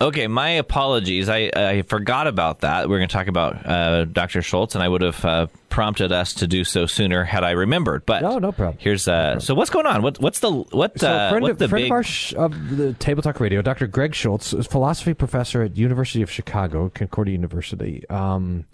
Okay, 0.00 0.26
my 0.26 0.50
apologies. 0.50 1.28
I, 1.28 1.50
I 1.54 1.82
forgot 1.82 2.26
about 2.26 2.60
that. 2.60 2.88
We're 2.88 2.98
going 2.98 3.08
to 3.08 3.12
talk 3.12 3.28
about 3.28 3.64
uh, 3.64 4.04
Dr. 4.04 4.42
Schultz, 4.42 4.74
and 4.74 4.82
I 4.82 4.88
would 4.88 5.02
have 5.02 5.24
uh, 5.24 5.46
prompted 5.68 6.10
us 6.10 6.34
to 6.34 6.46
do 6.46 6.64
so 6.64 6.86
sooner 6.86 7.24
had 7.24 7.44
I 7.44 7.52
remembered. 7.52 8.04
But 8.04 8.22
No, 8.22 8.38
no 8.38 8.52
problem. 8.52 8.76
Here's 8.80 9.06
uh, 9.06 9.38
so 9.38 9.54
what's 9.54 9.70
going 9.70 9.86
on? 9.86 10.02
What 10.02 10.20
what's 10.20 10.40
the 10.40 10.50
what 10.50 10.98
So, 10.98 11.08
uh, 11.10 11.30
friend, 11.30 11.48
of, 11.48 11.58
the 11.58 11.68
friend 11.68 11.84
big 11.84 11.90
of, 11.90 11.92
our 11.92 12.02
sh- 12.02 12.34
of 12.34 12.76
the 12.76 12.92
Table 12.94 13.22
Talk 13.22 13.38
Radio, 13.38 13.62
Dr. 13.62 13.86
Greg 13.86 14.14
Schultz, 14.14 14.52
is 14.52 14.66
philosophy 14.66 15.14
professor 15.14 15.62
at 15.62 15.76
University 15.76 16.22
of 16.22 16.30
Chicago, 16.30 16.90
Concordia 16.92 17.32
University, 17.32 18.04
um, 18.10 18.66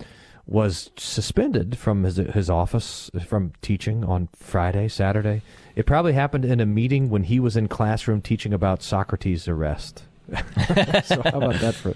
was 0.47 0.91
suspended 0.97 1.77
from 1.77 2.03
his 2.05 2.17
his 2.17 2.49
office 2.49 3.11
from 3.27 3.53
teaching 3.61 4.05
on 4.05 4.29
Friday, 4.35 4.89
Saturday. 4.89 5.43
It 5.77 5.85
probably 5.87 6.15
happened 6.15 6.45
in 6.47 6.61
a 6.61 6.67
meeting 6.67 7.11
when 7.11 7.25
he 7.25 7.39
was 7.39 7.57
in 7.57 7.69
classroom 7.69 8.23
teaching 8.23 8.53
about 8.55 8.83
Socrates' 8.83 9.47
arrest. 9.47 10.05
so 11.05 11.23
how 11.23 11.39
about 11.39 11.61
that 11.61 11.75
for 11.75 11.95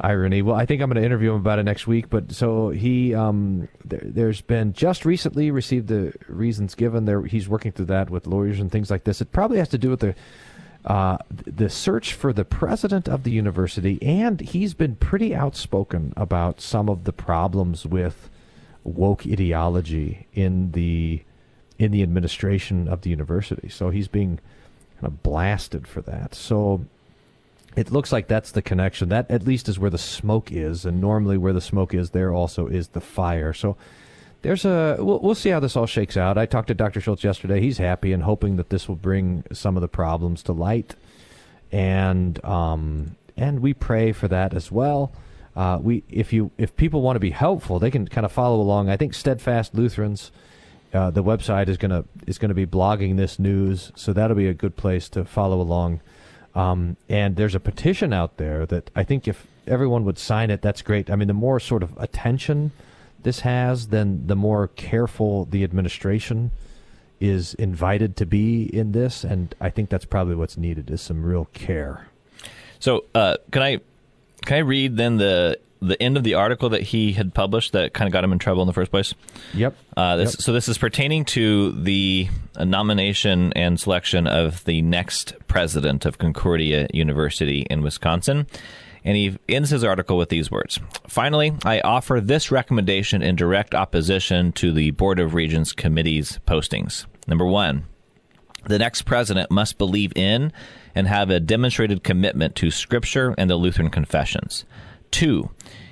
irony? 0.00 0.42
Well, 0.42 0.56
I 0.56 0.66
think 0.66 0.82
I'm 0.82 0.90
going 0.90 1.00
to 1.00 1.06
interview 1.06 1.30
him 1.30 1.36
about 1.36 1.58
it 1.58 1.64
next 1.64 1.86
week. 1.86 2.10
But 2.10 2.32
so 2.32 2.70
he, 2.70 3.14
um, 3.14 3.68
there, 3.84 4.02
there's 4.02 4.40
been 4.40 4.72
just 4.72 5.04
recently 5.04 5.50
received 5.50 5.88
the 5.88 6.12
reasons 6.28 6.74
given. 6.74 7.04
There, 7.04 7.22
he's 7.22 7.48
working 7.48 7.72
through 7.72 7.86
that 7.86 8.10
with 8.10 8.26
lawyers 8.26 8.60
and 8.60 8.70
things 8.70 8.90
like 8.90 9.04
this. 9.04 9.20
It 9.20 9.32
probably 9.32 9.58
has 9.58 9.68
to 9.70 9.78
do 9.78 9.90
with 9.90 10.00
the 10.00 10.14
uh, 10.84 11.18
the 11.28 11.68
search 11.68 12.14
for 12.14 12.32
the 12.32 12.44
president 12.44 13.08
of 13.08 13.24
the 13.24 13.32
university, 13.32 14.00
and 14.00 14.40
he's 14.40 14.72
been 14.72 14.94
pretty 14.94 15.34
outspoken 15.34 16.12
about 16.16 16.60
some 16.60 16.88
of 16.88 17.02
the 17.02 17.12
problems 17.12 17.84
with 17.84 18.30
woke 18.84 19.26
ideology 19.26 20.28
in 20.32 20.70
the 20.72 21.22
in 21.76 21.90
the 21.90 22.02
administration 22.02 22.86
of 22.86 23.00
the 23.02 23.10
university. 23.10 23.68
So 23.68 23.90
he's 23.90 24.06
being 24.06 24.38
kind 25.00 25.12
of 25.12 25.24
blasted 25.24 25.88
for 25.88 26.00
that. 26.02 26.36
So 26.36 26.86
it 27.76 27.92
looks 27.92 28.10
like 28.10 28.26
that's 28.26 28.50
the 28.52 28.62
connection. 28.62 29.10
That 29.10 29.30
at 29.30 29.46
least 29.46 29.68
is 29.68 29.78
where 29.78 29.90
the 29.90 29.98
smoke 29.98 30.50
is, 30.50 30.86
and 30.86 31.00
normally 31.00 31.36
where 31.36 31.52
the 31.52 31.60
smoke 31.60 31.92
is, 31.92 32.10
there 32.10 32.32
also 32.32 32.66
is 32.66 32.88
the 32.88 33.02
fire. 33.02 33.52
So 33.52 33.76
there's 34.40 34.64
a 34.64 34.96
we'll, 34.98 35.20
we'll 35.20 35.34
see 35.34 35.50
how 35.50 35.60
this 35.60 35.76
all 35.76 35.86
shakes 35.86 36.16
out. 36.16 36.38
I 36.38 36.46
talked 36.46 36.68
to 36.68 36.74
Dr. 36.74 37.00
Schultz 37.00 37.22
yesterday. 37.22 37.60
He's 37.60 37.78
happy 37.78 38.12
and 38.12 38.22
hoping 38.22 38.56
that 38.56 38.70
this 38.70 38.88
will 38.88 38.96
bring 38.96 39.44
some 39.52 39.76
of 39.76 39.82
the 39.82 39.88
problems 39.88 40.42
to 40.44 40.52
light, 40.52 40.94
and 41.70 42.42
um, 42.44 43.16
and 43.36 43.60
we 43.60 43.74
pray 43.74 44.12
for 44.12 44.26
that 44.28 44.54
as 44.54 44.72
well. 44.72 45.12
Uh, 45.54 45.78
we 45.82 46.02
if 46.08 46.32
you 46.32 46.50
if 46.56 46.74
people 46.76 47.02
want 47.02 47.16
to 47.16 47.20
be 47.20 47.30
helpful, 47.30 47.78
they 47.78 47.90
can 47.90 48.08
kind 48.08 48.24
of 48.24 48.32
follow 48.32 48.58
along. 48.60 48.88
I 48.88 48.96
think 48.96 49.14
Steadfast 49.14 49.74
Lutherans. 49.74 50.32
Uh, 50.94 51.10
the 51.10 51.22
website 51.22 51.68
is 51.68 51.76
gonna 51.76 52.04
is 52.26 52.38
gonna 52.38 52.54
be 52.54 52.64
blogging 52.64 53.18
this 53.18 53.38
news, 53.38 53.92
so 53.96 54.14
that'll 54.14 54.36
be 54.36 54.48
a 54.48 54.54
good 54.54 54.76
place 54.76 55.10
to 55.10 55.26
follow 55.26 55.60
along. 55.60 56.00
Um, 56.56 56.96
and 57.10 57.36
there's 57.36 57.54
a 57.54 57.60
petition 57.60 58.14
out 58.14 58.38
there 58.38 58.64
that 58.66 58.90
I 58.96 59.04
think 59.04 59.28
if 59.28 59.46
everyone 59.66 60.04
would 60.06 60.18
sign 60.18 60.50
it, 60.50 60.62
that's 60.62 60.80
great. 60.80 61.10
I 61.10 61.16
mean, 61.16 61.28
the 61.28 61.34
more 61.34 61.60
sort 61.60 61.82
of 61.82 61.92
attention 61.98 62.72
this 63.22 63.40
has, 63.40 63.88
then 63.88 64.26
the 64.26 64.36
more 64.36 64.68
careful 64.68 65.44
the 65.44 65.62
administration 65.62 66.50
is 67.20 67.52
invited 67.54 68.16
to 68.16 68.26
be 68.26 68.64
in 68.74 68.92
this, 68.92 69.22
and 69.22 69.54
I 69.60 69.68
think 69.68 69.90
that's 69.90 70.04
probably 70.06 70.34
what's 70.34 70.56
needed 70.56 70.90
is 70.90 71.02
some 71.02 71.22
real 71.22 71.46
care. 71.52 72.08
So, 72.78 73.04
uh, 73.14 73.36
can 73.50 73.62
I 73.62 73.80
can 74.46 74.56
I 74.56 74.60
read 74.60 74.96
then 74.96 75.18
the 75.18 75.58
the 75.82 76.00
end 76.02 76.16
of 76.16 76.24
the 76.24 76.34
article 76.34 76.70
that 76.70 76.82
he 76.82 77.12
had 77.12 77.34
published 77.34 77.72
that 77.72 77.92
kind 77.92 78.08
of 78.08 78.12
got 78.12 78.24
him 78.24 78.32
in 78.32 78.38
trouble 78.38 78.62
in 78.62 78.66
the 78.66 78.72
first 78.72 78.90
place? 78.90 79.14
Yep. 79.54 79.76
Uh, 79.96 80.16
this, 80.16 80.34
Yep. 80.34 80.40
So 80.40 80.52
this 80.52 80.68
is 80.68 80.78
pertaining 80.78 81.24
to 81.26 81.72
the 81.72 82.28
uh, 82.56 82.64
nomination 82.64 83.52
and 83.52 83.78
selection 83.78 84.26
of 84.26 84.64
the 84.64 84.80
next 84.82 85.34
president 85.48 86.06
of 86.06 86.18
Concordia 86.18 86.88
University 86.92 87.66
in 87.68 87.82
Wisconsin. 87.82 88.46
And 89.04 89.16
he 89.16 89.38
ends 89.48 89.70
his 89.70 89.84
article 89.84 90.16
with 90.16 90.30
these 90.30 90.50
words 90.50 90.80
Finally, 91.06 91.52
I 91.64 91.80
offer 91.80 92.20
this 92.20 92.50
recommendation 92.50 93.22
in 93.22 93.36
direct 93.36 93.74
opposition 93.74 94.52
to 94.52 94.72
the 94.72 94.90
Board 94.92 95.20
of 95.20 95.34
Regents 95.34 95.72
Committee's 95.72 96.40
postings. 96.46 97.06
Number 97.28 97.46
one, 97.46 97.84
the 98.66 98.78
next 98.78 99.02
president 99.02 99.50
must 99.50 99.78
believe 99.78 100.12
in 100.16 100.52
and 100.94 101.06
have 101.06 101.30
a 101.30 101.40
demonstrated 101.40 102.02
commitment 102.02 102.54
to 102.56 102.70
Scripture 102.70 103.34
and 103.38 103.48
the 103.50 103.56
Lutheran 103.56 103.90
confessions. 103.90 104.64
Two, 105.10 105.50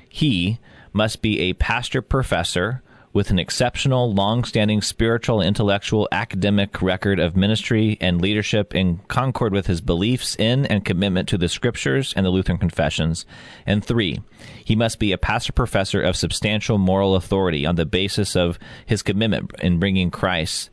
he 0.09 0.59
must 0.93 1.23
be 1.23 1.41
a 1.41 1.55
pastor 1.55 2.03
professor 2.03 2.83
with 3.15 3.31
an 3.31 3.39
exceptional, 3.39 4.13
long 4.13 4.43
standing 4.43 4.83
spiritual, 4.83 5.41
intellectual, 5.41 6.09
academic 6.11 6.83
record 6.83 7.21
of 7.21 7.37
ministry 7.37 7.97
and 8.01 8.21
leadership 8.21 8.75
in 8.75 8.99
concord 9.07 9.53
with 9.53 9.69
his 9.69 9.81
beliefs 9.81 10.35
in 10.37 10.67
and 10.67 10.85
commitment 10.85 11.29
to 11.29 11.39
the 11.39 11.49
Scriptures 11.49 12.13
and 12.17 12.27
the 12.27 12.31
Lutheran 12.31 12.59
confessions. 12.59 13.25
And 13.67 13.85
three, 13.85 14.21
he 14.65 14.75
must 14.75 14.99
be 14.99 15.13
a 15.13 15.19
pastor 15.19 15.53
professor 15.53 16.03
of 16.03 16.17
substantial 16.17 16.77
moral 16.77 17.15
authority 17.15 17.65
on 17.65 17.77
the 17.77 17.87
basis 17.87 18.35
of 18.35 18.59
his 18.85 19.03
commitment 19.03 19.53
in 19.61 19.79
bringing 19.79 20.11
Christ 20.11 20.71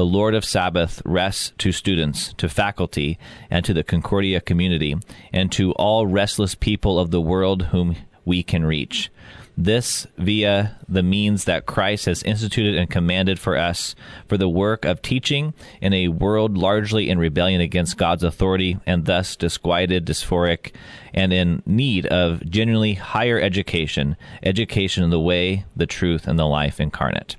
the 0.00 0.06
Lord 0.06 0.34
of 0.34 0.46
Sabbath 0.46 1.02
rests 1.04 1.52
to 1.58 1.72
students, 1.72 2.32
to 2.38 2.48
faculty, 2.48 3.18
and 3.50 3.66
to 3.66 3.74
the 3.74 3.84
Concordia 3.84 4.40
community, 4.40 4.96
and 5.30 5.52
to 5.52 5.72
all 5.72 6.06
restless 6.06 6.54
people 6.54 6.98
of 6.98 7.10
the 7.10 7.20
world 7.20 7.64
whom 7.64 7.96
we 8.24 8.42
can 8.42 8.64
reach. 8.64 9.10
This 9.58 10.06
via 10.16 10.78
the 10.88 11.02
means 11.02 11.44
that 11.44 11.66
Christ 11.66 12.06
has 12.06 12.22
instituted 12.22 12.76
and 12.76 12.88
commanded 12.88 13.38
for 13.38 13.58
us 13.58 13.94
for 14.26 14.38
the 14.38 14.48
work 14.48 14.86
of 14.86 15.02
teaching 15.02 15.52
in 15.82 15.92
a 15.92 16.08
world 16.08 16.56
largely 16.56 17.10
in 17.10 17.18
rebellion 17.18 17.60
against 17.60 17.98
God's 17.98 18.24
authority 18.24 18.78
and 18.86 19.04
thus 19.04 19.36
disquieted, 19.36 20.06
dysphoric, 20.06 20.72
and 21.12 21.30
in 21.30 21.62
need 21.66 22.06
of 22.06 22.48
genuinely 22.48 22.94
higher 22.94 23.38
education, 23.38 24.16
education 24.42 25.04
in 25.04 25.10
the 25.10 25.20
way, 25.20 25.66
the 25.76 25.86
truth, 25.86 26.26
and 26.26 26.38
the 26.38 26.46
life 26.46 26.80
incarnate. 26.80 27.36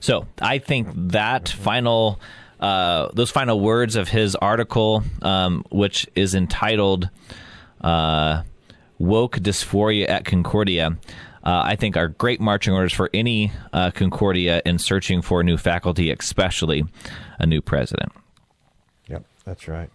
So 0.00 0.26
I 0.40 0.58
think 0.58 0.88
that 0.94 1.48
final, 1.48 2.20
uh, 2.60 3.08
those 3.12 3.30
final 3.30 3.60
words 3.60 3.96
of 3.96 4.08
his 4.08 4.34
article, 4.36 5.02
um, 5.22 5.64
which 5.70 6.06
is 6.14 6.34
entitled 6.34 7.10
uh, 7.80 8.42
"Woke 8.98 9.36
Dysphoria 9.36 10.08
at 10.08 10.24
Concordia," 10.24 10.96
uh, 11.44 11.62
I 11.64 11.76
think 11.76 11.96
are 11.96 12.08
great 12.08 12.40
marching 12.40 12.74
orders 12.74 12.92
for 12.92 13.10
any 13.14 13.52
uh, 13.72 13.90
Concordia 13.90 14.62
in 14.64 14.78
searching 14.78 15.22
for 15.22 15.42
new 15.42 15.56
faculty, 15.56 16.10
especially 16.10 16.84
a 17.38 17.46
new 17.46 17.60
president. 17.60 18.12
Yep, 19.08 19.24
that's 19.44 19.68
right. 19.68 19.90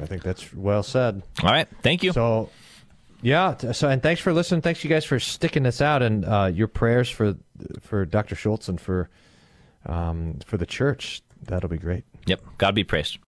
I 0.00 0.06
think 0.06 0.22
that's 0.22 0.52
well 0.52 0.82
said. 0.82 1.22
All 1.42 1.50
right, 1.50 1.68
thank 1.82 2.02
you. 2.02 2.12
So, 2.12 2.50
yeah. 3.22 3.56
So, 3.72 3.88
and 3.88 4.02
thanks 4.02 4.20
for 4.20 4.32
listening. 4.32 4.60
Thanks 4.60 4.82
you 4.84 4.90
guys 4.90 5.04
for 5.04 5.18
sticking 5.18 5.62
this 5.62 5.80
out, 5.80 6.02
and 6.02 6.24
uh, 6.24 6.50
your 6.52 6.68
prayers 6.68 7.08
for 7.08 7.36
for 7.80 8.04
Dr. 8.04 8.34
Schultz 8.34 8.68
and 8.68 8.80
for 8.80 9.08
um, 9.86 10.38
for 10.44 10.56
the 10.56 10.66
church. 10.66 11.22
That'll 11.44 11.68
be 11.68 11.78
great. 11.78 12.04
Yep, 12.26 12.42
God 12.58 12.74
be 12.74 12.84
praised. 12.84 13.18